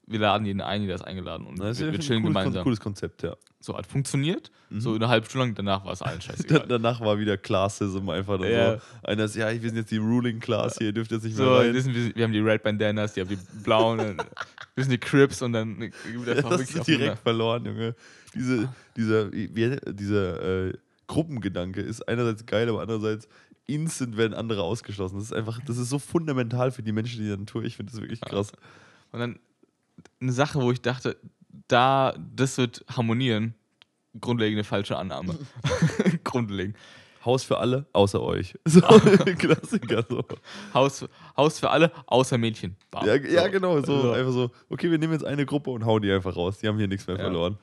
wir 0.05 0.19
laden 0.19 0.45
jeden 0.45 0.61
ein, 0.61 0.81
jeder 0.81 0.95
ist 0.95 1.03
eingeladen 1.03 1.45
und 1.45 1.59
Das 1.59 1.71
ist 1.71 1.79
wir, 1.79 1.87
ja 1.87 1.91
wir 1.93 1.99
ein 1.99 2.01
chillen 2.01 2.21
cooles, 2.23 2.33
Kon- 2.35 2.43
gemeinsam. 2.43 2.63
cooles 2.63 2.79
Konzept, 2.79 3.23
ja. 3.23 3.35
So 3.65 3.77
hat 3.77 3.87
funktioniert. 3.87 4.51
Mhm. 4.69 4.81
So 4.81 4.93
eine 4.93 5.07
halbe 5.07 5.25
Stunde 5.25 5.45
lang, 5.47 5.55
danach 5.55 5.85
war 5.85 5.93
es 5.93 6.01
allen 6.01 6.19
scheißegal. 6.21 6.59
Da, 6.59 6.65
danach 6.65 6.99
war 6.99 7.17
wieder 7.17 7.37
Classism 7.37 8.09
einfach 8.09 8.37
dann 8.37 8.51
Ja. 8.51 8.75
so. 8.75 8.81
Einer 9.03 9.23
ist, 9.23 9.35
ja, 9.37 9.49
wir 9.49 9.61
sind 9.69 9.77
jetzt 9.77 9.89
die 9.91 9.97
Ruling 9.97 10.41
Class 10.41 10.77
hier, 10.77 10.87
ihr 10.87 10.93
dürft 10.93 11.11
jetzt 11.11 11.23
nicht 11.23 11.37
mehr 11.37 11.45
So, 11.45 11.55
rein. 11.55 11.73
wir, 11.73 11.81
sind, 11.81 11.95
wir, 11.95 12.13
wir 12.13 12.23
haben 12.25 12.33
die 12.33 12.39
Red 12.39 12.61
Bandanas, 12.63 13.13
die 13.13 13.21
haben 13.21 13.29
die 13.29 13.37
blauen, 13.63 14.17
wir 14.75 14.83
sind 14.83 14.91
die 14.91 14.97
Crips 14.97 15.41
und 15.41 15.53
dann 15.53 15.79
gibt 15.79 15.95
Ja, 16.27 16.41
das 16.41 16.61
ist 16.61 16.87
direkt 16.87 17.19
verloren, 17.19 17.65
Junge. 17.65 17.95
Diese, 18.35 18.63
Ah. 18.67 18.75
dieser 18.97 19.29
dieser 19.31 20.67
äh, 20.67 20.73
Gruppengedanke 21.07 21.79
ist 21.79 22.01
einerseits 22.07 22.45
geil, 22.45 22.67
aber 22.67 22.81
andererseits 22.81 23.29
instant 23.65 24.17
werden 24.17 24.33
andere 24.33 24.63
ausgeschlossen. 24.63 25.15
Das 25.15 25.23
ist 25.25 25.33
einfach, 25.33 25.59
das 25.65 25.77
ist 25.77 25.89
so 25.89 25.99
fundamental 25.99 26.71
für 26.71 26.83
die 26.83 26.91
Menschen 26.91 27.21
in 27.21 27.27
der 27.29 27.37
Natur. 27.37 27.63
Ich 27.63 27.77
finde 27.77 27.93
das 27.93 28.01
wirklich 28.01 28.19
krass. 28.19 28.51
Und 29.13 29.19
dann 29.21 29.39
eine 30.19 30.31
Sache, 30.33 30.59
wo 30.59 30.69
ich 30.71 30.81
dachte, 30.81 31.15
da, 31.73 32.13
das 32.35 32.57
wird 32.57 32.85
harmonieren. 32.95 33.55
Grundlegende 34.21 34.63
falsche 34.63 34.95
Annahme. 34.97 35.37
Grundlegend. 36.23 36.77
Haus 37.25 37.43
für 37.45 37.57
alle, 37.57 37.85
außer 37.93 38.21
euch. 38.21 38.53
So, 38.67 38.81
Klassiker. 38.81 40.05
So. 40.09 40.23
Haus, 40.73 41.05
Haus 41.37 41.59
für 41.59 41.69
alle, 41.69 41.91
außer 42.05 42.37
Mädchen. 42.37 42.75
Bam. 42.91 43.05
Ja, 43.07 43.15
ja, 43.15 43.47
genau. 43.47 43.79
So, 43.81 44.01
So. 44.01 44.11
Einfach 44.11 44.31
so, 44.33 44.51
okay, 44.69 44.91
wir 44.91 44.97
nehmen 44.97 45.13
jetzt 45.13 45.23
eine 45.25 45.45
Gruppe 45.45 45.71
und 45.71 45.85
hauen 45.85 46.01
die 46.01 46.11
einfach 46.11 46.35
raus. 46.35 46.59
Die 46.59 46.67
haben 46.67 46.77
hier 46.77 46.87
nichts 46.87 47.07
mehr 47.07 47.15
Ja. 47.15 47.23
verloren. 47.23 47.57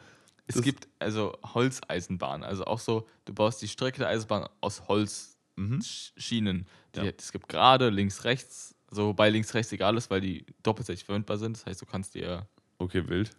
Es 0.46 0.56
das- 0.56 0.64
gibt 0.64 0.88
also 0.98 1.36
Holzeisenbahn. 1.54 2.42
Also 2.42 2.64
auch 2.64 2.78
so, 2.80 3.06
du 3.26 3.34
baust 3.34 3.60
die 3.62 3.68
Strecke 3.68 3.98
der 3.98 4.08
Eisenbahn 4.08 4.48
aus 4.60 4.80
Mhm. 4.80 4.88
Holzschienen. 4.88 6.66
Die, 6.94 7.00
Ja. 7.00 7.12
Es 7.16 7.30
gibt 7.30 7.48
gerade, 7.48 7.90
links, 7.90 8.24
rechts. 8.24 8.74
So, 8.90 9.08
wobei 9.08 9.30
links, 9.30 9.54
rechts 9.54 9.70
egal 9.72 9.96
ist, 9.96 10.10
weil 10.10 10.20
die 10.22 10.46
doppelseitig 10.62 11.04
verwendbar 11.04 11.38
sind. 11.38 11.56
Das 11.56 11.66
heißt, 11.66 11.80
du 11.82 11.86
kannst 11.86 12.14
dir 12.14 12.48
Okay, 12.78 13.06
wild. 13.08 13.30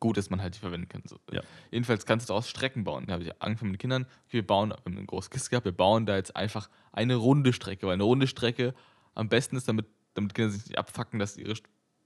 Gut, 0.00 0.16
dass 0.16 0.30
man 0.30 0.42
halt 0.42 0.54
die 0.54 0.58
verwenden 0.58 0.88
kann. 0.88 1.02
So. 1.06 1.18
Ja. 1.30 1.42
Jedenfalls 1.70 2.06
kannst 2.06 2.28
du 2.28 2.32
daraus 2.32 2.48
Strecken 2.48 2.84
bauen. 2.84 3.04
Da 3.06 3.12
habe 3.14 3.22
ich 3.22 3.42
angefangen 3.42 3.70
mit 3.70 3.78
den 3.78 3.82
Kindern. 3.82 4.02
Okay, 4.26 4.38
wir 4.38 4.46
bauen, 4.46 4.70
wir 4.70 4.76
haben 4.76 4.96
eine 4.96 5.06
große 5.06 5.30
Kiste 5.30 5.50
gehabt, 5.50 5.66
wir 5.66 5.72
bauen 5.72 6.06
da 6.06 6.16
jetzt 6.16 6.34
einfach 6.34 6.68
eine 6.92 7.14
runde 7.16 7.52
Strecke, 7.52 7.86
weil 7.86 7.94
eine 7.94 8.02
runde 8.02 8.26
Strecke 8.26 8.74
am 9.14 9.28
besten 9.28 9.56
ist, 9.56 9.68
damit, 9.68 9.86
damit 10.14 10.34
Kinder 10.34 10.50
sich 10.50 10.66
nicht 10.66 10.78
abfacken, 10.78 11.18
dass 11.18 11.36
ihre 11.36 11.54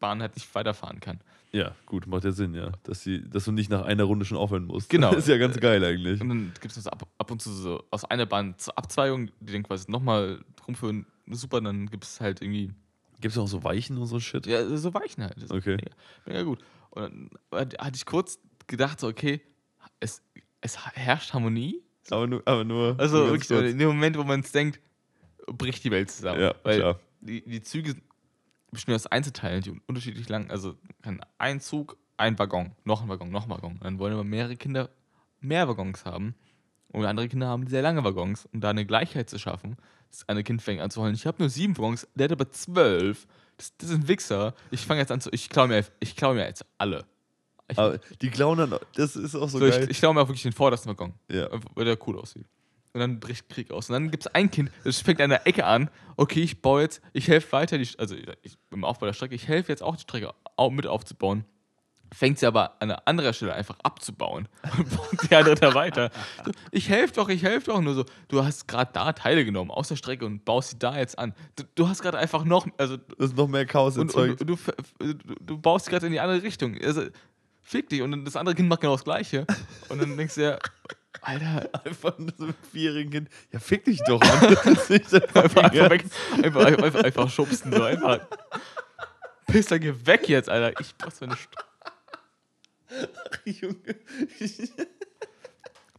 Bahn 0.00 0.20
halt 0.20 0.34
nicht 0.34 0.52
weiterfahren 0.54 1.00
kann. 1.00 1.20
Ja, 1.52 1.74
gut, 1.86 2.06
macht 2.08 2.24
ja 2.24 2.32
Sinn, 2.32 2.54
ja. 2.54 2.72
Dass, 2.82 3.02
sie, 3.02 3.22
dass 3.28 3.44
du 3.44 3.52
nicht 3.52 3.70
nach 3.70 3.84
einer 3.84 4.02
Runde 4.04 4.24
schon 4.24 4.38
aufhören 4.38 4.64
musst. 4.64 4.90
Genau. 4.90 5.12
ist 5.14 5.28
ja 5.28 5.38
ganz 5.38 5.58
geil 5.60 5.84
eigentlich. 5.84 6.20
Und 6.20 6.28
dann 6.28 6.52
gibt 6.60 6.76
es 6.76 6.86
ab, 6.88 7.06
ab 7.16 7.30
und 7.30 7.40
zu 7.40 7.52
so 7.52 7.84
aus 7.90 8.04
einer 8.04 8.26
Bahn 8.26 8.58
zur 8.58 8.76
Abzweigung, 8.76 9.30
die 9.38 9.52
dann 9.52 9.62
quasi 9.62 9.90
nochmal 9.90 10.44
rumführen. 10.66 11.06
Super, 11.30 11.60
dann 11.60 11.88
gibt 11.88 12.04
es 12.04 12.20
halt 12.20 12.42
irgendwie, 12.42 12.72
Gibt 13.20 13.32
es 13.32 13.38
auch 13.38 13.48
so 13.48 13.64
Weichen 13.64 13.96
und 13.96 14.04
so 14.04 14.20
Shit? 14.20 14.46
ja, 14.46 14.76
so 14.76 14.92
Weichen 14.92 15.22
halt. 15.22 15.40
Das 15.40 15.50
Okay. 15.50 15.76
Mega, 15.76 15.90
mega 16.26 16.42
gut. 16.42 16.58
Und 16.94 17.30
dann 17.50 17.68
hatte 17.78 17.96
ich 17.96 18.06
kurz 18.06 18.38
gedacht, 18.66 19.00
so, 19.00 19.08
okay, 19.08 19.40
es, 20.00 20.22
es 20.60 20.78
herrscht 20.78 21.32
Harmonie. 21.32 21.82
Aber 22.10 22.26
nur, 22.26 22.42
aber 22.44 22.64
nur. 22.64 22.96
Also 22.98 23.18
nur 23.18 23.26
wirklich, 23.30 23.48
kurz. 23.48 23.70
in 23.70 23.78
dem 23.78 23.88
Moment, 23.88 24.16
wo 24.18 24.24
man 24.24 24.40
es 24.40 24.52
denkt, 24.52 24.80
bricht 25.46 25.84
die 25.84 25.90
Welt 25.90 26.10
zusammen. 26.10 26.40
Ja, 26.40 26.54
Weil 26.62 26.78
klar. 26.78 27.00
Die, 27.20 27.42
die 27.42 27.62
Züge 27.62 27.96
bestehen 28.70 28.94
aus 28.94 29.06
Einzelteilen, 29.06 29.62
die 29.62 29.80
unterschiedlich 29.86 30.28
lang, 30.28 30.50
also 30.50 30.76
ein 31.38 31.60
Zug, 31.60 31.96
ein 32.16 32.38
Waggon, 32.38 32.72
noch 32.84 33.02
ein 33.02 33.08
Waggon, 33.08 33.30
noch 33.30 33.44
ein 33.44 33.50
Waggon. 33.50 33.78
Dann 33.80 33.98
wollen 33.98 34.12
aber 34.12 34.24
mehrere 34.24 34.56
Kinder 34.56 34.90
mehr 35.40 35.68
Waggons 35.68 36.04
haben. 36.04 36.34
Und 36.92 37.04
andere 37.06 37.28
Kinder 37.28 37.48
haben 37.48 37.66
sehr 37.66 37.82
lange 37.82 38.04
Waggons. 38.04 38.46
Um 38.52 38.60
da 38.60 38.70
eine 38.70 38.86
Gleichheit 38.86 39.28
zu 39.28 39.38
schaffen, 39.38 39.76
das 40.10 40.28
eine 40.28 40.44
Kind 40.44 40.62
fängt 40.62 40.80
an 40.80 40.90
zu 40.90 41.02
heulen, 41.02 41.14
ich 41.14 41.26
habe 41.26 41.38
nur 41.40 41.48
sieben 41.48 41.76
Waggons, 41.76 42.06
der 42.14 42.24
hat 42.24 42.32
aber 42.32 42.50
zwölf. 42.50 43.26
Das, 43.56 43.76
das 43.78 43.90
ist 43.90 43.96
ein 43.96 44.08
Wichser. 44.08 44.54
Ich 44.70 44.84
fange 44.86 45.00
jetzt 45.00 45.12
an 45.12 45.20
zu, 45.20 45.30
ich 45.32 45.48
klaue 45.48 45.68
mir, 45.68 45.84
ich 46.00 46.16
klaue 46.16 46.34
mir 46.34 46.46
jetzt 46.46 46.64
alle. 46.78 47.04
Ich, 47.68 47.78
Aber 47.78 47.98
die 48.20 48.30
klauen 48.30 48.58
dann, 48.58 48.78
das 48.94 49.16
ist 49.16 49.34
auch 49.34 49.48
so, 49.48 49.58
so, 49.58 49.66
ich, 49.66 49.74
geil. 49.74 49.90
ich 49.90 49.98
klaue 49.98 50.14
mir 50.14 50.20
auch 50.20 50.28
wirklich 50.28 50.42
den 50.42 50.52
vordersten 50.52 50.90
Waggon 50.90 51.14
ja. 51.30 51.48
weil 51.74 51.84
der 51.86 51.98
cool 52.06 52.18
aussieht. 52.18 52.46
Und 52.92 53.00
dann 53.00 53.18
bricht 53.18 53.48
Krieg 53.48 53.72
aus. 53.72 53.88
Und 53.88 53.94
dann 53.94 54.10
gibt 54.10 54.26
es 54.26 54.34
ein 54.34 54.50
Kind, 54.50 54.70
das 54.84 55.00
fängt 55.00 55.20
an 55.20 55.30
der 55.30 55.46
Ecke 55.46 55.64
an. 55.64 55.90
Okay, 56.16 56.42
ich 56.42 56.62
baue 56.62 56.82
jetzt, 56.82 57.00
ich 57.12 57.26
helfe 57.26 57.50
weiter, 57.52 57.78
die, 57.78 57.88
also 57.98 58.14
ich, 58.14 58.56
im 58.70 58.84
Aufbau 58.84 59.06
der 59.06 59.14
Strecke, 59.14 59.34
ich 59.34 59.48
helfe 59.48 59.72
jetzt 59.72 59.82
auch 59.82 59.96
die 59.96 60.02
Strecke 60.02 60.32
mit 60.70 60.86
aufzubauen. 60.86 61.44
Fängt 62.14 62.38
sie 62.38 62.46
aber 62.46 62.76
an 62.80 62.90
einer 62.90 63.08
anderen 63.08 63.34
Stelle 63.34 63.54
einfach 63.54 63.76
abzubauen 63.82 64.48
und 64.78 64.96
baut 64.96 65.30
die 65.30 65.34
andere 65.34 65.56
da 65.56 65.74
weiter. 65.74 66.10
So, 66.44 66.52
ich 66.70 66.88
helfe 66.88 67.14
doch, 67.14 67.28
ich 67.28 67.42
helfe 67.42 67.72
doch. 67.72 67.80
Nur 67.80 67.94
so, 67.94 68.04
du 68.28 68.44
hast 68.44 68.68
gerade 68.68 68.90
da 68.92 69.12
Teile 69.12 69.44
genommen 69.44 69.70
aus 69.70 69.88
der 69.88 69.96
Strecke 69.96 70.24
und 70.24 70.44
baust 70.44 70.70
sie 70.70 70.78
da 70.78 70.96
jetzt 70.96 71.18
an. 71.18 71.34
Du, 71.56 71.64
du 71.74 71.88
hast 71.88 72.02
gerade 72.02 72.18
einfach 72.18 72.44
noch, 72.44 72.66
also 72.78 72.96
Das 72.96 73.30
ist 73.30 73.36
noch 73.36 73.48
mehr 73.48 73.66
Chaos 73.66 73.96
und, 73.96 74.08
erzeugt. 74.08 74.40
und, 74.42 74.50
und 74.50 74.60
du, 74.98 75.14
du, 75.14 75.34
du 75.40 75.58
baust 75.58 75.90
gerade 75.90 76.06
in 76.06 76.12
die 76.12 76.20
andere 76.20 76.42
Richtung. 76.42 76.78
Also, 76.80 77.02
fick 77.62 77.88
dich. 77.88 78.02
Und 78.02 78.12
dann 78.12 78.24
das 78.24 78.36
andere 78.36 78.54
Kind 78.54 78.68
macht 78.68 78.82
genau 78.82 78.94
das 78.94 79.04
Gleiche. 79.04 79.46
Und 79.88 80.00
dann 80.00 80.16
denkst 80.16 80.36
du 80.36 80.42
ja, 80.42 80.58
Alter, 81.20 81.68
einfach 81.84 82.18
nur 82.18 82.32
so 82.36 82.44
ein 82.46 82.54
vierjährigen 82.70 83.10
Kind. 83.10 83.28
Ja, 83.52 83.58
fick 83.58 83.84
dich 83.84 84.00
doch, 84.06 84.20
Mann. 84.20 84.54
Das 84.54 84.66
ist 84.66 84.90
nicht 84.90 85.12
dein 85.12 85.22
einfach, 85.34 85.62
einfach, 85.64 85.90
weg, 85.90 86.04
einfach, 86.42 86.64
einfach, 86.66 87.02
einfach, 87.02 87.30
schubsen. 87.30 87.72
So 87.72 87.82
einfach. 87.82 88.20
Pisser, 89.46 89.78
geh 89.78 89.94
weg 90.04 90.28
jetzt, 90.28 90.48
Alter. 90.48 90.78
Ich 90.80 90.94
was 91.04 91.18
für 91.18 91.24
eine 91.26 91.36
St 92.94 93.60
Junge. 93.62 93.76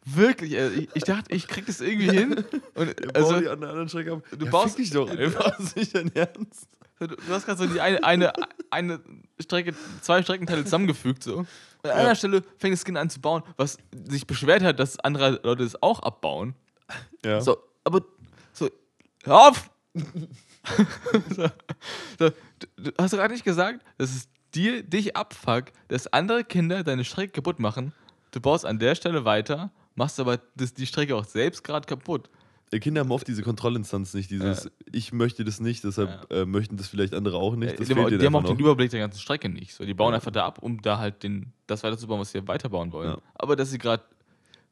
Wirklich, 0.07 0.53
ey, 0.53 0.67
ich, 0.81 0.89
ich 0.93 1.03
dachte, 1.03 1.33
ich 1.33 1.47
krieg 1.47 1.65
das 1.65 1.81
irgendwie 1.81 2.11
hin. 2.11 2.45
Und 2.75 3.15
Also, 3.15 3.33
also, 3.33 3.39
die 3.39 3.47
an 3.49 3.59
der 3.61 3.69
anderen 3.69 3.89
Strecke 3.89 4.13
ab. 4.13 4.23
du 4.37 4.45
ja, 4.45 4.51
baust- 4.51 4.77
dich 4.77 4.91
doch 4.91 5.09
einfach. 5.09 5.57
Nicht 5.75 5.95
dein 5.95 6.13
Ernst. 6.15 6.67
du, 6.99 7.07
du 7.07 7.17
hast 7.29 7.45
gerade 7.45 7.57
so 7.57 7.65
die 7.65 7.81
eine, 7.81 8.03
eine, 8.03 8.31
eine 8.69 8.99
Strecke, 9.41 9.73
zwei 10.01 10.21
Streckenteile 10.21 10.63
zusammengefügt. 10.63 11.23
So. 11.23 11.37
Und 11.37 11.47
an 11.83 11.91
einer 11.91 12.15
Stelle 12.15 12.43
fängt 12.59 12.73
das 12.73 12.85
Kind 12.85 12.99
an 12.99 13.09
zu 13.09 13.19
bauen, 13.19 13.41
was 13.57 13.77
sich 14.07 14.27
beschwert 14.27 14.61
hat, 14.61 14.79
dass 14.79 14.99
andere 14.99 15.39
Leute 15.43 15.63
es 15.63 15.81
auch 15.81 16.01
abbauen. 16.01 16.53
Ja. 17.25 17.41
So, 17.41 17.57
aber 17.83 18.05
so, 18.53 18.69
hör 19.23 19.47
auf! 19.47 19.71
so, 21.35 21.47
so, 22.19 22.29
du, 22.29 22.31
du 22.77 22.91
hast 22.99 23.11
doch 23.13 23.17
gerade 23.17 23.33
nicht 23.33 23.43
gesagt, 23.45 23.83
dass 23.97 24.11
es 24.15 24.27
dir, 24.55 24.83
dich 24.83 25.15
abfuckt, 25.15 25.73
dass 25.87 26.07
andere 26.07 26.43
Kinder 26.43 26.83
deine 26.83 27.03
Strecke 27.03 27.33
kaputt 27.33 27.59
machen. 27.59 27.93
Du 28.31 28.39
baust 28.41 28.65
an 28.65 28.79
der 28.79 28.95
Stelle 28.95 29.25
weiter, 29.25 29.71
machst 29.95 30.19
aber 30.19 30.39
das, 30.55 30.73
die 30.73 30.85
Strecke 30.85 31.15
auch 31.15 31.25
selbst 31.25 31.63
gerade 31.63 31.85
kaputt. 31.85 32.29
Kinder 32.79 33.01
haben 33.01 33.11
oft 33.11 33.27
diese 33.27 33.41
Kontrollinstanz 33.41 34.13
nicht, 34.13 34.29
dieses 34.31 34.69
ich 34.91 35.13
möchte 35.13 35.45
das 35.45 35.61
nicht, 35.61 35.83
deshalb 35.83 36.29
äh, 36.31 36.45
möchten 36.45 36.75
das 36.77 36.87
vielleicht 36.87 37.13
andere 37.13 37.37
auch 37.37 37.55
nicht. 37.55 37.79
Das 37.79 37.87
die, 37.87 37.93
die 37.93 38.25
haben 38.25 38.35
auch 38.35 38.43
den. 38.43 38.59
Überblick 38.59 38.91
der 38.91 38.99
ganzen 38.99 39.19
Strecke 39.19 39.47
nicht. 39.47 39.73
So, 39.73 39.85
die 39.85 39.93
bauen 39.93 40.11
Ja. 40.11 40.15
einfach 40.15 40.31
da 40.31 40.45
ab, 40.45 40.59
um 40.61 40.81
da 40.81 40.97
halt 40.97 41.23
den, 41.23 41.53
das 41.67 41.83
weiterzubauen, 41.83 42.19
was 42.19 42.31
sie 42.31 42.45
weiterbauen 42.47 42.91
wollen. 42.91 43.11
Ja. 43.11 43.17
Aber 43.35 43.55
dass 43.55 43.69
sie 43.71 43.77
gerade 43.77 44.03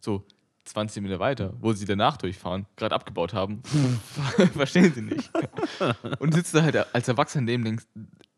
so 0.01 0.25
20 0.65 1.03
Meter 1.03 1.19
weiter, 1.19 1.53
wo 1.59 1.71
sie 1.73 1.85
danach 1.85 2.17
durchfahren, 2.17 2.65
gerade 2.75 2.95
abgebaut 2.95 3.33
haben, 3.33 3.61
verstehen 4.53 4.91
sie 4.93 5.01
nicht. 5.01 5.31
Und 6.19 6.33
sitzt 6.33 6.55
da 6.55 6.63
halt 6.63 6.93
als 6.93 7.07
Erwachsener 7.07 7.45
neben, 7.45 7.63
denkst, 7.63 7.85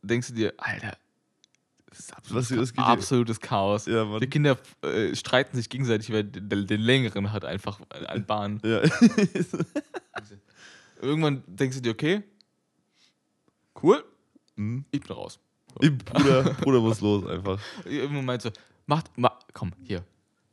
denkst 0.01 0.27
du 0.27 0.33
dir, 0.33 0.53
Alter, 0.57 0.97
das 1.95 2.05
ist 2.05 2.15
absolutes, 2.17 2.51
Was 2.57 2.73
das 2.73 2.77
absolutes 2.85 3.39
Chaos. 3.39 3.85
Ja. 3.85 4.19
Die 4.19 4.27
Kinder 4.27 4.57
äh, 4.81 5.15
streiten 5.15 5.55
sich 5.57 5.69
gegenseitig, 5.69 6.11
weil 6.11 6.23
der, 6.23 6.63
der 6.63 6.77
längeren 6.77 7.31
hat 7.31 7.45
einfach 7.45 7.79
ein 8.07 8.25
Bahn. 8.25 8.59
Ja. 8.63 8.81
Irgendwann 11.01 11.43
denkst 11.47 11.77
du 11.77 11.81
dir, 11.81 11.91
okay, 11.91 12.23
cool, 13.83 14.03
Hm. 14.55 14.85
ich 14.91 15.01
bin 15.01 15.11
raus. 15.11 15.39
Ich- 15.81 15.95
Bruder, 15.97 16.43
Bruder 16.61 16.79
muss 16.79 17.01
los 17.01 17.25
einfach. 17.27 17.59
Irgendwann 17.83 18.23
meinst 18.25 18.45
du, 18.45 18.51
macht, 18.87 19.15
ma, 19.17 19.37
komm, 19.53 19.73
hier, 19.83 20.03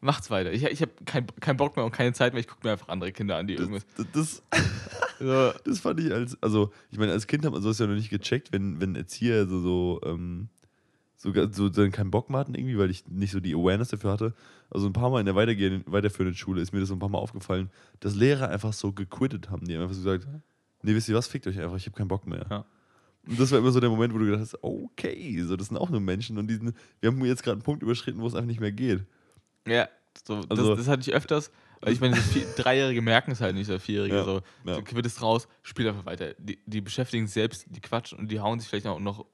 macht's 0.00 0.30
weiter. 0.30 0.52
Ich, 0.52 0.64
ich 0.64 0.82
habe 0.82 0.90
keinen 1.04 1.28
kein 1.38 1.56
Bock 1.56 1.76
mehr 1.76 1.84
und 1.84 1.92
keine 1.92 2.12
Zeit 2.12 2.32
mehr. 2.32 2.40
Ich 2.40 2.48
gucke 2.48 2.66
mir 2.66 2.72
einfach 2.72 2.88
andere 2.88 3.12
Kinder 3.12 3.36
an, 3.36 3.46
die 3.46 3.54
irgendwas. 3.54 3.86
Das, 3.96 4.06
das, 4.12 4.42
So, 5.20 5.52
das 5.64 5.78
fand 5.78 6.00
ich 6.00 6.12
als, 6.12 6.36
also 6.42 6.72
ich 6.90 6.98
meine, 6.98 7.12
als 7.12 7.28
Kind 7.28 7.44
hat 7.44 7.52
man 7.52 7.62
sowas 7.62 7.78
ja 7.78 7.86
noch 7.86 7.94
nicht 7.94 8.10
gecheckt, 8.10 8.50
wenn, 8.52 8.80
wenn 8.80 8.96
Erzieher 8.96 9.46
so, 9.46 9.60
so, 9.60 10.00
ähm, 10.04 10.48
sogar 11.22 11.52
so 11.52 11.68
dann 11.68 11.92
keinen 11.92 12.10
Bock 12.10 12.30
mehr 12.30 12.40
hatten 12.40 12.54
irgendwie, 12.54 12.76
weil 12.78 12.90
ich 12.90 13.06
nicht 13.06 13.30
so 13.30 13.38
die 13.38 13.54
Awareness 13.54 13.88
dafür 13.90 14.10
hatte. 14.10 14.34
Also 14.70 14.86
ein 14.88 14.92
paar 14.92 15.08
Mal 15.08 15.20
in 15.20 15.26
der 15.26 15.36
weitergehenden, 15.36 15.84
weiterführenden 15.86 16.36
Schule 16.36 16.60
ist 16.60 16.72
mir 16.72 16.80
das 16.80 16.90
ein 16.90 16.98
paar 16.98 17.08
Mal 17.08 17.18
aufgefallen, 17.18 17.70
dass 18.00 18.16
Lehrer 18.16 18.48
einfach 18.48 18.72
so 18.72 18.92
gequittet 18.92 19.48
haben. 19.48 19.64
Die 19.64 19.74
haben 19.74 19.82
einfach 19.82 19.94
so 19.94 20.02
gesagt, 20.02 20.26
nee, 20.82 20.94
wisst 20.94 21.08
ihr 21.08 21.14
was, 21.14 21.28
fickt 21.28 21.46
euch 21.46 21.60
einfach, 21.60 21.76
ich 21.76 21.86
habe 21.86 21.96
keinen 21.96 22.08
Bock 22.08 22.26
mehr. 22.26 22.44
Ja. 22.50 22.64
Und 23.28 23.38
das 23.38 23.52
war 23.52 23.60
immer 23.60 23.70
so 23.70 23.78
der 23.78 23.88
Moment, 23.90 24.12
wo 24.12 24.18
du 24.18 24.24
gedacht 24.24 24.40
hast, 24.40 24.58
okay, 24.64 25.40
so, 25.44 25.56
das 25.56 25.68
sind 25.68 25.76
auch 25.76 25.90
nur 25.90 26.00
Menschen 26.00 26.38
und 26.38 26.48
die 26.48 26.54
sind, 26.56 26.74
wir 27.00 27.10
haben 27.10 27.24
jetzt 27.24 27.44
gerade 27.44 27.54
einen 27.54 27.62
Punkt 27.62 27.84
überschritten, 27.84 28.20
wo 28.20 28.26
es 28.26 28.34
einfach 28.34 28.48
nicht 28.48 28.60
mehr 28.60 28.72
geht. 28.72 29.04
ja, 29.66 29.88
so, 30.26 30.42
Also- 30.48 30.70
das, 30.70 30.78
das 30.78 30.88
hatte 30.88 31.02
ich 31.08 31.14
öfters. 31.14 31.50
Weil 31.84 31.94
ich 31.94 32.00
meine, 32.00 32.14
vier, 32.14 32.44
Dreijährige 32.56 33.02
merken 33.02 33.32
es 33.32 33.40
halt 33.40 33.56
nicht, 33.56 33.68
oder 33.68 33.80
Vierjährige. 33.80 34.14
Ja, 34.14 34.24
so, 34.24 34.40
ja. 34.64 34.74
so 34.76 34.82
quitt 34.82 35.04
es 35.04 35.20
raus, 35.20 35.48
spiel 35.62 35.88
einfach 35.88 36.06
weiter. 36.06 36.32
Die, 36.38 36.60
die 36.64 36.80
beschäftigen 36.80 37.26
sich 37.26 37.34
selbst, 37.34 37.66
die 37.70 37.80
quatschen 37.80 38.20
und 38.20 38.30
die 38.30 38.38
hauen 38.38 38.60
sich 38.60 38.68
vielleicht 38.68 38.86
auch 38.86 39.00
noch, 39.00 39.26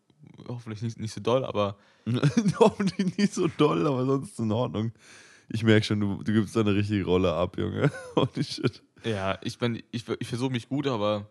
hoffentlich 0.49 0.83
nicht, 0.83 0.99
nicht 0.99 1.13
so 1.15 1.21
doll, 1.21 1.45
aber 1.45 1.77
Hoffentlich 2.59 3.17
nicht 3.19 3.35
so 3.35 3.49
doll, 3.49 3.87
aber 3.87 4.07
sonst 4.07 4.39
in 4.39 4.51
Ordnung. 4.53 4.93
Ich 5.49 5.63
merke 5.63 5.85
schon, 5.85 6.01
du, 6.01 6.23
du 6.23 6.33
gibst 6.33 6.55
da 6.57 6.61
eine 6.61 6.75
richtige 6.75 7.05
Rolle 7.05 7.33
ab, 7.35 7.59
Junge. 7.59 7.91
Holy 8.17 8.45
shit. 8.45 8.83
ja, 9.05 9.39
ich 9.43 9.61
meine, 9.61 9.83
ich, 9.91 10.05
ich 10.19 10.29
versuche 10.29 10.51
mich 10.51 10.69
gut, 10.69 10.87
aber 10.87 11.29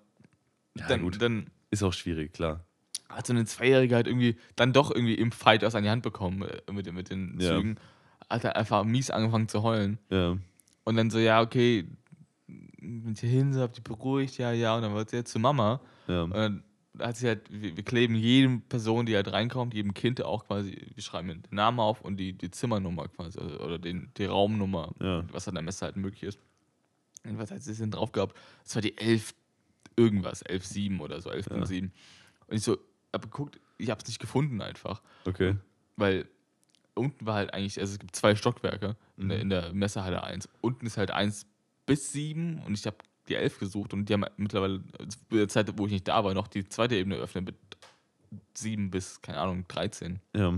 Ja, 0.77 0.88
dann, 0.88 1.01
gut. 1.01 1.21
dann 1.21 1.49
Ist 1.71 1.83
auch 1.83 1.93
schwierig, 1.93 2.33
klar. 2.33 2.65
hat 3.09 3.25
so 3.27 3.33
eine 3.33 3.45
Zweijährige 3.45 3.95
halt 3.95 4.07
irgendwie 4.07 4.38
dann 4.55 4.73
doch 4.73 4.91
irgendwie 4.91 5.15
im 5.15 5.31
Fight 5.31 5.61
was 5.63 5.75
an 5.75 5.83
die 5.83 5.89
Hand 5.89 6.03
bekommen 6.03 6.43
äh, 6.43 6.71
mit, 6.71 6.85
den- 6.85 6.95
mit 6.95 7.09
den 7.09 7.39
Ja. 7.39 7.55
Zügen. 7.55 7.79
Hat 8.29 8.43
er 8.43 8.55
einfach 8.55 8.83
mies 8.83 9.09
angefangen 9.09 9.47
zu 9.47 9.63
heulen. 9.63 9.97
Ja. 10.09 10.38
Und 10.83 10.95
dann 10.95 11.09
so, 11.09 11.17
ja, 11.19 11.41
okay, 11.41 11.88
mit 12.79 13.19
hier 13.19 13.29
hin, 13.29 13.53
so 13.53 13.61
habt 13.61 13.77
ihr 13.77 13.83
beruhigt, 13.83 14.38
ja, 14.38 14.51
ja. 14.51 14.75
Und 14.75 14.81
dann 14.83 14.93
wollte 14.93 15.11
sie 15.11 15.17
jetzt 15.17 15.31
zu 15.31 15.39
Mama. 15.39 15.81
Ja. 16.07 16.23
Und 16.23 16.33
dann 16.35 16.63
hat 17.00 17.18
sie 17.18 17.28
halt, 17.28 17.41
wir, 17.50 17.76
wir 17.78 17.84
kleben 17.84 18.16
jedem 18.16 18.62
Person, 18.62 19.06
die 19.06 19.16
halt 19.16 19.32
reinkommt, 19.32 19.74
jedem 19.74 19.93
Kind 19.93 20.22
auch 20.24 20.45
quasi, 20.45 20.88
wir 20.93 21.04
schreiben 21.04 21.28
den 21.30 21.43
Namen 21.52 21.80
auf 21.80 22.02
und 22.02 22.18
die, 22.18 22.34
die 22.34 22.52
Zimmernummer 22.52 23.08
quasi, 23.08 23.39
also, 23.39 23.60
oder 23.60 23.80
den, 23.80 24.12
die 24.18 24.26
Raumnummer, 24.26 24.93
Ja. 25.00 25.24
was 25.32 25.48
an 25.48 25.56
der 25.56 25.64
Messe 25.64 25.86
halt 25.86 25.95
möglich 25.98 26.24
ist. 26.24 26.39
Und 27.24 27.38
was 27.39 27.52
hat 27.52 27.62
sie 27.62 27.74
denn 27.76 27.91
drauf 27.91 28.12
gehabt? 28.12 28.36
Das 28.64 28.76
war 28.76 28.82
die 28.82 28.98
11 28.98 29.34
irgendwas, 29.95 30.45
11.7 30.45 31.00
oder 31.00 31.20
so, 31.22 31.30
11.7. 31.30 31.84
Und 31.84 32.56
ich 32.56 32.62
so, 32.64 32.78
hab 33.14 33.24
geguckt, 33.24 33.60
ich 33.78 33.89
hab's 33.89 34.08
nicht 34.08 34.20
gefunden 34.20 34.62
einfach 34.62 35.02
Okay. 35.26 35.56
weil 35.95 36.28
unten 36.93 37.26
war 37.26 37.36
halt 37.36 37.54
eigentlich, 37.54 37.80
also 37.80 37.93
es 37.93 38.00
gibt 38.00 38.16
zwei 38.16 38.36
Stockwerke 38.36 38.95
in, 39.18 39.26
Mhm. 39.26 39.30
der, 39.30 39.39
in 39.41 39.50
der 39.50 39.74
Messehalle 39.74 40.24
1. 40.24 40.50
Unten 40.62 40.86
ist 40.86 40.98
halt 40.98 41.12
1 41.12 41.45
bis 41.86 42.12
7 42.12 42.60
und 42.66 42.74
ich 42.74 42.86
habe 42.86 42.98
die 43.30 43.36
11 43.36 43.59
gesucht 43.59 43.93
und 43.93 44.07
die 44.07 44.13
haben 44.13 44.25
mittlerweile, 44.38 44.82
zu 45.07 45.17
der 45.32 45.47
Zeit, 45.47 45.71
wo 45.78 45.86
ich 45.86 45.91
nicht 45.91 46.07
da 46.07 46.23
war, 46.23 46.34
noch 46.34 46.47
die 46.47 46.67
zweite 46.67 46.95
Ebene 46.95 47.15
eröffnet 47.17 47.45
mit 47.45 47.55
7 48.53 48.89
bis, 48.89 49.21
keine 49.21 49.39
Ahnung, 49.39 49.65
13. 49.67 50.19
Ja. 50.36 50.57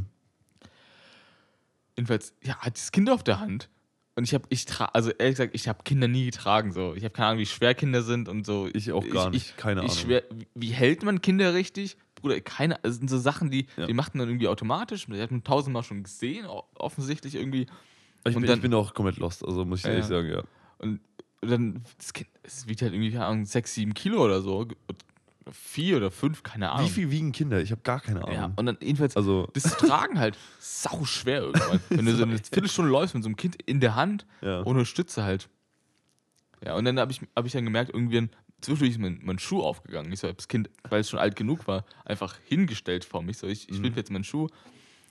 Jedenfalls, 1.97 2.33
ja, 2.43 2.57
hat 2.57 2.75
das 2.77 2.91
Kind 2.91 3.09
auf 3.09 3.23
der 3.23 3.39
Hand. 3.39 3.69
Und 4.15 4.23
ich 4.23 4.33
habe, 4.33 4.43
ich 4.49 4.65
tra 4.65 4.85
also 4.85 5.11
ehrlich 5.11 5.37
gesagt, 5.37 5.55
ich 5.55 5.67
habe 5.67 5.83
Kinder 5.83 6.07
nie 6.07 6.25
getragen. 6.25 6.73
So. 6.73 6.93
Ich 6.93 7.03
habe 7.03 7.13
keine 7.13 7.27
Ahnung, 7.29 7.39
wie 7.39 7.45
schwer 7.45 7.73
Kinder 7.73 8.01
sind 8.01 8.27
und 8.27 8.45
so. 8.45 8.67
Ich 8.73 8.91
auch 8.91 9.07
gar 9.07 9.29
nicht. 9.29 9.55
Keine 9.57 9.81
ich 9.85 9.91
Ahnung. 9.91 9.97
Schwer, 9.97 10.23
wie, 10.55 10.71
hält 10.71 11.03
man 11.03 11.21
Kinder 11.21 11.53
richtig? 11.53 11.95
Bruder, 12.15 12.41
keine, 12.41 12.77
das 12.83 12.95
sind 12.97 13.09
so 13.09 13.17
Sachen, 13.17 13.49
die, 13.49 13.67
Ja. 13.77 13.85
die 13.85 13.93
macht 13.93 14.15
man 14.15 14.27
irgendwie 14.27 14.49
automatisch. 14.49 15.07
Hat 15.07 15.31
man 15.31 15.43
tausendmal 15.43 15.83
schon 15.83 16.03
gesehen, 16.03 16.45
offensichtlich 16.75 17.35
irgendwie. 17.35 17.67
Ich 18.25 18.33
bin, 18.33 18.43
dann- 18.45 18.57
ich 18.57 18.61
bin 18.61 18.73
auch 18.73 18.93
komplett 18.93 19.17
lost, 19.17 19.45
also 19.45 19.63
muss 19.63 19.79
ich 19.79 19.85
ehrlich 19.85 20.01
ja. 20.01 20.07
sagen, 20.07 20.29
ja. 20.29 20.43
Und 20.79 20.99
dann, 21.41 21.83
das 21.97 22.13
Kind, 22.13 22.29
es 22.43 22.67
wiegt 22.67 22.81
halt 22.81 22.93
irgendwie, 22.93 23.11
keine 23.11 23.25
Ahnung, 23.25 23.45
6, 23.45 23.73
7 23.73 23.93
Kilo 23.93 24.23
oder 24.23 24.41
so. 24.41 24.67
4 25.51 25.97
oder 25.97 26.11
5, 26.11 26.43
keine 26.43 26.69
Ahnung. 26.71 26.87
Wie 26.87 26.91
viel 26.93 27.11
wiegen 27.11 27.31
Kinder? 27.31 27.59
Ich 27.61 27.71
habe 27.71 27.81
gar 27.81 27.99
keine 27.99 28.21
Ahnung. 28.23 28.35
Ja, 28.35 28.51
und 28.55 28.65
dann 28.65 28.77
jedenfalls, 28.81 29.15
Also, 29.17 29.47
das 29.53 29.63
zu 29.63 29.87
tragen 29.87 30.19
halt 30.19 30.37
sau 30.59 31.05
schwer 31.05 31.41
irgendwann. 31.41 31.79
Wenn 31.89 32.05
du 32.05 32.15
so 32.15 32.23
eine 32.23 32.37
Viertelstunde 32.37 32.91
läufst 32.91 33.15
mit 33.15 33.23
so 33.23 33.29
einem 33.29 33.35
Kind 33.35 33.59
in 33.63 33.79
der 33.79 33.95
Hand, 33.95 34.25
ja. 34.41 34.63
ohne 34.65 34.85
Stütze 34.85 35.23
halt. 35.23 35.49
Ja, 36.63 36.75
und 36.75 36.85
dann 36.85 36.99
habe 36.99 37.11
ich, 37.11 37.21
hab 37.35 37.45
ich 37.45 37.53
dann 37.53 37.63
gemerkt, 37.63 37.91
irgendwie 37.93 38.29
zwischendurch 38.61 38.91
ist 38.91 38.99
mein, 38.99 39.19
mein 39.23 39.39
Schuh 39.39 39.61
aufgegangen. 39.63 40.11
Ich 40.11 40.19
so, 40.19 40.27
hab 40.27 40.37
das 40.37 40.49
Kind, 40.49 40.69
weil 40.89 41.01
es 41.01 41.09
schon 41.09 41.19
alt 41.19 41.35
genug 41.35 41.67
war, 41.67 41.85
einfach 42.05 42.35
hingestellt 42.45 43.05
vor 43.05 43.23
mich. 43.23 43.37
So, 43.37 43.47
ich, 43.47 43.69
ich 43.69 43.79
Mhm. 43.79 43.93
jetzt 43.95 44.11
meinen 44.11 44.25
Schuh. 44.25 44.47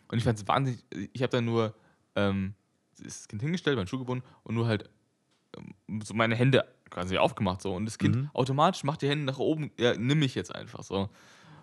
Und 0.09 0.19
ich 0.19 0.25
fand 0.25 0.39
es 0.39 0.47
wahnsinnig, 0.47 0.85
ich 1.13 1.23
habe 1.23 1.31
dann 1.31 1.47
nur 1.47 1.75
ähm, 2.17 2.55
das 3.03 3.29
Kind 3.29 3.43
hingestellt, 3.43 3.77
meinen 3.77 3.87
Schuh 3.89 3.99
gebunden 3.99 4.25
und 4.43 4.55
nur 4.55 4.67
halt 4.67 4.89
so 6.05 6.15
meine 6.15 6.35
Hände 6.37 6.65
quasi 6.91 7.19
aufgemacht. 7.19 7.63
So. 7.63 7.75
Und 7.75 7.87
das 7.87 7.99
Kind 7.99 8.17
Mhm. 8.17 8.31
automatisch 8.33 8.85
macht 8.85 9.03
die 9.03 9.09
Hände 9.09 9.25
nach 9.25 9.39
oben, 9.39 9.71
ja, 9.79 9.95
nimm 9.97 10.19
mich 10.21 10.35
jetzt 10.35 10.55
einfach 10.55 10.83
so. 10.83 11.09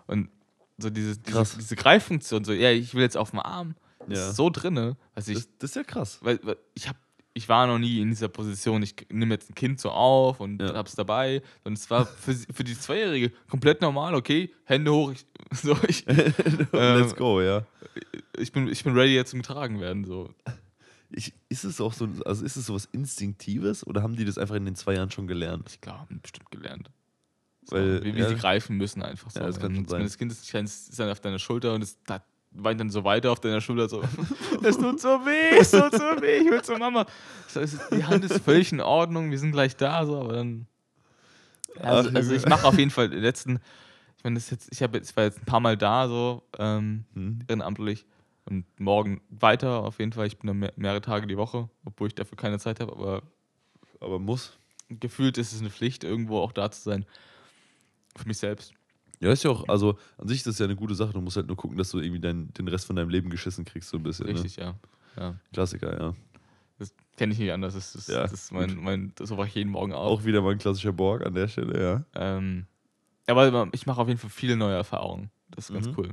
Und 0.06 0.28
so 0.78 0.90
diese, 0.90 1.18
Krass. 1.20 1.50
diese, 1.50 1.62
diese 1.62 1.76
Greiffunktion, 1.76 2.44
so, 2.44 2.52
ja, 2.52 2.70
ich 2.70 2.94
will 2.94 3.02
jetzt 3.02 3.16
auf 3.16 3.30
den 3.30 3.40
Arm, 3.40 3.74
Ja. 4.08 4.28
ist 4.28 4.36
so 4.36 4.50
drinne, 4.50 4.96
dass 5.14 5.26
ich 5.28 5.34
das, 5.34 5.48
das 5.58 5.70
ist 5.70 5.76
ja 5.76 5.82
krass. 5.84 6.18
weil, 6.22 6.38
weil 6.42 6.56
ich 6.74 6.88
habe 6.88 6.98
ich 7.34 7.50
war 7.50 7.66
noch 7.66 7.78
nie 7.78 8.00
in 8.00 8.08
dieser 8.08 8.28
Position, 8.28 8.82
ich 8.82 8.94
nehme 9.10 9.34
jetzt 9.34 9.50
ein 9.50 9.54
Kind 9.54 9.78
so 9.78 9.90
auf 9.90 10.40
und 10.40 10.62
Ja. 10.62 10.72
hab's 10.72 10.94
dabei. 10.94 11.42
Und 11.64 11.74
es 11.76 11.90
war 11.90 12.06
für, 12.06 12.32
für 12.32 12.64
die 12.64 12.78
Zweijährige 12.78 13.30
komplett 13.50 13.82
normal, 13.82 14.14
okay, 14.14 14.50
Hände 14.64 14.90
hoch, 14.90 15.12
ich, 15.12 15.26
so, 15.52 15.76
ich, 15.86 16.06
Let's 16.72 17.14
go, 17.14 17.42
ja. 17.42 17.66
ich, 18.38 18.52
bin, 18.52 18.68
ich 18.68 18.84
bin 18.84 18.94
ready 18.94 19.14
jetzt 19.14 19.32
zum 19.32 19.42
Getragen 19.42 19.80
werden. 19.80 20.04
So. 20.06 20.30
Ich, 21.10 21.32
ist 21.48 21.64
es 21.64 21.80
auch 21.80 21.92
so, 21.92 22.08
also 22.24 22.44
ist 22.44 22.56
es 22.56 22.66
sowas 22.66 22.88
Instinktives 22.92 23.86
oder 23.86 24.02
haben 24.02 24.16
die 24.16 24.24
das 24.24 24.38
einfach 24.38 24.56
in 24.56 24.64
den 24.64 24.74
zwei 24.74 24.94
Jahren 24.94 25.10
schon 25.10 25.26
gelernt? 25.26 25.68
Ich 25.70 25.80
glaube, 25.80 26.00
haben 26.00 26.20
bestimmt 26.20 26.50
gelernt. 26.50 26.90
So, 27.64 27.76
Weil, 27.76 28.04
wie, 28.04 28.14
wie 28.14 28.20
ja. 28.20 28.28
sie 28.28 28.36
greifen 28.36 28.76
müssen 28.76 29.02
einfach 29.02 29.30
so. 29.30 29.40
Ja, 29.40 29.46
das 29.46 29.58
kann 29.58 29.74
schon 29.74 29.86
sein. 29.88 30.02
Das 30.02 30.18
Kind 30.18 30.32
ist, 30.32 30.54
ist 30.54 30.98
dann 30.98 31.10
auf 31.10 31.20
deiner 31.20 31.38
Schulter 31.38 31.74
und 31.74 31.82
es 31.82 31.98
da 32.04 32.22
weint 32.58 32.80
dann 32.80 32.90
so 32.90 33.04
weiter 33.04 33.32
auf 33.32 33.40
deiner 33.40 33.60
Schulter 33.60 33.88
so, 33.88 34.02
es 34.62 34.78
tut 34.78 35.00
so 35.00 35.08
weh, 35.08 35.58
es 35.58 35.70
tut 35.70 35.92
so 35.92 36.22
weh, 36.22 36.38
ich 36.38 36.50
will 36.50 36.62
zur 36.62 36.78
Mama. 36.78 37.06
So, 37.48 37.60
die 37.94 38.04
Hand 38.04 38.24
ist 38.24 38.42
völlig 38.42 38.72
in 38.72 38.80
Ordnung, 38.80 39.30
wir 39.30 39.38
sind 39.38 39.52
gleich 39.52 39.76
da, 39.76 40.04
so, 40.06 40.20
aber 40.20 40.34
dann. 40.34 40.66
Also, 41.80 42.10
also 42.10 42.34
ich 42.34 42.46
mache 42.46 42.66
auf 42.66 42.78
jeden 42.78 42.90
Fall 42.90 43.10
den 43.10 43.20
letzten, 43.20 43.60
ich 44.16 44.24
meine, 44.24 44.36
das 44.36 44.48
jetzt, 44.50 44.68
ich 44.72 44.82
habe 44.82 44.96
jetzt, 44.96 45.10
ich 45.10 45.16
war 45.16 45.24
jetzt 45.24 45.38
ein 45.38 45.44
paar 45.44 45.60
Mal 45.60 45.76
da, 45.76 46.08
so, 46.08 46.42
ähm, 46.58 47.04
Hm? 47.14 47.40
ehrenamtlich. 47.46 48.06
Und 48.48 48.64
morgen 48.80 49.20
weiter 49.28 49.82
auf 49.82 49.98
jeden 49.98 50.12
Fall. 50.12 50.26
Ich 50.28 50.38
bin 50.38 50.46
dann 50.46 50.58
mehr, 50.58 50.72
mehrere 50.76 51.00
Tage 51.00 51.26
die 51.26 51.36
Woche, 51.36 51.68
obwohl 51.84 52.08
ich 52.08 52.14
dafür 52.14 52.36
keine 52.36 52.58
Zeit 52.58 52.78
habe, 52.80 52.92
aber 52.92 53.22
Aber 54.00 54.18
muss. 54.18 54.56
gefühlt 54.88 55.36
ist 55.36 55.52
es 55.52 55.60
eine 55.60 55.70
Pflicht, 55.70 56.04
irgendwo 56.04 56.38
auch 56.38 56.52
da 56.52 56.70
zu 56.70 56.80
sein. 56.82 57.04
Für 58.16 58.26
mich 58.28 58.38
selbst. 58.38 58.72
Ja, 59.20 59.32
ist 59.32 59.42
ja 59.44 59.50
auch, 59.50 59.68
also 59.68 59.98
an 60.18 60.28
sich 60.28 60.38
ist 60.38 60.46
das 60.46 60.58
ja 60.58 60.66
eine 60.66 60.76
gute 60.76 60.94
Sache. 60.94 61.12
Du 61.12 61.20
musst 61.20 61.36
halt 61.36 61.46
nur 61.48 61.56
gucken, 61.56 61.76
dass 61.76 61.90
du 61.90 61.98
irgendwie 61.98 62.20
dein, 62.20 62.52
den 62.54 62.68
Rest 62.68 62.86
von 62.86 62.96
deinem 62.96 63.08
Leben 63.08 63.30
geschissen 63.30 63.64
kriegst, 63.64 63.88
so 63.88 63.96
ein 63.96 64.02
bisschen. 64.02 64.26
Ne? 64.26 64.32
Richtig, 64.34 64.56
ja. 64.56 64.74
ja. 65.16 65.34
Klassiker, 65.52 65.98
ja. 65.98 66.14
Das 66.78 66.94
kenne 67.16 67.32
ich 67.32 67.38
nicht 67.38 67.50
anders. 67.52 67.74
Das 67.74 67.94
ist, 67.94 68.08
Ja, 68.08 68.22
das 68.22 68.32
ist 68.32 68.52
mein, 68.52 68.76
mein, 68.76 69.12
so 69.18 69.36
wache 69.38 69.48
ich 69.48 69.54
jeden 69.54 69.70
Morgen 69.70 69.92
auf. 69.94 70.20
Auch 70.20 70.24
wieder 70.24 70.42
mal 70.42 70.52
ein 70.52 70.58
klassischer 70.58 70.92
Borg 70.92 71.24
an 71.24 71.34
der 71.34 71.48
Stelle, 71.48 71.82
ja. 71.82 72.04
Ähm, 72.14 72.66
aber 73.26 73.68
ich 73.72 73.86
mache 73.86 74.00
auf 74.00 74.06
jeden 74.08 74.20
Fall 74.20 74.30
viele 74.30 74.56
neue 74.56 74.74
Erfahrungen. 74.76 75.30
Das 75.50 75.68
ist 75.70 75.74
ganz 75.74 75.88
Mhm. 75.88 75.94
cool. 75.96 76.08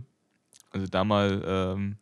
Also 0.71 0.87
da 0.87 1.03
mal, 1.03 1.43
ähm, 1.45 1.97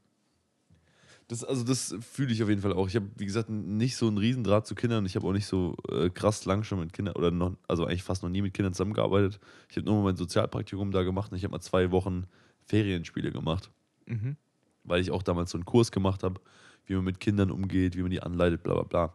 Das, 1.32 1.45
also 1.45 1.63
das 1.63 1.95
fühle 2.01 2.34
ich 2.34 2.43
auf 2.43 2.49
jeden 2.49 2.59
Fall 2.59 2.73
auch. 2.73 2.89
Ich 2.89 2.95
habe, 2.97 3.07
wie 3.15 3.25
gesagt, 3.25 3.49
nicht 3.49 3.95
so 3.95 4.09
einen 4.09 4.17
Riesendraht 4.17 4.67
zu 4.67 4.75
Kindern. 4.75 5.05
Ich 5.05 5.15
habe 5.15 5.25
auch 5.25 5.32
nicht 5.32 5.45
so 5.45 5.77
äh, 5.89 6.09
krass 6.09 6.43
lang 6.43 6.65
schon 6.65 6.82
mit 6.82 6.91
Kindern 6.91 7.15
oder 7.15 7.32
noch, 7.32 7.55
also 7.69 7.86
eigentlich 7.86 8.03
fast 8.03 8.21
noch 8.21 8.29
nie 8.29 8.41
mit 8.41 8.53
Kindern 8.53 8.73
zusammengearbeitet. 8.73 9.39
Ich 9.69 9.77
habe 9.77 9.86
nur 9.86 9.95
mal 9.95 10.03
mein 10.03 10.17
Sozialpraktikum 10.17 10.91
da 10.91 11.03
gemacht 11.03 11.32
und 11.32 11.38
ich 11.38 11.45
habe 11.45 11.53
mal 11.53 11.61
zwei 11.61 11.89
Wochen 11.91 12.25
Ferienspiele 12.65 13.32
gemacht, 13.32 13.71
mhm. 14.07 14.36
weil 14.84 14.99
ich 14.99 15.11
auch 15.11 15.23
damals 15.23 15.51
so 15.51 15.57
einen 15.57 15.63
Kurs 15.63 15.93
gemacht 15.93 16.21
habe, 16.23 16.41
wie 16.86 16.95
man 16.95 17.05
mit 17.05 17.21
Kindern 17.21 17.49
umgeht, 17.49 17.95
wie 17.95 18.01
man 18.01 18.11
die 18.11 18.21
anleitet, 18.21 18.61
bla 18.61 18.73
bla 18.73 18.84
bla. 18.84 19.13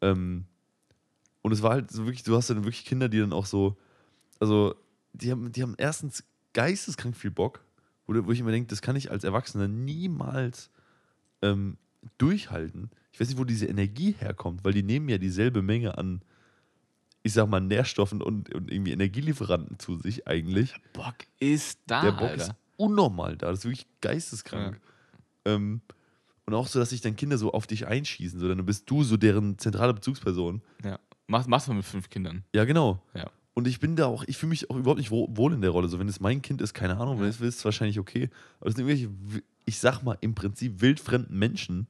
Ähm, 0.00 0.46
Und 1.42 1.52
es 1.52 1.62
war 1.62 1.70
halt 1.70 1.92
so 1.92 2.04
wirklich, 2.04 2.24
du 2.24 2.34
hast 2.34 2.50
dann 2.50 2.64
wirklich 2.64 2.84
Kinder, 2.84 3.08
die 3.08 3.20
dann 3.20 3.32
auch 3.32 3.46
so, 3.46 3.76
also 4.40 4.74
die 5.12 5.30
haben, 5.30 5.52
die 5.52 5.62
haben 5.62 5.76
erstens 5.78 6.24
geisteskrank 6.52 7.16
viel 7.16 7.30
Bock, 7.30 7.60
wo, 8.08 8.26
wo 8.26 8.32
ich 8.32 8.40
immer 8.40 8.50
denke, 8.50 8.66
das 8.66 8.82
kann 8.82 8.96
ich 8.96 9.12
als 9.12 9.22
Erwachsener 9.22 9.68
niemals 9.68 10.70
ähm, 11.42 11.76
durchhalten. 12.18 12.90
Ich 13.12 13.20
weiß 13.20 13.28
nicht, 13.28 13.38
wo 13.38 13.44
diese 13.44 13.66
Energie 13.66 14.12
herkommt, 14.18 14.64
weil 14.64 14.72
die 14.72 14.82
nehmen 14.82 15.08
ja 15.08 15.18
dieselbe 15.18 15.62
Menge 15.62 15.98
an, 15.98 16.22
ich 17.22 17.32
sag 17.34 17.48
mal, 17.48 17.60
Nährstoffen 17.60 18.22
und, 18.22 18.52
und 18.54 18.70
irgendwie 18.70 18.92
Energielieferanten 18.92 19.78
zu 19.78 19.98
sich 19.98 20.26
eigentlich. 20.26 20.74
Bock 20.92 21.14
ist 21.38 21.78
da, 21.86 22.02
Der 22.02 22.12
Bock 22.12 22.22
Alter. 22.30 22.42
ist 22.44 22.52
unnormal 22.76 23.36
da. 23.36 23.50
Das 23.50 23.60
ist 23.60 23.64
wirklich 23.66 23.86
geisteskrank. 24.00 24.80
Ähm, 25.44 25.80
und 26.46 26.54
auch 26.54 26.66
so, 26.66 26.78
dass 26.80 26.90
sich 26.90 27.00
dann 27.00 27.14
Kinder 27.14 27.38
so 27.38 27.52
auf 27.52 27.66
dich 27.66 27.86
einschießen. 27.86 28.40
So, 28.40 28.48
dann 28.48 28.64
bist 28.66 28.90
du 28.90 29.04
so 29.04 29.16
deren 29.16 29.58
zentrale 29.58 29.94
Bezugsperson. 29.94 30.62
Ja. 30.84 30.98
Mach, 31.28 31.46
machst 31.46 31.68
du 31.68 31.72
mit 31.72 31.84
fünf 31.84 32.10
Kindern. 32.10 32.42
Ja, 32.54 32.64
genau. 32.64 33.00
Ja. 33.14 33.30
Und 33.54 33.68
ich 33.68 33.78
bin 33.80 33.94
da 33.96 34.06
auch, 34.06 34.24
ich 34.26 34.36
fühle 34.38 34.50
mich 34.50 34.70
auch 34.70 34.76
überhaupt 34.76 34.98
nicht 34.98 35.10
wo- 35.10 35.28
wohl 35.36 35.52
in 35.52 35.60
der 35.60 35.70
Rolle. 35.70 35.88
So, 35.88 35.98
wenn 36.00 36.08
es 36.08 36.18
mein 36.20 36.42
Kind 36.42 36.60
ist, 36.62 36.74
keine 36.74 36.96
Ahnung, 36.98 37.20
wenn 37.20 37.28
es 37.28 37.38
will, 37.38 37.48
ist 37.48 37.58
es 37.58 37.64
wahrscheinlich 37.64 37.98
okay. 38.00 38.30
Aber 38.60 38.70
es 38.70 38.74
sind 38.76 38.88
irgendwelche, 38.88 39.42
ich 39.64 39.78
sag 39.78 40.02
mal, 40.02 40.16
im 40.20 40.34
Prinzip 40.34 40.80
wildfremden 40.80 41.38
Menschen. 41.38 41.86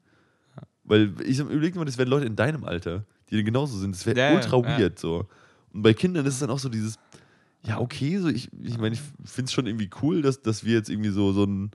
Weil 0.84 1.14
ich 1.24 1.38
überlege 1.38 1.78
mal, 1.78 1.84
das 1.84 1.96
wären 1.98 2.08
Leute 2.08 2.26
in 2.26 2.36
deinem 2.36 2.64
Alter, 2.64 3.04
die 3.30 3.36
dann 3.36 3.44
genauso 3.44 3.78
sind. 3.78 3.94
Das 3.94 4.04
wäre 4.04 4.18
Ja, 4.18 4.28
ja, 4.30 4.34
ultra 4.34 4.56
ja. 4.58 4.78
weird. 4.78 4.98
So. 4.98 5.28
Und 5.72 5.82
bei 5.82 5.94
Kindern 5.94 6.26
ist 6.26 6.34
es 6.34 6.40
dann 6.40 6.50
auch 6.50 6.58
so 6.58 6.68
dieses, 6.68 6.98
ja, 7.62 7.78
okay, 7.80 8.18
so 8.18 8.28
ich, 8.28 8.50
ich 8.60 8.78
meine, 8.78 8.94
ich 8.94 9.00
finde 9.24 9.46
es 9.48 9.52
schon 9.52 9.66
irgendwie 9.66 9.88
cool, 10.02 10.22
dass, 10.22 10.42
dass 10.42 10.64
wir 10.64 10.74
jetzt 10.74 10.90
irgendwie 10.90 11.10
so, 11.10 11.32
so 11.32 11.44
ein, 11.44 11.70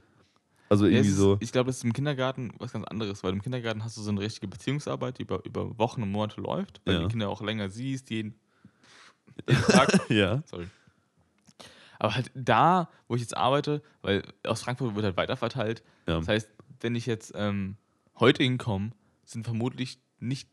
also 0.69 0.85
Ja, 0.85 0.91
irgendwie 0.91 1.09
ist, 1.11 1.15
so. 1.17 1.37
Ich 1.39 1.53
glaube, 1.53 1.67
das 1.67 1.77
ist 1.77 1.85
im 1.85 1.93
Kindergarten 1.93 2.51
was 2.59 2.73
ganz 2.73 2.85
anderes, 2.85 3.23
weil 3.23 3.31
im 3.31 3.41
Kindergarten 3.41 3.83
hast 3.85 3.95
du 3.95 4.01
so 4.01 4.11
eine 4.11 4.19
richtige 4.19 4.49
Beziehungsarbeit, 4.49 5.17
die 5.19 5.23
über, 5.23 5.43
über 5.45 5.77
Wochen 5.79 6.03
und 6.03 6.11
Monate 6.11 6.41
läuft, 6.41 6.81
weil 6.83 6.95
Ja. 6.95 7.01
die 7.03 7.07
Kinder 7.07 7.29
auch 7.29 7.41
länger 7.41 7.69
siehst, 7.69 8.09
jeden, 8.09 8.35
jeden 9.47 9.61
Tag. 9.67 10.09
Ja. 10.09 10.43
Sorry. 10.45 10.67
Aber 11.99 12.15
halt 12.15 12.31
da, 12.35 12.89
wo 13.07 13.15
ich 13.15 13.21
jetzt 13.21 13.35
arbeite, 13.35 13.81
weil 14.01 14.23
aus 14.45 14.61
Frankfurt 14.61 14.95
wird 14.95 15.05
halt 15.05 15.17
weiterverteilt. 15.17 15.83
Ja. 16.07 16.17
Das 16.17 16.27
heißt, 16.27 16.49
wenn 16.79 16.95
ich 16.95 17.05
jetzt 17.05 17.33
ähm, 17.35 17.77
heute 18.19 18.43
hinkomme, 18.43 18.91
sind 19.25 19.43
vermutlich 19.43 19.99
nicht 20.19 20.49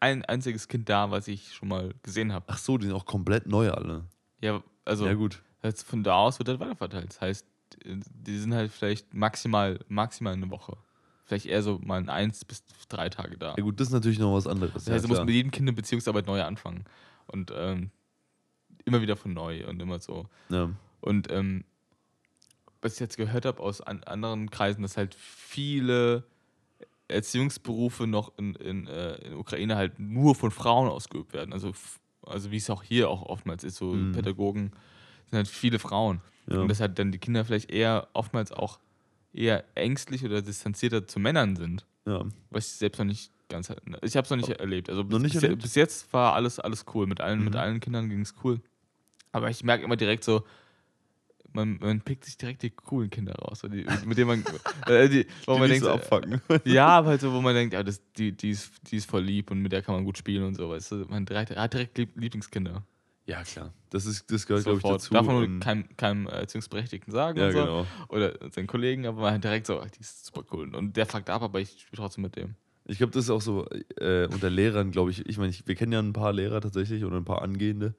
ein 0.00 0.24
einziges 0.24 0.68
Kind 0.68 0.88
da, 0.88 1.10
was 1.10 1.28
ich 1.28 1.52
schon 1.54 1.68
mal 1.68 1.94
gesehen 2.02 2.32
habe. 2.32 2.46
Ach 2.48 2.58
so, 2.58 2.78
die 2.78 2.86
sind 2.86 2.94
auch 2.94 3.06
komplett 3.06 3.46
neu 3.46 3.70
alle. 3.70 4.04
Ja, 4.40 4.62
also 4.84 5.06
ja, 5.06 5.14
gut. 5.14 5.42
jetzt 5.62 5.82
von 5.82 6.02
da 6.02 6.14
aus 6.14 6.38
wird 6.38 6.48
halt 6.48 6.60
weiterverteilt. 6.60 7.10
Das 7.10 7.20
heißt, 7.20 7.46
die 7.84 8.38
sind 8.38 8.54
halt 8.54 8.70
vielleicht 8.70 9.12
maximal, 9.12 9.80
maximal 9.88 10.32
eine 10.32 10.50
Woche. 10.50 10.76
Vielleicht 11.24 11.46
eher 11.46 11.62
so 11.62 11.78
mal 11.82 12.00
in 12.00 12.08
eins 12.08 12.44
bis 12.44 12.64
drei 12.88 13.10
Tage 13.10 13.36
da. 13.36 13.54
Ja, 13.56 13.62
gut, 13.62 13.78
das 13.78 13.88
ist 13.88 13.92
natürlich 13.92 14.18
noch 14.18 14.32
was 14.32 14.46
anderes. 14.46 14.72
Das 14.72 14.86
ja, 14.86 14.94
heißt, 14.94 15.04
du 15.04 15.08
musst 15.08 15.24
mit 15.24 15.34
jedem 15.34 15.50
Kind 15.50 15.68
eine 15.68 15.74
Beziehungsarbeit 15.74 16.26
neu 16.26 16.42
anfangen. 16.42 16.84
Und 17.26 17.52
ähm, 17.54 17.90
immer 18.88 19.00
wieder 19.02 19.16
von 19.16 19.32
neu 19.32 19.66
und 19.68 19.80
immer 19.80 20.00
so. 20.00 20.26
ja. 20.48 20.70
Und 21.00 21.30
ähm, 21.30 21.64
was 22.82 22.94
ich 22.94 23.00
jetzt 23.00 23.16
gehört 23.16 23.44
habe 23.44 23.60
aus 23.62 23.80
an 23.80 24.02
anderen 24.04 24.50
Kreisen, 24.50 24.82
dass 24.82 24.96
halt 24.96 25.14
viele 25.14 26.24
Erziehungsberufe 27.08 28.06
noch 28.06 28.36
in, 28.38 28.54
in, 28.56 28.86
äh, 28.86 29.14
in 29.26 29.34
Ukraine 29.34 29.76
halt 29.76 29.98
nur 29.98 30.34
von 30.34 30.50
Frauen 30.50 30.88
ausgeübt 30.88 31.32
werden. 31.32 31.52
Also, 31.52 31.72
also 32.22 32.50
wie 32.50 32.56
es 32.56 32.68
auch 32.70 32.82
hier 32.82 33.08
auch 33.08 33.22
oftmals 33.22 33.64
ist, 33.64 33.76
so 33.76 33.92
Mhm. 33.94 34.12
Pädagogen 34.12 34.72
sind 35.30 35.36
halt 35.36 35.48
viele 35.48 35.78
Frauen. 35.78 36.20
Ja. 36.48 36.58
Und 36.60 36.68
deshalb 36.68 36.96
dann 36.96 37.12
die 37.12 37.18
Kinder 37.18 37.44
vielleicht 37.44 37.70
eher 37.70 38.08
oftmals 38.12 38.52
auch 38.52 38.78
eher 39.32 39.64
ängstlich 39.74 40.24
oder 40.24 40.42
distanzierter 40.42 41.06
zu 41.06 41.18
Männern 41.20 41.56
sind. 41.56 41.86
ja. 42.06 42.24
Was 42.50 42.66
ich 42.68 42.72
selbst 42.74 42.98
noch 42.98 43.06
nicht 43.06 43.30
ganz. 43.48 43.70
Ich 44.02 44.16
habe 44.16 44.24
es 44.24 44.30
noch 44.30 44.36
nicht 44.36 44.50
erlebt. 44.50 44.90
Also 44.90 45.04
bis, 45.04 45.18
nicht 45.20 45.34
erlebt? 45.36 45.62
bis 45.62 45.74
jetzt 45.74 46.12
war 46.12 46.34
alles, 46.34 46.58
alles 46.60 46.84
cool. 46.94 47.06
Mit 47.06 47.20
allen, 47.20 47.44
mit 47.44 47.54
Mhm. 47.54 47.60
allen 47.60 47.80
Kindern 47.80 48.08
ging 48.08 48.20
es 48.20 48.34
cool. 48.44 48.60
Aber 49.32 49.50
ich 49.50 49.62
merke 49.64 49.84
immer 49.84 49.96
direkt 49.96 50.24
so, 50.24 50.44
man, 51.52 51.78
man 51.80 52.00
pickt 52.00 52.24
sich 52.24 52.36
direkt 52.36 52.62
die 52.62 52.70
coolen 52.70 53.10
Kinder 53.10 53.34
raus, 53.34 53.62
die, 53.64 53.86
mit 54.06 54.18
denen 54.18 54.28
man. 54.28 54.44
Äh, 54.86 55.08
die, 55.08 55.26
wo 55.44 55.54
Die 55.54 55.60
man 55.60 55.68
denkt, 55.68 55.84
so 55.84 56.54
äh, 56.54 56.60
ja, 56.64 56.86
aber 56.86 57.08
halt 57.08 57.20
so, 57.20 57.32
wo 57.32 57.40
man 57.40 57.54
denkt, 57.54 57.74
ja, 57.74 57.82
das, 57.82 58.00
die, 58.16 58.32
die, 58.32 58.50
ist, 58.50 58.72
die 58.90 58.96
ist 58.96 59.10
voll 59.10 59.22
lieb 59.22 59.50
und 59.50 59.60
mit 59.60 59.72
der 59.72 59.82
kann 59.82 59.94
man 59.94 60.04
gut 60.04 60.16
spielen 60.16 60.44
und 60.44 60.54
so. 60.54 60.70
Weißt 60.70 60.92
du? 60.92 60.96
Man 61.08 61.26
direkt, 61.26 61.54
hat 61.54 61.74
direkt 61.74 61.98
Lieb 61.98 62.10
Lieblingskinder. 62.16 62.82
Ja, 63.26 63.42
klar. 63.42 63.74
Das, 63.90 64.06
ist, 64.06 64.32
das 64.32 64.46
gehört, 64.46 64.64
glaube 64.64 64.78
ich, 64.78 64.84
dazu. 64.84 65.12
Darf 65.12 65.26
man 65.26 65.50
nur 65.50 65.60
keinem, 65.60 65.96
keinem 65.98 66.26
Erziehungsberechtigten 66.28 67.12
sagen 67.12 67.38
ja, 67.38 67.50
so. 67.50 67.58
genau. 67.58 67.86
Oder 68.08 68.34
seinen 68.50 68.66
Kollegen, 68.66 69.06
aber 69.06 69.20
man 69.20 69.34
hat 69.34 69.44
direkt 69.44 69.66
so, 69.66 69.80
ach, 69.80 69.90
die 69.90 70.00
ist 70.00 70.24
super 70.24 70.44
cool. 70.52 70.74
Und 70.74 70.96
der 70.96 71.04
fuckt 71.04 71.28
ab, 71.28 71.42
aber 71.42 71.60
ich 71.60 71.82
spiele 71.82 72.00
trotzdem 72.00 72.22
mit 72.22 72.36
dem. 72.36 72.54
Ich 72.86 72.96
glaube, 72.96 73.12
das 73.12 73.24
ist 73.24 73.30
auch 73.30 73.42
so 73.42 73.66
äh, 74.00 74.26
unter 74.28 74.48
Lehrern, 74.48 74.92
glaube 74.92 75.10
ich. 75.10 75.26
Ich 75.26 75.36
meine, 75.36 75.52
wir 75.52 75.74
kennen 75.74 75.92
ja 75.92 75.98
ein 75.98 76.14
paar 76.14 76.32
Lehrer 76.32 76.62
tatsächlich 76.62 77.04
oder 77.04 77.18
ein 77.18 77.24
paar 77.26 77.42
angehende. 77.42 77.94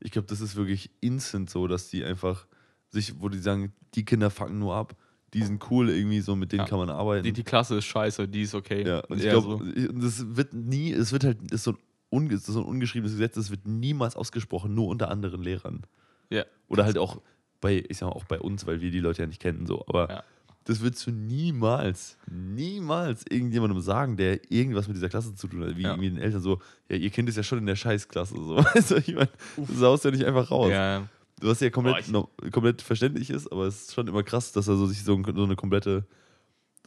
Ich 0.00 0.10
glaube, 0.10 0.26
das 0.28 0.40
ist 0.40 0.56
wirklich 0.56 0.90
instant 1.00 1.50
so, 1.50 1.66
dass 1.66 1.88
die 1.88 2.04
einfach 2.04 2.46
sich, 2.90 3.20
wo 3.20 3.28
die 3.28 3.38
sagen, 3.38 3.72
die 3.94 4.04
Kinder 4.04 4.30
fucken 4.30 4.58
nur 4.58 4.74
ab, 4.74 4.96
die 5.32 5.42
sind 5.42 5.68
cool 5.70 5.90
irgendwie 5.90 6.20
so, 6.20 6.36
mit 6.36 6.52
denen 6.52 6.60
Ja. 6.60 6.68
kann 6.68 6.78
man 6.78 6.90
arbeiten. 6.90 7.24
Die, 7.24 7.32
die 7.32 7.42
Klasse 7.42 7.76
ist 7.78 7.86
scheiße, 7.86 8.28
die 8.28 8.42
ist 8.42 8.54
okay. 8.54 8.86
ja, 8.86 9.00
und 9.00 9.18
ich 9.18 9.28
glaube, 9.28 9.64
das 9.94 10.36
wird 10.36 10.54
nie, 10.54 10.92
es 10.92 11.10
wird 11.12 11.24
halt, 11.24 11.38
das 11.42 11.52
ist 11.60 11.64
so 11.64 11.72
ein, 11.72 11.78
unge, 12.10 12.34
ist 12.34 12.46
so 12.46 12.60
ein 12.60 12.64
ungeschriebenes 12.66 13.12
Gesetz, 13.12 13.34
das 13.34 13.50
wird 13.50 13.66
niemals 13.66 14.14
ausgesprochen, 14.14 14.74
nur 14.74 14.86
unter 14.88 15.10
anderen 15.10 15.42
Lehrern. 15.42 15.82
Ja. 16.30 16.44
Oder 16.68 16.84
halt 16.84 16.98
auch 16.98 17.20
bei, 17.60 17.84
ich 17.88 17.98
sag 17.98 18.08
mal, 18.08 18.12
auch 18.14 18.24
bei 18.26 18.38
uns, 18.38 18.66
weil 18.66 18.80
wir 18.80 18.90
die 18.92 19.00
Leute 19.00 19.22
ja 19.22 19.26
nicht 19.26 19.40
kennen, 19.40 19.66
so. 19.66 19.84
Aber 19.88 20.08
Ja. 20.08 20.24
Das 20.64 20.80
würdest 20.80 21.06
du 21.06 21.10
niemals, 21.10 22.16
niemals 22.30 23.24
irgendjemandem 23.28 23.80
sagen, 23.80 24.16
der 24.16 24.50
irgendwas 24.50 24.86
mit 24.88 24.96
dieser 24.96 25.08
Klasse 25.08 25.34
zu 25.34 25.46
tun 25.48 25.62
hat. 25.64 25.76
Wie 25.76 25.82
Ja. 25.82 25.90
irgendwie 25.90 26.10
den 26.10 26.18
Eltern 26.18 26.40
so, 26.40 26.60
ja, 26.88 26.96
ihr 26.96 27.10
Kind 27.10 27.28
ist 27.28 27.36
ja 27.36 27.42
schon 27.42 27.58
in 27.58 27.66
der 27.66 27.76
Scheißklasse. 27.76 28.34
So. 28.34 28.56
Weißt 28.74 28.90
du, 28.92 28.96
ich 28.96 29.14
meine, 29.14 29.28
du 29.56 29.74
saust 29.74 30.04
ja 30.04 30.10
nicht 30.10 30.24
einfach 30.24 30.50
raus. 30.50 30.70
Ja, 30.70 31.06
Du 31.40 31.48
was 31.48 31.58
ja 31.60 31.68
komplett, 31.68 32.06
Boah, 32.06 32.28
no, 32.44 32.50
komplett 32.52 32.80
verständlich 32.80 33.28
ist, 33.28 33.50
aber 33.50 33.66
es 33.66 33.82
ist 33.82 33.94
schon 33.94 34.06
immer 34.06 34.22
krass, 34.22 34.52
dass 34.52 34.68
er 34.68 34.76
so 34.76 34.86
sich 34.86 35.02
so, 35.02 35.20
so 35.34 35.42
eine 35.44 35.56
komplette, 35.56 36.06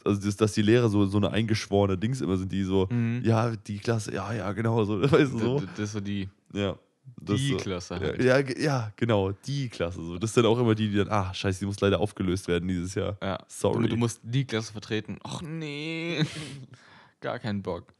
also 0.04 0.20
das, 0.20 0.36
dass 0.36 0.52
die 0.54 0.62
Lehrer 0.62 0.88
so, 0.88 1.04
so 1.04 1.18
eine 1.18 1.30
eingeschworene 1.30 1.98
Dings 1.98 2.22
immer 2.22 2.36
sind, 2.38 2.50
die 2.50 2.64
so, 2.64 2.88
Mhm. 2.90 3.20
ja, 3.24 3.54
die 3.54 3.78
Klasse, 3.78 4.14
ja, 4.14 4.32
ja, 4.32 4.50
genau, 4.52 4.84
so, 4.84 5.00
weißt 5.12 5.34
du, 5.34 5.38
so. 5.38 5.62
Das 5.76 5.78
ist 5.80 5.92
so 5.92 6.00
die, 6.00 6.28
Ja. 6.54 6.76
Das 7.20 7.36
die 7.36 7.48
so. 7.50 7.56
Klasse 7.56 7.98
halt. 8.00 8.18
Ja, 8.22 8.36
ja, 8.36 8.42
ge- 8.42 8.62
ja, 8.62 8.92
genau, 8.96 9.32
die 9.32 9.68
Klasse. 9.68 10.02
So. 10.02 10.18
Das 10.18 10.32
sind 10.34 10.46
auch 10.46 10.58
immer 10.58 10.74
die, 10.74 10.88
die 10.90 10.96
dann, 10.96 11.08
ah, 11.10 11.32
scheiße, 11.34 11.60
die 11.60 11.66
muss 11.66 11.80
leider 11.80 12.00
aufgelöst 12.00 12.48
werden 12.48 12.68
dieses 12.68 12.94
Jahr. 12.94 13.16
Ja. 13.22 13.38
Sorry. 13.48 13.82
Du, 13.82 13.88
du 13.88 13.96
musst 13.96 14.20
die 14.22 14.44
Klasse 14.44 14.72
vertreten. 14.72 15.18
Ach 15.24 15.42
nee. 15.42 16.24
Gar 17.20 17.38
keinen 17.38 17.62
Bock. 17.62 17.92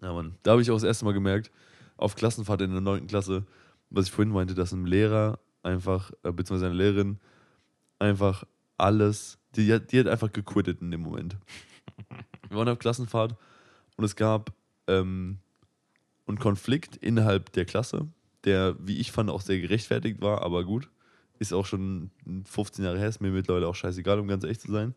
Ja, 0.00 0.12
Mann. 0.12 0.34
Da 0.42 0.52
habe 0.52 0.62
ich 0.62 0.70
auch 0.70 0.76
das 0.76 0.82
erste 0.84 1.04
Mal 1.04 1.12
gemerkt, 1.14 1.50
auf 1.96 2.14
Klassenfahrt 2.16 2.60
in 2.62 2.72
der 2.72 2.80
9. 2.80 3.06
Klasse, 3.06 3.44
was 3.90 4.06
ich 4.06 4.12
vorhin 4.12 4.32
meinte, 4.32 4.54
dass 4.54 4.72
ein 4.72 4.86
Lehrer 4.86 5.38
einfach, 5.62 6.10
äh, 6.24 6.32
beziehungsweise 6.32 6.66
eine 6.66 6.74
Lehrerin, 6.74 7.18
einfach 7.98 8.44
alles, 8.78 9.38
die, 9.54 9.72
hat- 9.72 9.92
die 9.92 10.00
hat 10.00 10.08
einfach 10.08 10.32
gequittet 10.32 10.80
in 10.80 10.90
dem 10.90 11.02
Moment. 11.02 11.36
Wir 12.48 12.56
waren 12.58 12.68
auf 12.68 12.78
Klassenfahrt 12.78 13.36
und 13.96 14.04
es 14.04 14.16
gab 14.16 14.52
ähm, 14.88 15.38
einen 16.26 16.38
Konflikt 16.38 16.96
innerhalb 16.96 17.52
der 17.52 17.64
Klasse, 17.64 18.08
der, 18.44 18.76
wie 18.80 18.98
ich 18.98 19.12
fand, 19.12 19.30
auch 19.30 19.40
sehr 19.40 19.60
gerechtfertigt 19.60 20.20
war, 20.20 20.42
aber 20.42 20.64
gut. 20.64 20.88
Ist 21.38 21.52
auch 21.52 21.66
schon 21.66 22.10
15 22.44 22.84
Jahre 22.84 22.98
her, 22.98 23.08
ist 23.08 23.20
mir 23.20 23.30
mittlerweile 23.30 23.66
auch 23.66 23.74
scheißegal, 23.74 24.18
um 24.20 24.28
ganz 24.28 24.44
ehrlich 24.44 24.60
zu 24.60 24.70
sein. 24.70 24.94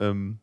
Ähm, 0.00 0.38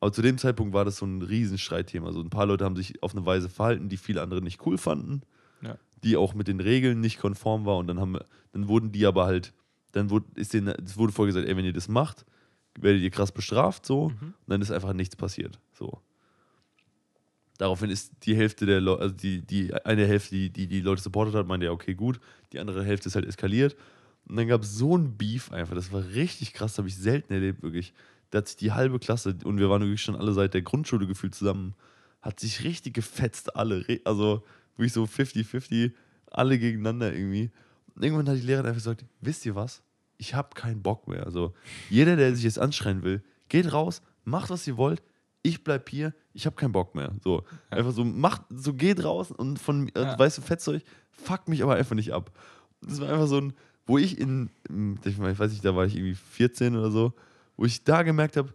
aber 0.00 0.12
zu 0.12 0.22
dem 0.22 0.38
Zeitpunkt 0.38 0.72
war 0.74 0.84
das 0.84 0.96
so 0.98 1.06
ein 1.06 1.22
Riesenstreitthema. 1.22 2.12
So 2.12 2.20
ein 2.20 2.30
paar 2.30 2.46
Leute 2.46 2.64
haben 2.64 2.76
sich 2.76 3.02
auf 3.02 3.14
eine 3.16 3.26
Weise 3.26 3.48
verhalten, 3.48 3.88
die 3.88 3.96
viele 3.96 4.22
andere 4.22 4.40
nicht 4.42 4.64
cool 4.66 4.78
fanden, 4.78 5.22
Ja. 5.62 5.76
die 6.04 6.16
auch 6.16 6.34
mit 6.34 6.48
den 6.48 6.60
Regeln 6.60 7.00
nicht 7.00 7.18
konform 7.18 7.66
war. 7.66 7.76
Und 7.78 7.86
dann 7.88 8.00
haben, 8.00 8.16
dann 8.52 8.68
wurden 8.68 8.92
die 8.92 9.06
aber 9.06 9.24
halt, 9.26 9.52
dann 9.92 10.10
wurde, 10.10 10.26
ist 10.36 10.54
denen, 10.54 10.68
es 10.84 10.96
wurde 10.96 11.12
vorgesagt, 11.12 11.46
ey, 11.48 11.56
wenn 11.56 11.64
ihr 11.64 11.72
das 11.72 11.88
macht, 11.88 12.24
werdet 12.80 13.02
ihr 13.02 13.10
krass 13.10 13.32
bestraft, 13.32 13.84
so. 13.86 14.04
Und 14.20 14.34
dann 14.46 14.62
ist 14.62 14.70
einfach 14.70 14.92
nichts 14.92 15.16
passiert. 15.16 15.58
So. 15.72 16.00
Daraufhin 17.58 17.90
ist 17.90 18.12
die 18.22 18.36
Hälfte 18.36 18.66
der 18.66 18.80
Leute, 18.80 19.02
also 19.02 19.14
die, 19.14 19.42
die 19.42 19.74
eine 19.84 20.06
Hälfte, 20.06 20.34
die, 20.34 20.50
die 20.50 20.68
die 20.68 20.80
Leute 20.80 21.02
supportet 21.02 21.34
hat, 21.34 21.46
meinte 21.46 21.66
ja, 21.66 21.72
okay, 21.72 21.94
gut. 21.94 22.20
Die 22.52 22.60
andere 22.60 22.84
Hälfte 22.84 23.08
ist 23.08 23.16
halt 23.16 23.26
eskaliert. 23.26 23.76
Und 24.28 24.36
dann 24.36 24.46
gab 24.46 24.62
es 24.62 24.76
so 24.76 24.96
ein 24.96 25.16
Beef 25.16 25.52
einfach. 25.52 25.74
Das 25.74 25.92
war 25.92 26.06
richtig 26.14 26.52
krass, 26.52 26.78
habe 26.78 26.88
ich 26.88 26.96
selten 26.96 27.32
erlebt, 27.32 27.62
wirklich. 27.62 27.92
Da 28.30 28.38
hat 28.38 28.48
sich 28.48 28.56
die 28.56 28.72
halbe 28.72 28.98
Klasse, 28.98 29.36
und 29.44 29.58
wir 29.58 29.68
waren 29.70 29.82
wirklich 29.82 30.02
schon 30.02 30.16
alle 30.16 30.32
seit 30.32 30.54
der 30.54 30.62
Grundschule 30.62 31.06
gefühlt 31.06 31.34
zusammen, 31.34 31.74
hat 32.22 32.38
sich 32.38 32.62
richtig 32.62 32.94
gefetzt, 32.94 33.56
alle. 33.56 33.84
Also 34.04 34.44
wirklich 34.76 34.92
so 34.92 35.04
50-50, 35.04 35.92
alle 36.30 36.58
gegeneinander 36.58 37.12
irgendwie. 37.12 37.50
Und 37.94 38.04
irgendwann 38.04 38.28
hat 38.28 38.36
die 38.36 38.46
Lehrerin 38.46 38.66
einfach 38.66 38.78
gesagt: 38.78 39.04
Wisst 39.20 39.44
ihr 39.46 39.56
was? 39.56 39.82
Ich 40.16 40.34
habe 40.34 40.50
keinen 40.54 40.82
Bock 40.82 41.08
mehr. 41.08 41.26
Also 41.26 41.54
jeder, 41.90 42.16
der 42.16 42.34
sich 42.34 42.44
jetzt 42.44 42.58
anschreien 42.58 43.02
will, 43.02 43.22
geht 43.48 43.72
raus, 43.72 44.02
macht, 44.24 44.50
was 44.50 44.66
ihr 44.66 44.76
wollt. 44.76 45.02
Ich 45.42 45.62
bleib 45.64 45.88
hier, 45.88 46.14
ich 46.32 46.46
habe 46.46 46.56
keinen 46.56 46.72
Bock 46.72 46.94
mehr. 46.94 47.12
So, 47.22 47.44
einfach 47.70 47.92
so, 47.92 48.04
macht, 48.04 48.42
so 48.50 48.74
geht 48.74 49.02
raus 49.04 49.30
und 49.30 49.58
von, 49.58 49.88
äh, 49.94 50.02
Ja. 50.02 50.18
weißt 50.18 50.38
du, 50.38 50.42
fetzt 50.42 50.68
euch, 50.68 50.82
fuckt 51.10 51.48
mich 51.48 51.62
aber 51.62 51.76
einfach 51.76 51.94
nicht 51.94 52.12
ab. 52.12 52.30
Das 52.80 53.00
war 53.00 53.08
einfach 53.08 53.26
so 53.26 53.40
ein, 53.40 53.52
wo 53.86 53.98
ich 53.98 54.18
in, 54.18 54.50
ich, 55.04 55.18
weiß 55.18 55.50
nicht, 55.52 55.64
da 55.64 55.74
war 55.74 55.86
ich 55.86 55.96
irgendwie 55.96 56.14
14 56.14 56.76
oder 56.76 56.90
so, 56.90 57.12
wo 57.56 57.64
ich 57.64 57.84
da 57.84 58.02
gemerkt 58.02 58.36
habe, 58.36 58.52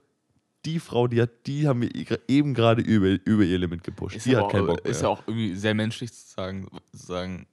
die 0.65 0.79
Frau, 0.79 1.07
die 1.07 1.21
hat, 1.21 1.45
die 1.45 1.67
haben 1.67 1.81
wir 1.81 1.89
eben 2.29 2.53
gerade 2.53 2.81
über, 2.81 3.07
über 3.25 3.43
ihr 3.43 3.57
Limit 3.57 3.83
gepusht. 3.83 4.15
Ist, 4.15 4.25
die 4.25 4.37
hat 4.37 4.49
keinen 4.49 4.67
Bock 4.67 4.79
ist 4.79 5.01
mehr. 5.01 5.01
ja 5.01 5.07
auch 5.09 5.23
irgendwie 5.27 5.55
sehr 5.55 5.73
menschlich 5.73 6.13
zu 6.13 6.33
sagen, 6.33 6.67
zu 6.91 7.05
sagen 7.05 7.47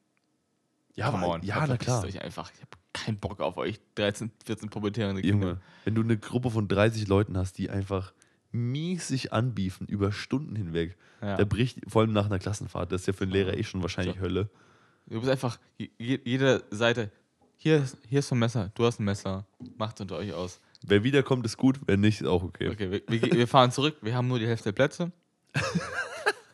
Ja, 0.95 1.11
come 1.11 1.27
on, 1.27 1.43
ja, 1.43 1.67
na 1.67 1.77
klar. 1.77 2.05
Euch 2.05 2.21
einfach. 2.23 2.53
Ich 2.55 2.61
habe 2.61 2.71
keinen 2.93 3.19
Bock 3.19 3.41
auf 3.41 3.57
euch 3.57 3.81
13, 3.97 4.31
14 4.45 4.69
pubertäre 4.69 5.15
Kinder. 5.15 5.29
Junge, 5.29 5.61
wenn 5.85 5.95
du 5.95 6.03
eine 6.03 6.19
Gruppe 6.19 6.51
von 6.51 6.69
30 6.69 7.09
Leuten 7.09 7.37
hast, 7.37 7.59
die 7.59 7.71
einfach 7.71 8.13
mies 8.53 9.09
sich 9.09 9.33
anbiefen 9.33 9.87
über 9.87 10.13
Stunden 10.13 10.57
hinweg, 10.57 10.97
Ja. 11.23 11.37
da 11.37 11.45
bricht, 11.45 11.79
vor 11.89 12.03
allem 12.03 12.13
nach 12.13 12.27
einer 12.27 12.39
Klassenfahrt, 12.39 12.91
das 12.93 13.03
ist 13.03 13.07
ja 13.07 13.13
für 13.13 13.25
einen 13.25 13.33
Lehrer 13.33 13.57
eh 13.57 13.63
schon 13.65 13.83
wahrscheinlich 13.83 14.17
So. 14.17 14.23
Hölle. 14.23 14.49
Du 15.07 15.19
bist 15.21 15.31
einfach 15.31 15.59
je- 15.79 15.91
je- 15.99 16.21
jede 16.25 16.65
Seite. 16.71 17.11
Hier 17.57 17.79
ist, 17.83 17.97
hier 18.09 18.21
ist 18.21 18.33
ein 18.33 18.39
Messer, 18.39 18.71
du 18.75 18.85
hast 18.87 19.01
ein 19.01 19.05
Messer. 19.05 19.45
Macht 19.77 20.01
unter 20.01 20.17
euch 20.17 20.33
aus. 20.33 20.61
Wer 20.83 21.05
wiederkommt, 21.05 21.45
ist 21.45 21.57
gut, 21.59 21.79
wer 21.87 21.97
nicht, 21.99 22.23
ist 22.23 22.27
auch 22.27 22.43
okay. 22.43 22.69
Okay, 22.71 22.91
wir, 23.07 23.33
wir, 23.37 23.47
fahren 23.47 23.71
zurück. 23.71 23.97
Wir 24.01 24.15
haben 24.15 24.29
nur 24.29 24.39
die 24.39 24.47
Hälfte 24.47 24.65
der 24.65 24.73
Plätze. 24.73 25.13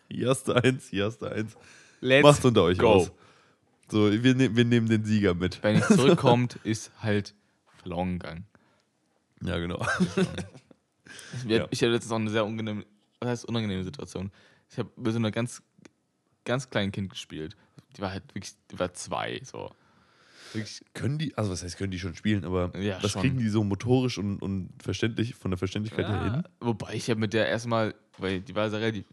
Hier 0.08 0.30
hast 0.30 0.48
du 0.48 0.52
eins, 0.54 0.88
hier 0.88 1.04
hast 1.06 1.18
du 1.20 1.26
eins. 1.26 1.56
Let's 2.00 2.22
Macht 2.24 2.44
unter 2.44 2.62
euch 2.62 2.78
go. 2.78 2.88
aus. 2.88 3.12
So, 3.90 4.10
wir, 4.10 4.34
ne 4.34 4.54
wir 4.56 4.64
nehmen 4.64 4.88
den 4.88 5.04
Sieger 5.04 5.34
mit. 5.34 5.62
Wenn 5.62 5.76
nichts 5.76 5.94
zurückkommt, 5.94 6.56
ist 6.64 6.90
halt 7.02 7.34
verloren 7.78 8.18
gegangen. 8.18 8.46
Ja, 9.42 9.58
genau. 9.58 9.84
Ich, 11.44 11.50
Ja. 11.50 11.66
ich 11.70 11.82
hatte 11.82 11.92
jetzt 11.92 12.10
auch 12.10 12.16
eine 12.16 12.30
sehr 12.30 12.44
unangenehme, 12.44 12.84
was 13.20 13.28
heißt 13.30 13.44
unangenehme 13.46 13.84
Situation. 13.84 14.30
Ich 14.70 14.78
habe 14.78 14.90
mit 14.96 15.12
so 15.12 15.18
einer 15.18 15.30
ganz, 15.30 15.62
ganz 16.44 16.68
kleinen 16.70 16.92
Kind 16.92 17.10
gespielt. 17.10 17.56
Die 17.96 18.02
war 18.02 18.10
halt 18.12 18.24
wirklich, 18.34 18.54
die 18.70 18.78
war 18.78 18.92
zwei, 18.94 19.40
so. 19.44 19.70
Wirklich, 20.52 20.80
Können 20.94 21.18
die, 21.18 21.36
also 21.36 21.50
was 21.50 21.62
heißt, 21.62 21.76
können 21.76 21.90
die 21.90 21.98
schon 21.98 22.14
spielen, 22.14 22.44
aber 22.44 22.76
Ja, 22.78 22.98
das 23.00 23.12
schon. 23.12 23.22
kriegen 23.22 23.38
die 23.38 23.48
so 23.48 23.64
motorisch 23.64 24.16
und, 24.18 24.40
und 24.40 24.70
verständlich, 24.82 25.34
von 25.34 25.50
der 25.50 25.58
Verständlichkeit 25.58 26.06
her 26.08 26.16
ja, 26.16 26.32
hin? 26.34 26.42
wobei 26.60 26.94
ich 26.94 27.06
ja 27.08 27.14
mit 27.14 27.32
der 27.32 27.48
erstmal, 27.48 27.94
weil 28.18 28.40
die 28.40 28.54
war 28.54 28.70
sehr 28.70 28.80
relativ, 28.80 29.04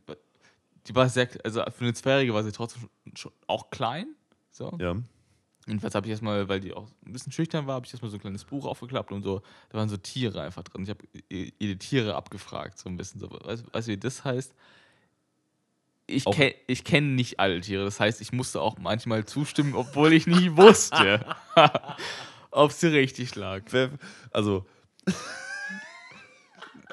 die 0.87 0.95
war 0.95 1.09
sehr, 1.09 1.27
also 1.43 1.63
für 1.75 1.85
eine 1.85 1.93
Zweijährige 1.93 2.33
war 2.33 2.43
sie 2.43 2.51
trotzdem 2.51 2.83
schon, 2.83 3.15
schon 3.17 3.31
auch 3.47 3.71
klein, 3.71 4.15
so. 4.51 4.77
Ja. 4.79 4.95
Jedenfalls 5.65 5.95
habe 5.95 6.07
ich 6.07 6.11
erstmal, 6.11 6.49
weil 6.49 6.59
die 6.59 6.73
auch 6.73 6.87
ein 7.05 7.13
bisschen 7.13 7.31
schüchtern 7.31 7.67
war, 7.67 7.75
habe 7.75 7.85
ich 7.85 7.93
erstmal 7.93 8.11
so 8.11 8.17
ein 8.17 8.21
kleines 8.21 8.43
Buch 8.43 8.65
aufgeklappt 8.65 9.11
und 9.11 9.23
so, 9.23 9.41
da 9.69 9.77
waren 9.77 9.87
so 9.89 9.97
Tiere 9.97 10.41
einfach 10.41 10.63
drin. 10.63 10.83
Ich 10.83 10.89
habe 10.89 11.03
jede 11.29 11.77
Tiere 11.77 12.15
abgefragt, 12.15 12.77
so 12.77 12.89
ein 12.89 12.97
bisschen 12.97 13.19
so. 13.19 13.29
Weißt 13.29 13.87
du, 13.87 13.91
wie 13.91 13.97
das 13.97 14.25
heißt? 14.25 14.53
Ich, 16.05 16.25
kenn, 16.25 16.51
ich 16.67 16.83
kenne 16.83 17.07
nicht 17.07 17.39
alle 17.39 17.61
Tiere, 17.61 17.85
das 17.85 17.99
heißt, 17.99 18.19
ich 18.19 18.33
musste 18.33 18.59
auch 18.59 18.77
manchmal 18.77 19.23
zustimmen, 19.25 19.73
obwohl 19.73 20.11
ich 20.11 20.27
nie 20.27 20.55
wusste, 20.57 21.25
ob 22.51 22.73
sie 22.73 22.87
richtig 22.87 23.35
lag. 23.35 23.63
Also, 24.31 24.65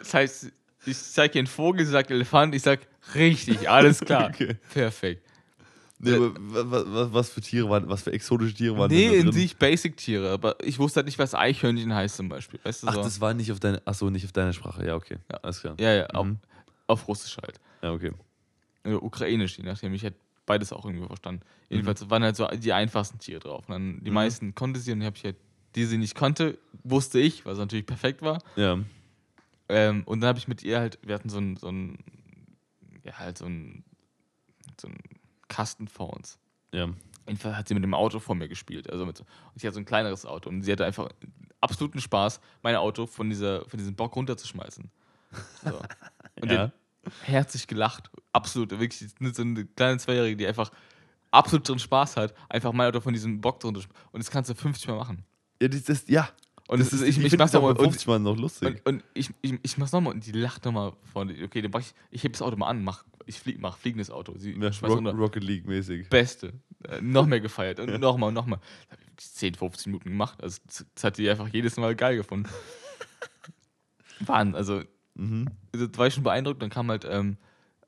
Das 0.01 0.14
heißt, 0.14 0.53
ich 0.87 0.99
zeige 0.99 1.35
ihr 1.35 1.41
einen 1.41 1.47
Vogel, 1.47 1.85
sie 1.85 1.93
sagt 1.93 2.11
Elefant, 2.11 2.55
ich 2.55 2.62
sag 2.62 2.81
richtig, 3.14 3.68
alles 3.68 4.01
klar. 4.01 4.31
Okay. 4.35 4.57
Perfekt. 4.73 5.27
Nee, 6.01 6.14
aber 6.14 6.34
wa- 6.36 6.84
wa- 6.92 7.09
was 7.12 7.30
für 7.30 7.40
Tiere 7.40 7.68
waren, 7.70 7.88
was 7.88 8.03
für 8.03 8.12
exotische 8.12 8.55
Tiere 8.55 8.76
waren 8.78 8.90
Nee, 8.90 9.03
denn 9.03 9.11
da 9.12 9.16
in 9.18 9.22
drin? 9.24 9.32
sich 9.32 9.57
Basic-Tiere, 9.57 10.30
aber 10.30 10.57
ich 10.64 10.78
wusste 10.78 10.98
halt 10.98 11.07
nicht, 11.07 11.18
was 11.18 11.34
Eichhörnchen 11.34 11.94
heißt 11.94 12.16
zum 12.16 12.28
Beispiel. 12.28 12.59
Weißt 12.62 12.82
du, 12.82 12.88
Ach, 12.88 12.94
so. 12.94 13.03
das 13.03 13.20
war 13.20 13.34
nicht 13.34 13.53
auf 13.53 13.61
deine, 13.61 13.80
ach 13.84 13.94
so, 13.94 14.11
nicht 14.11 14.24
auf 14.24 14.32
deiner 14.32 14.53
Sprache. 14.53 14.86
Ja, 14.86 14.94
okay. 14.96 15.18
Ja. 15.30 15.38
Alles 15.38 15.61
klar. 15.61 15.76
Ja, 15.78 15.92
ja, 15.94 16.07
auf, 16.09 16.26
Mhm. 16.26 16.38
auf 16.86 17.07
Russisch 17.09 17.36
halt. 17.40 17.61
Ja, 17.82 17.92
okay. 17.92 18.12
Oder 18.84 19.03
ukrainisch, 19.03 19.59
je 19.59 19.64
nachdem. 19.64 19.92
Ich 19.94 20.03
hätte 20.03 20.16
beides 20.46 20.72
auch 20.72 20.84
irgendwie 20.84 21.07
verstanden. 21.07 21.42
Mhm. 21.68 21.74
Jedenfalls 21.76 22.09
waren 22.11 22.22
halt 22.22 22.36
so 22.36 22.46
die 22.48 22.72
einfachsten 22.72 23.18
Tiere 23.18 23.40
drauf. 23.40 23.68
Und 23.68 23.72
dann 23.72 24.01
die 24.05 24.11
meisten 24.11 24.55
konnte 24.55 24.80
sie 24.80 24.92
und 24.92 25.05
habe 25.05 25.16
ich 25.16 25.24
halt, 25.24 25.36
die 25.76 25.84
sie 25.84 25.98
nicht 25.98 26.14
konnte, 26.14 26.59
wusste 26.82 27.20
ich, 27.20 27.44
was 27.46 27.59
natürlich 27.59 27.86
perfekt 27.86 28.22
war. 28.22 28.42
Ja. 28.57 28.78
Ähm, 29.68 30.03
und 30.07 30.20
dann 30.20 30.28
habe 30.28 30.38
ich 30.38 30.48
mit 30.48 30.62
ihr 30.64 30.80
halt, 30.80 30.98
wir 31.03 31.14
hatten 31.14 31.28
so 31.28 31.38
ein, 31.38 31.57
so 31.57 31.68
ein, 31.68 31.98
ja, 33.05 33.18
halt 33.18 33.38
so 33.38 33.44
ein, 33.46 33.84
so 34.80 34.88
ein 34.88 34.96
Kasten 35.51 35.86
vor 35.88 36.14
uns. 36.14 36.38
Ja. 36.72 36.88
Jedenfalls 37.26 37.57
hat 37.57 37.68
sie 37.68 37.74
mit 37.74 37.82
dem 37.84 37.92
Auto 37.94 38.18
vor 38.18 38.34
mir 38.34 38.48
gespielt. 38.48 38.88
Also 38.90 39.05
mit, 39.05 39.18
so- 39.18 39.24
und 39.24 39.57
ich 39.57 39.64
hatte 39.64 39.74
so 39.74 39.80
ein 39.80 39.84
kleineres 39.84 40.24
Auto 40.24 40.48
und 40.48 40.62
sie 40.62 40.72
hatte 40.72 40.86
einfach 40.86 41.11
absoluten 41.61 42.01
Spaß, 42.01 42.40
mein 42.62 42.76
Auto 42.76 43.07
von, 43.07 43.28
dieser, 43.28 43.66
von 43.68 43.78
diesem 43.78 43.94
Bock 43.94 44.16
runterzuschmeißen. 44.16 44.90
So. 45.64 45.80
Und 46.40 46.51
Ja. 46.51 46.72
herzlich 47.22 47.66
gelacht. 47.66 48.11
Absolut. 48.32 48.70
Wirklich 48.70 49.11
so 49.34 49.42
eine 49.42 49.64
kleine 49.66 49.98
Zweijährige, 49.98 50.36
die 50.36 50.46
einfach 50.46 50.70
absolut 51.30 51.68
drin 51.68 51.78
Spaß 51.78 52.16
hat, 52.16 52.34
einfach 52.48 52.72
mein 52.72 52.88
Auto 52.88 53.01
von 53.01 53.12
diesem 53.12 53.40
Bock 53.40 53.61
drunter. 53.61 53.80
Und 54.12 54.20
das 54.22 54.30
kannst 54.30 54.48
du 54.51 54.55
50 54.55 54.88
Mal 54.88 54.96
machen. 54.96 55.24
Ja, 55.61 55.68
das, 55.68 55.84
das, 55.84 56.05
ja. 56.09 56.28
Und 56.68 56.78
das 56.80 56.90
das 56.90 57.01
ist, 57.03 57.18
ich, 57.18 57.24
ich, 57.24 57.38
mach's 57.38 57.53
nochmal. 57.53 57.74
bei 57.74 57.80
Und, 57.80 57.90
50 57.90 58.07
Mal 58.09 58.18
noch 58.20 58.36
lustig. 58.36 58.80
und, 58.84 58.86
und 58.86 59.05
ich, 59.14 59.30
ich, 59.42 59.55
ich 59.62 59.76
mach's 59.78 59.92
nochmal 59.92 60.14
und 60.14 60.24
die 60.24 60.32
lacht 60.32 60.64
nochmal 60.64 60.92
vorne. 61.12 61.34
Okay, 61.44 61.61
dann 61.62 61.70
mach 61.72 61.80
ich, 61.80 61.94
ich 62.11 62.24
heb 62.24 62.32
das 62.32 62.42
Auto 62.42 62.57
mal 62.57 62.68
an, 62.68 62.82
mach, 62.82 63.05
ich 63.27 63.39
flieg, 63.39 63.61
mach 63.61 63.77
fliegendes 63.79 64.11
Auto. 64.11 64.35
Sie 64.37 64.53
ja, 64.53 64.68
Rock, 64.83 64.91
runter. 64.91 65.12
Rocket 65.12 65.45
League 65.45 65.66
mäßig. 65.66 66.09
Beste. 66.09 66.53
Äh, 66.89 67.01
noch 67.01 67.27
mehr 67.27 67.41
gefeiert. 67.41 67.81
Und 67.81 68.01
nochmal 68.01 68.29
und 68.29 68.35
nochmal. 68.35 68.61
Ich 69.18 69.31
10, 69.33 69.55
15 69.55 69.93
Minuten 69.93 70.11
gemacht. 70.11 70.43
Also, 70.43 70.61
das, 70.66 71.05
hat 71.05 71.18
die 71.18 71.29
einfach 71.29 71.49
jedes 71.49 71.77
Mal 71.77 71.95
geil 71.95 72.16
gefunden. 72.16 72.49
Wahnsinn. 74.21 74.57
Also, 74.57 74.83
Mhm. 75.14 75.49
das 75.73 75.91
war 75.97 76.07
ich 76.07 76.14
schon 76.14 76.23
beeindruckt. 76.23 76.62
Dann 76.62 76.71
kam 76.71 76.89
halt 76.89 77.05
ähm, 77.09 77.37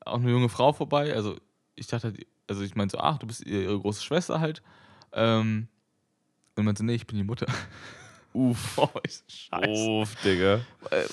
auch 0.05 0.19
eine 0.19 0.29
junge 0.29 0.49
Frau 0.49 0.73
vorbei. 0.73 1.13
Also, 1.13 1.37
ich 1.75 1.87
dachte 1.87 2.09
halt, 2.09 2.27
also 2.47 2.61
ich 2.61 2.75
meinte 2.75 2.97
so, 2.97 2.99
ach, 2.99 3.17
du 3.17 3.25
bist 3.25 3.45
ihre 3.45 3.79
große 3.79 4.03
Schwester 4.03 4.39
halt. 4.39 4.61
Ähm, 5.13 5.67
und 6.55 6.65
meinte, 6.65 6.85
nee, 6.85 6.95
ich 6.95 7.07
bin 7.07 7.17
die 7.17 7.23
Mutter. 7.23 7.47
Uff, 8.33 8.77
oh, 8.77 8.89
ich 9.05 9.21
scheiße. 9.27 9.89
Uff, 9.89 10.15
Digga. 10.23 10.55
Äh, 10.91 11.03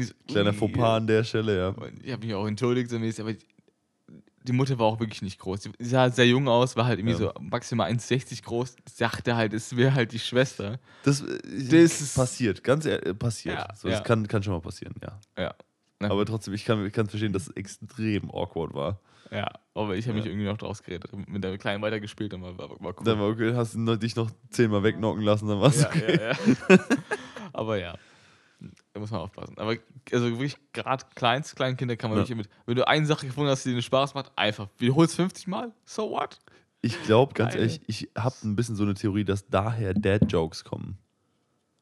ich, 0.00 0.14
Kleiner. 0.26 0.52
Fauxpas 0.54 0.96
an 0.96 1.06
der 1.06 1.24
Stelle, 1.24 1.56
ja. 1.58 1.74
Ich 2.02 2.12
habe 2.12 2.24
mich 2.26 2.34
auch 2.34 2.46
entschuldigt, 2.46 2.90
so 2.90 2.98
mäßig, 2.98 3.20
aber 3.20 3.34
die 4.44 4.52
Mutter 4.52 4.78
war 4.78 4.86
auch 4.86 4.98
wirklich 5.00 5.20
nicht 5.20 5.38
groß. 5.38 5.64
Sie 5.64 5.70
sah 5.80 6.08
sehr 6.10 6.26
jung 6.26 6.48
aus, 6.48 6.74
war 6.76 6.86
halt 6.86 6.98
irgendwie 7.00 7.22
Ja. 7.22 7.32
so 7.34 7.40
maximal 7.40 7.90
1,60 7.90 8.42
groß. 8.44 8.76
Ich 8.88 8.94
dachte 8.96 9.36
halt, 9.36 9.52
es 9.52 9.76
wäre 9.76 9.92
halt 9.92 10.12
die 10.12 10.18
Schwester. 10.18 10.78
Das, 11.02 11.20
Das 11.22 11.28
das 11.42 12.00
ist- 12.00 12.14
passiert, 12.14 12.64
ganz 12.64 12.86
ehrlich, 12.86 13.18
passiert. 13.18 13.56
Ja, 13.58 13.74
so, 13.74 13.88
Das 13.88 13.98
ja. 13.98 14.04
kann, 14.04 14.26
kann 14.26 14.42
schon 14.42 14.54
mal 14.54 14.60
passieren, 14.60 14.94
ja. 15.02 15.20
Ja. 15.36 15.54
Na 16.00 16.10
Aber 16.10 16.24
trotzdem, 16.26 16.54
ich 16.54 16.64
kann, 16.64 16.84
ich 16.86 16.92
kann 16.92 17.08
verstehen, 17.08 17.32
dass 17.32 17.48
es 17.48 17.56
extrem 17.56 18.30
awkward 18.30 18.72
war. 18.74 19.00
ja, 19.32 19.48
aber 19.74 19.96
ich 19.96 20.06
habe 20.06 20.16
mich 20.16 20.24
Ja. 20.24 20.30
irgendwie 20.30 20.46
noch 20.46 20.56
draus 20.58 20.82
geredet. 20.82 21.10
Mit 21.28 21.42
der 21.42 21.58
Kleinen 21.58 21.82
weitergespielt, 21.82 22.32
dann 22.32 22.42
war, 22.42 22.56
war, 22.56 22.70
war 22.70 22.94
cool. 22.98 23.04
Dann 23.04 23.18
war 23.18 23.28
okay, 23.28 23.52
hast 23.54 23.74
du 23.74 23.96
dich 23.96 24.14
noch 24.16 24.30
zehnmal 24.50 24.82
wegknocken 24.84 25.22
lassen, 25.22 25.48
dann 25.48 25.60
war 25.60 25.68
es 25.70 25.80
ja, 25.82 25.88
okay. 25.88 26.18
ja, 26.20 26.32
ja. 26.32 26.78
aber 27.52 27.78
ja, 27.78 27.94
da 28.92 29.00
muss 29.00 29.10
man 29.10 29.20
aufpassen. 29.20 29.58
Aber 29.58 29.76
also 30.12 30.30
wirklich, 30.30 30.56
gerade 30.72 31.04
Kleinst, 31.14 31.56
Kleinkinder 31.56 31.96
kann 31.96 32.10
man 32.10 32.18
Ja. 32.18 32.22
wirklich 32.24 32.36
mit. 32.36 32.48
Wenn 32.66 32.76
du 32.76 32.86
eine 32.86 33.06
Sache 33.06 33.26
gefunden 33.26 33.50
hast, 33.50 33.64
die 33.64 33.74
dir 33.74 33.82
Spaß 33.82 34.14
macht, 34.14 34.30
einfach 34.36 34.68
wiederholst 34.78 35.16
50 35.16 35.46
Mal, 35.48 35.72
so 35.84 36.10
what? 36.10 36.38
Ich 36.80 37.00
glaube, 37.02 37.34
ganz 37.34 37.54
Geil. 37.54 37.62
ehrlich, 37.62 37.80
ich 37.88 38.08
habe 38.16 38.36
ein 38.44 38.54
bisschen 38.54 38.76
so 38.76 38.84
eine 38.84 38.94
Theorie, 38.94 39.24
dass 39.24 39.48
daher 39.48 39.94
Dad-Jokes 39.94 40.62
kommen. 40.62 40.96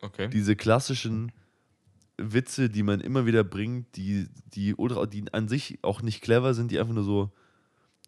Okay. 0.01 0.29
Diese 0.29 0.57
klassischen 0.57 1.33
Witze, 2.19 2.71
die 2.71 2.83
man 2.83 3.01
immer 3.01 3.27
wieder 3.27 3.45
bringt, 3.45 3.97
die, 3.97 4.29
die, 4.47 4.75
oder 4.75 5.07
die 5.07 5.25
an 5.33 5.49
sich 5.49 5.79
auch 5.83 6.03
nicht 6.03 6.23
clever 6.23 6.55
sind, 6.55 6.71
die 6.71 6.79
einfach 6.79 6.95
nur 6.95 7.05
so, 7.05 7.31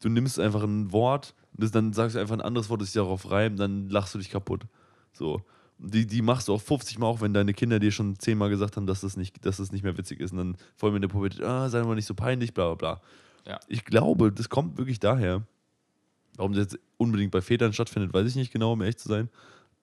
du 0.01 0.09
nimmst 0.09 0.39
einfach 0.39 0.63
ein 0.63 0.93
Wort, 0.93 1.35
und 1.53 1.63
das, 1.63 1.71
dann 1.71 1.93
sagst 1.93 2.17
du 2.17 2.21
einfach 2.21 2.37
ein 2.37 2.41
anderes 2.41 2.71
Wort, 2.71 2.81
das 2.81 2.89
sich 2.89 2.95
darauf 2.95 3.31
reimt, 3.31 3.59
dann 3.59 3.89
lachst 3.89 4.15
du 4.15 4.19
dich 4.19 4.31
kaputt. 4.31 4.67
So. 5.13 5.43
Die, 5.79 6.07
die 6.07 6.23
machst 6.23 6.49
du 6.49 6.55
auch 6.55 6.61
50 6.61 6.99
Mal, 6.99 7.07
auch 7.07 7.21
wenn 7.21 7.35
deine 7.35 7.55
Kinder 7.55 7.79
dir 7.79 7.93
schon 7.93 8.19
10 8.19 8.37
Mal 8.37 8.49
gesagt 8.49 8.77
haben, 8.77 8.87
dass 8.87 9.03
das 9.03 9.17
nicht, 9.17 9.45
dass 9.45 9.59
das 9.59 9.71
nicht 9.71 9.85
mehr 9.85 9.97
witzig 9.97 10.21
ist. 10.21 10.33
Und 10.33 10.39
dann 10.39 10.57
vor 10.77 10.89
allem 10.89 10.97
in 10.97 11.03
der 11.03 11.09
Pubertät, 11.09 11.43
ah, 11.43 11.69
sei 11.69 11.83
mal 11.83 11.95
nicht 11.95 12.07
so 12.07 12.15
peinlich, 12.15 12.53
bla 12.55 12.75
bla 12.75 12.75
bla. 12.75 13.03
Ja. 13.47 13.61
Ich 13.69 13.85
glaube, 13.85 14.33
das 14.33 14.49
kommt 14.49 14.77
wirklich 14.77 14.99
daher. 14.99 15.47
Warum 16.37 16.53
das 16.53 16.73
jetzt 16.73 16.79
unbedingt 16.97 17.31
bei 17.31 17.41
Vätern 17.41 17.73
stattfindet, 17.73 18.13
weiß 18.13 18.29
ich 18.29 18.37
nicht 18.37 18.53
genau, 18.53 18.73
um 18.73 18.81
ehrlich 18.81 18.99
zu 18.99 19.09
sein. 19.09 19.29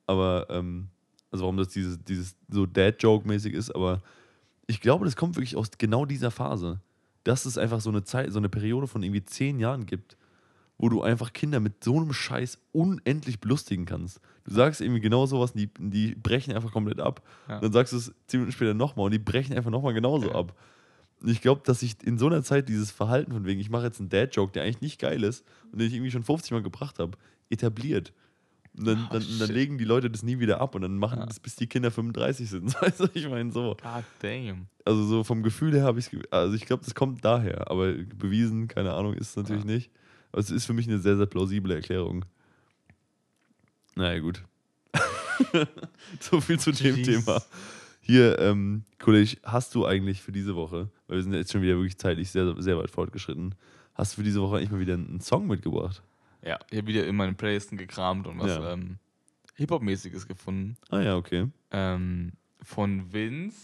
Aber, 0.05 0.47
ähm, 0.49 0.89
also 1.35 1.43
warum 1.43 1.57
das 1.57 1.67
dieses, 1.69 2.01
dieses 2.03 2.35
so 2.49 2.65
Dad-Joke-mäßig 2.65 3.53
ist, 3.53 3.71
aber 3.75 4.01
ich 4.67 4.79
glaube, 4.81 5.05
das 5.05 5.15
kommt 5.15 5.35
wirklich 5.35 5.55
aus 5.57 5.69
genau 5.77 6.05
dieser 6.05 6.31
Phase. 6.31 6.79
Dass 7.25 7.45
es 7.45 7.57
einfach 7.57 7.81
so 7.81 7.89
eine 7.89 8.03
Zeit, 8.03 8.31
so 8.31 8.39
eine 8.39 8.49
Periode 8.49 8.87
von 8.87 9.03
irgendwie 9.03 9.23
zehn 9.25 9.59
Jahren 9.59 9.85
gibt, 9.85 10.15
wo 10.77 10.89
du 10.89 11.01
einfach 11.01 11.33
Kinder 11.33 11.59
mit 11.59 11.83
so 11.83 11.97
einem 11.97 12.13
Scheiß 12.13 12.59
unendlich 12.71 13.39
belustigen 13.39 13.85
kannst. 13.85 14.19
Du 14.45 14.53
sagst 14.53 14.79
irgendwie 14.81 15.01
genau 15.01 15.25
sowas 15.25 15.51
und 15.51 15.59
die, 15.59 15.69
die 15.79 16.15
brechen 16.15 16.53
einfach 16.53 16.71
komplett 16.71 16.99
ab. 16.99 17.21
Ja. 17.49 17.59
Dann 17.59 17.71
sagst 17.71 17.93
du 17.93 17.97
es 17.97 18.13
zehn 18.27 18.39
Minuten 18.39 18.51
später 18.53 18.73
nochmal 18.73 19.05
und 19.05 19.11
die 19.11 19.19
brechen 19.19 19.55
einfach 19.55 19.71
nochmal 19.71 19.93
genauso 19.93 20.27
Ja. 20.29 20.35
ab. 20.35 20.55
Und 21.21 21.29
ich 21.29 21.41
glaube, 21.41 21.61
dass 21.65 21.79
sich 21.81 21.95
in 22.03 22.17
so 22.17 22.27
einer 22.27 22.43
Zeit 22.43 22.69
dieses 22.69 22.91
Verhalten 22.91 23.31
von 23.31 23.45
wegen, 23.45 23.59
ich 23.59 23.69
mache 23.69 23.85
jetzt 23.85 23.99
einen 23.99 24.09
Dad-Joke, 24.09 24.51
der 24.53 24.63
eigentlich 24.63 24.81
nicht 24.81 24.99
geil 25.01 25.23
ist 25.23 25.45
und 25.71 25.79
den 25.79 25.87
ich 25.87 25.93
irgendwie 25.93 26.11
schon 26.11 26.23
50 26.23 26.51
Mal 26.51 26.61
gebracht 26.63 26.99
habe, 26.99 27.17
etabliert. 27.49 28.13
Und 28.77 28.85
dann, 28.87 29.05
Oh, 29.09 29.13
dann, 29.13 29.21
dann 29.39 29.47
shit. 29.47 29.49
legen 29.55 29.77
die 29.77 29.85
Leute 29.85 30.09
das 30.09 30.21
nie 30.23 30.39
wieder 30.39 30.59
ab 30.59 30.75
und 30.75 30.81
dann 30.81 30.97
machen 30.97 31.19
Ja. 31.19 31.25
das, 31.25 31.39
bis 31.39 31.55
die 31.55 31.67
Kinder 31.67 31.91
35 31.91 32.49
sind. 32.49 32.75
Du, 32.97 33.07
ich 33.13 33.27
meine 33.29 33.51
so. 33.51 33.77
God 33.81 34.03
damn. 34.21 34.67
Also 34.83 35.05
so 35.05 35.23
vom 35.23 35.43
Gefühl 35.43 35.73
her 35.73 35.83
habe 35.83 35.99
ich 35.99 36.11
es, 36.11 36.31
also 36.31 36.53
ich 36.55 36.65
glaube, 36.65 36.83
das 36.83 36.93
kommt 36.95 37.23
daher, 37.23 37.69
aber 37.71 37.93
bewiesen, 37.93 38.67
keine 38.67 38.93
Ahnung, 38.93 39.13
ist 39.13 39.29
es 39.29 39.35
natürlich 39.37 39.63
Ja. 39.65 39.71
nicht. 39.71 39.91
Aber 40.31 40.41
es 40.41 40.49
ist 40.51 40.65
für 40.65 40.73
mich 40.73 40.87
eine 40.87 40.99
sehr, 40.99 41.15
sehr 41.17 41.25
plausible 41.25 41.73
Erklärung. 41.73 42.25
Naja, 43.95 44.19
gut. 44.19 44.43
so 46.19 46.41
viel 46.41 46.59
zu 46.59 46.71
dem 46.71 46.97
Jesus. 46.97 47.25
Thema. 47.25 47.41
Hier, 48.01 48.37
ähm, 48.39 48.83
Kollege, 48.99 49.37
hast 49.43 49.73
du 49.75 49.85
eigentlich 49.85 50.21
für 50.21 50.31
diese 50.31 50.55
Woche, 50.55 50.89
weil 51.07 51.17
wir 51.17 51.23
sind 51.23 51.33
jetzt 51.33 51.51
schon 51.51 51.61
wieder 51.61 51.75
wirklich 51.75 51.97
zeitlich 51.97 52.29
sehr, 52.29 52.55
sehr 52.61 52.77
weit 52.77 52.91
fortgeschritten, 52.91 53.55
hast 53.93 54.13
du 54.13 54.17
für 54.17 54.23
diese 54.23 54.41
Woche 54.41 54.57
eigentlich 54.57 54.71
mal 54.71 54.79
wieder 54.79 54.93
einen 54.93 55.21
Song 55.21 55.47
mitgebracht? 55.47 56.03
Ja, 56.45 56.59
ich 56.69 56.77
habe 56.77 56.87
wieder 56.87 57.05
in 57.07 57.15
meinen 57.15 57.35
Playlisten 57.35 57.77
gekramt 57.77 58.27
und 58.27 58.39
was 58.39 58.49
Ja. 58.51 58.73
ähm, 58.73 58.97
Hip-Hop-mäßiges 59.55 60.27
gefunden. 60.27 60.77
Ah 60.89 60.99
ja, 61.01 61.15
okay. 61.15 61.47
Ähm, 61.71 62.33
von 62.61 63.11
Vince. 63.11 63.57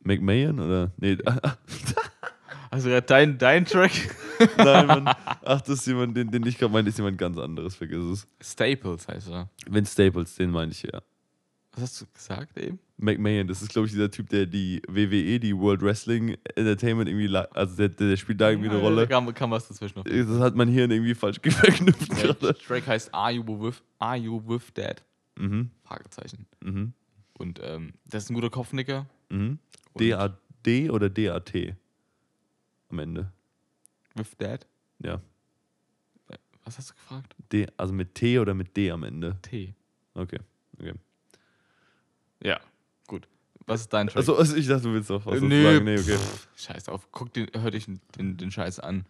McMahon 0.00 0.60
oder? 0.60 0.92
Nee, 0.96 1.18
Also 2.70 3.00
dein, 3.00 3.38
dein 3.38 3.64
Track. 3.64 3.92
nein, 4.58 4.86
Mann. 4.86 5.06
Ach, 5.44 5.60
das 5.60 5.68
ist 5.80 5.86
jemand, 5.86 6.16
den, 6.16 6.30
den 6.30 6.44
ich 6.46 6.58
gerade 6.58 6.72
meine, 6.72 6.88
ist 6.88 6.98
jemand 6.98 7.16
ganz 7.16 7.38
anderes, 7.38 7.76
vergiss 7.76 8.04
es. 8.04 8.28
Staples 8.52 9.06
heißt 9.08 9.28
er. 9.30 9.48
Vince 9.68 9.92
Staples, 9.92 10.34
den 10.34 10.50
meine 10.50 10.72
ich 10.72 10.82
ja. 10.82 11.00
Was 11.76 11.82
hast 11.82 12.00
du 12.00 12.06
gesagt 12.14 12.58
eben? 12.58 12.78
McMahon, 12.96 13.46
das 13.46 13.60
ist, 13.60 13.68
glaube 13.70 13.86
ich, 13.86 13.92
dieser 13.92 14.10
Typ, 14.10 14.30
der 14.30 14.46
die 14.46 14.80
WWE, 14.88 15.38
die 15.38 15.54
World 15.56 15.82
Wrestling 15.82 16.38
Entertainment 16.54 17.06
irgendwie, 17.08 17.36
also 17.36 17.76
der, 17.76 17.90
der 17.90 18.16
spielt 18.16 18.40
da 18.40 18.48
irgendwie 18.50 18.70
eine 18.70 18.78
Da 18.78 18.82
Rolle. 18.84 19.06
kam, 19.06 19.32
kam 19.34 19.50
was 19.50 19.68
dazwischen 19.68 19.98
noch. 19.98 20.04
Das 20.04 20.26
hat 20.40 20.54
mein 20.56 20.68
Hirn 20.68 20.90
irgendwie 20.90 21.14
falsch 21.14 21.38
verknüpft 21.42 22.10
Der 22.12 22.32
gerade. 22.34 22.54
Track 22.54 22.86
heißt 22.86 23.12
Are 23.14 23.30
You 23.32 23.44
With, 23.46 23.82
Are 23.98 24.16
you 24.16 24.40
with 24.48 24.72
Dad? 24.72 25.04
Mhm, 25.38 25.70
Fragezeichen. 25.84 26.46
mhm, 26.64 26.94
Und 27.38 27.60
ähm, 27.62 27.92
das 28.08 28.24
ist 28.24 28.30
ein 28.30 28.34
guter 28.34 28.48
Kopfnicker. 28.50 29.06
mhm. 29.28 29.58
D-A-D 29.98 30.88
oder 30.90 31.10
D-A-T? 31.10 31.74
Am 32.88 32.98
Ende. 32.98 33.30
With 34.14 34.34
Dad? 34.38 34.66
Ja. 35.02 35.20
Was 36.64 36.78
hast 36.78 36.90
du 36.90 36.94
gefragt? 36.94 37.36
D, 37.52 37.66
also 37.76 37.92
mit 37.92 38.14
T 38.14 38.38
oder 38.40 38.52
mit 38.54 38.76
D 38.76 38.90
am 38.90 39.04
Ende. 39.04 39.36
T. 39.42 39.74
Okay. 40.14 40.38
okay. 40.80 40.94
Ja, 42.42 42.60
gut. 43.06 43.28
Was 43.66 43.80
ist 43.82 43.92
dein 43.92 44.06
Track? 44.06 44.16
Also, 44.18 44.36
also 44.36 44.54
ich 44.56 44.66
dachte, 44.68 44.84
du 44.84 44.92
willst 44.94 45.10
noch 45.10 45.24
was 45.26 45.40
nö, 45.40 45.62
sagen. 45.62 45.84
Nee, 45.84 45.98
okay. 45.98 46.16
pff, 46.16 46.48
Scheiß 46.56 46.88
auf. 46.88 47.08
Guck 47.10 47.32
den, 47.32 47.48
hör 47.54 47.70
dich 47.70 47.86
den, 48.16 48.36
den 48.36 48.50
Scheiß 48.50 48.78
an. 48.80 49.04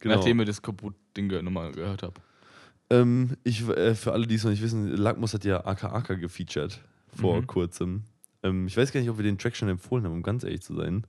Genau. 0.00 0.16
Nachdem 0.16 0.40
ich 0.40 0.46
das 0.46 0.60
kaputt-Ding 0.62 1.28
nochmal 1.44 1.70
gehört 1.72 2.02
habe. 2.02 2.14
Ähm, 2.90 3.36
ich, 3.44 3.66
äh, 3.68 3.94
für 3.94 4.12
alle, 4.12 4.26
die 4.26 4.34
es 4.34 4.42
noch 4.44 4.50
nicht 4.50 4.62
wissen, 4.62 4.88
Lackmus 4.96 5.32
hat 5.34 5.44
ja 5.44 5.64
Aka 5.64 5.92
Aka 5.92 6.14
gefeatured 6.14 6.80
vor 7.14 7.40
Mhm. 7.40 7.46
kurzem. 7.46 8.02
Ähm, 8.42 8.66
ich 8.66 8.76
weiß 8.76 8.90
gar 8.92 9.00
nicht, 9.00 9.08
ob 9.10 9.18
wir 9.18 9.22
den 9.24 9.38
Track 9.38 9.54
schon 9.54 9.68
empfohlen 9.68 10.04
haben, 10.04 10.12
um 10.12 10.22
ganz 10.22 10.42
ehrlich 10.42 10.62
zu 10.62 10.74
sein. 10.74 11.06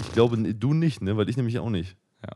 Ich 0.00 0.12
glaube, 0.12 0.36
du 0.54 0.72
nicht, 0.72 1.02
ne? 1.02 1.16
Weil 1.16 1.28
ich 1.28 1.36
nämlich 1.36 1.58
auch 1.58 1.68
nicht. 1.68 1.96
Ja. 2.24 2.30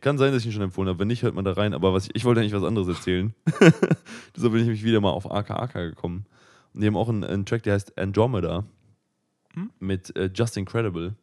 Kann 0.00 0.16
sein, 0.16 0.32
dass 0.32 0.40
ich 0.42 0.46
ihn 0.46 0.52
schon 0.52 0.62
empfohlen 0.62 0.88
habe. 0.88 0.98
Wenn 1.00 1.08
nicht, 1.08 1.22
hört 1.22 1.34
man 1.34 1.44
da 1.44 1.52
rein. 1.52 1.74
Aber 1.74 1.92
was 1.92 2.06
ich, 2.06 2.14
ich 2.14 2.24
wollte 2.24 2.40
eigentlich 2.40 2.54
was 2.54 2.64
anderes 2.64 2.88
erzählen. 2.88 3.34
Deshalb 3.60 4.52
bin 4.52 4.56
ich 4.60 4.66
nämlich 4.66 4.84
wieder 4.84 5.00
mal 5.02 5.10
auf 5.10 5.30
Aka 5.30 5.56
Aka 5.56 5.82
gekommen. 5.88 6.24
Und 6.74 6.80
die 6.82 6.86
haben 6.86 6.96
auch 6.96 7.08
einen, 7.08 7.24
einen 7.24 7.46
Track, 7.46 7.62
der 7.64 7.74
heißt 7.74 7.98
Andromeda 7.98 8.64
Hm? 9.54 9.70
mit 9.80 10.14
äh, 10.16 10.30
Just 10.32 10.56
Incredible. 10.56 11.14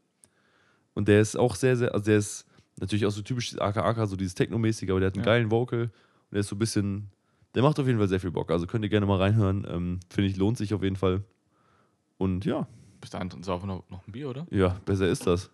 Und 0.93 1.07
der 1.07 1.21
ist 1.21 1.37
auch 1.37 1.55
sehr, 1.55 1.77
sehr, 1.77 1.93
also 1.93 2.05
der 2.05 2.17
ist 2.17 2.45
natürlich 2.79 3.05
auch 3.05 3.11
so 3.11 3.21
typisch 3.21 3.57
Aka 3.59 3.81
Aka, 3.83 4.05
so 4.07 4.15
dieses 4.15 4.35
Techno-mäßige, 4.35 4.89
aber 4.89 4.99
der 4.99 5.07
hat 5.07 5.15
einen 5.15 5.23
Ja. 5.25 5.31
geilen 5.31 5.51
Vocal 5.51 5.83
und 5.83 5.91
der 6.31 6.39
ist 6.41 6.47
so 6.49 6.55
ein 6.55 6.59
bisschen, 6.59 7.09
der 7.55 7.63
macht 7.63 7.79
auf 7.79 7.87
jeden 7.87 7.97
Fall 7.99 8.07
sehr 8.09 8.19
viel 8.19 8.31
Bock. 8.31 8.51
Also 8.51 8.67
könnt 8.67 8.83
ihr 8.83 8.89
gerne 8.89 9.05
mal 9.05 9.17
reinhören. 9.17 9.65
Ähm, 9.69 9.99
Finde 10.09 10.29
ich, 10.29 10.37
lohnt 10.37 10.57
sich 10.57 10.73
auf 10.73 10.83
jeden 10.83 10.95
Fall. 10.97 11.23
Und 12.17 12.45
ja, 12.45 12.67
Bis 12.99 13.11
dahin 13.11 13.29
saufen 13.43 13.67
noch, 13.67 13.87
noch 13.89 14.05
ein 14.07 14.11
Bier, 14.11 14.29
oder? 14.29 14.47
ja, 14.49 14.79
besser 14.85 15.07
ist 15.07 15.25
das. 15.27 15.51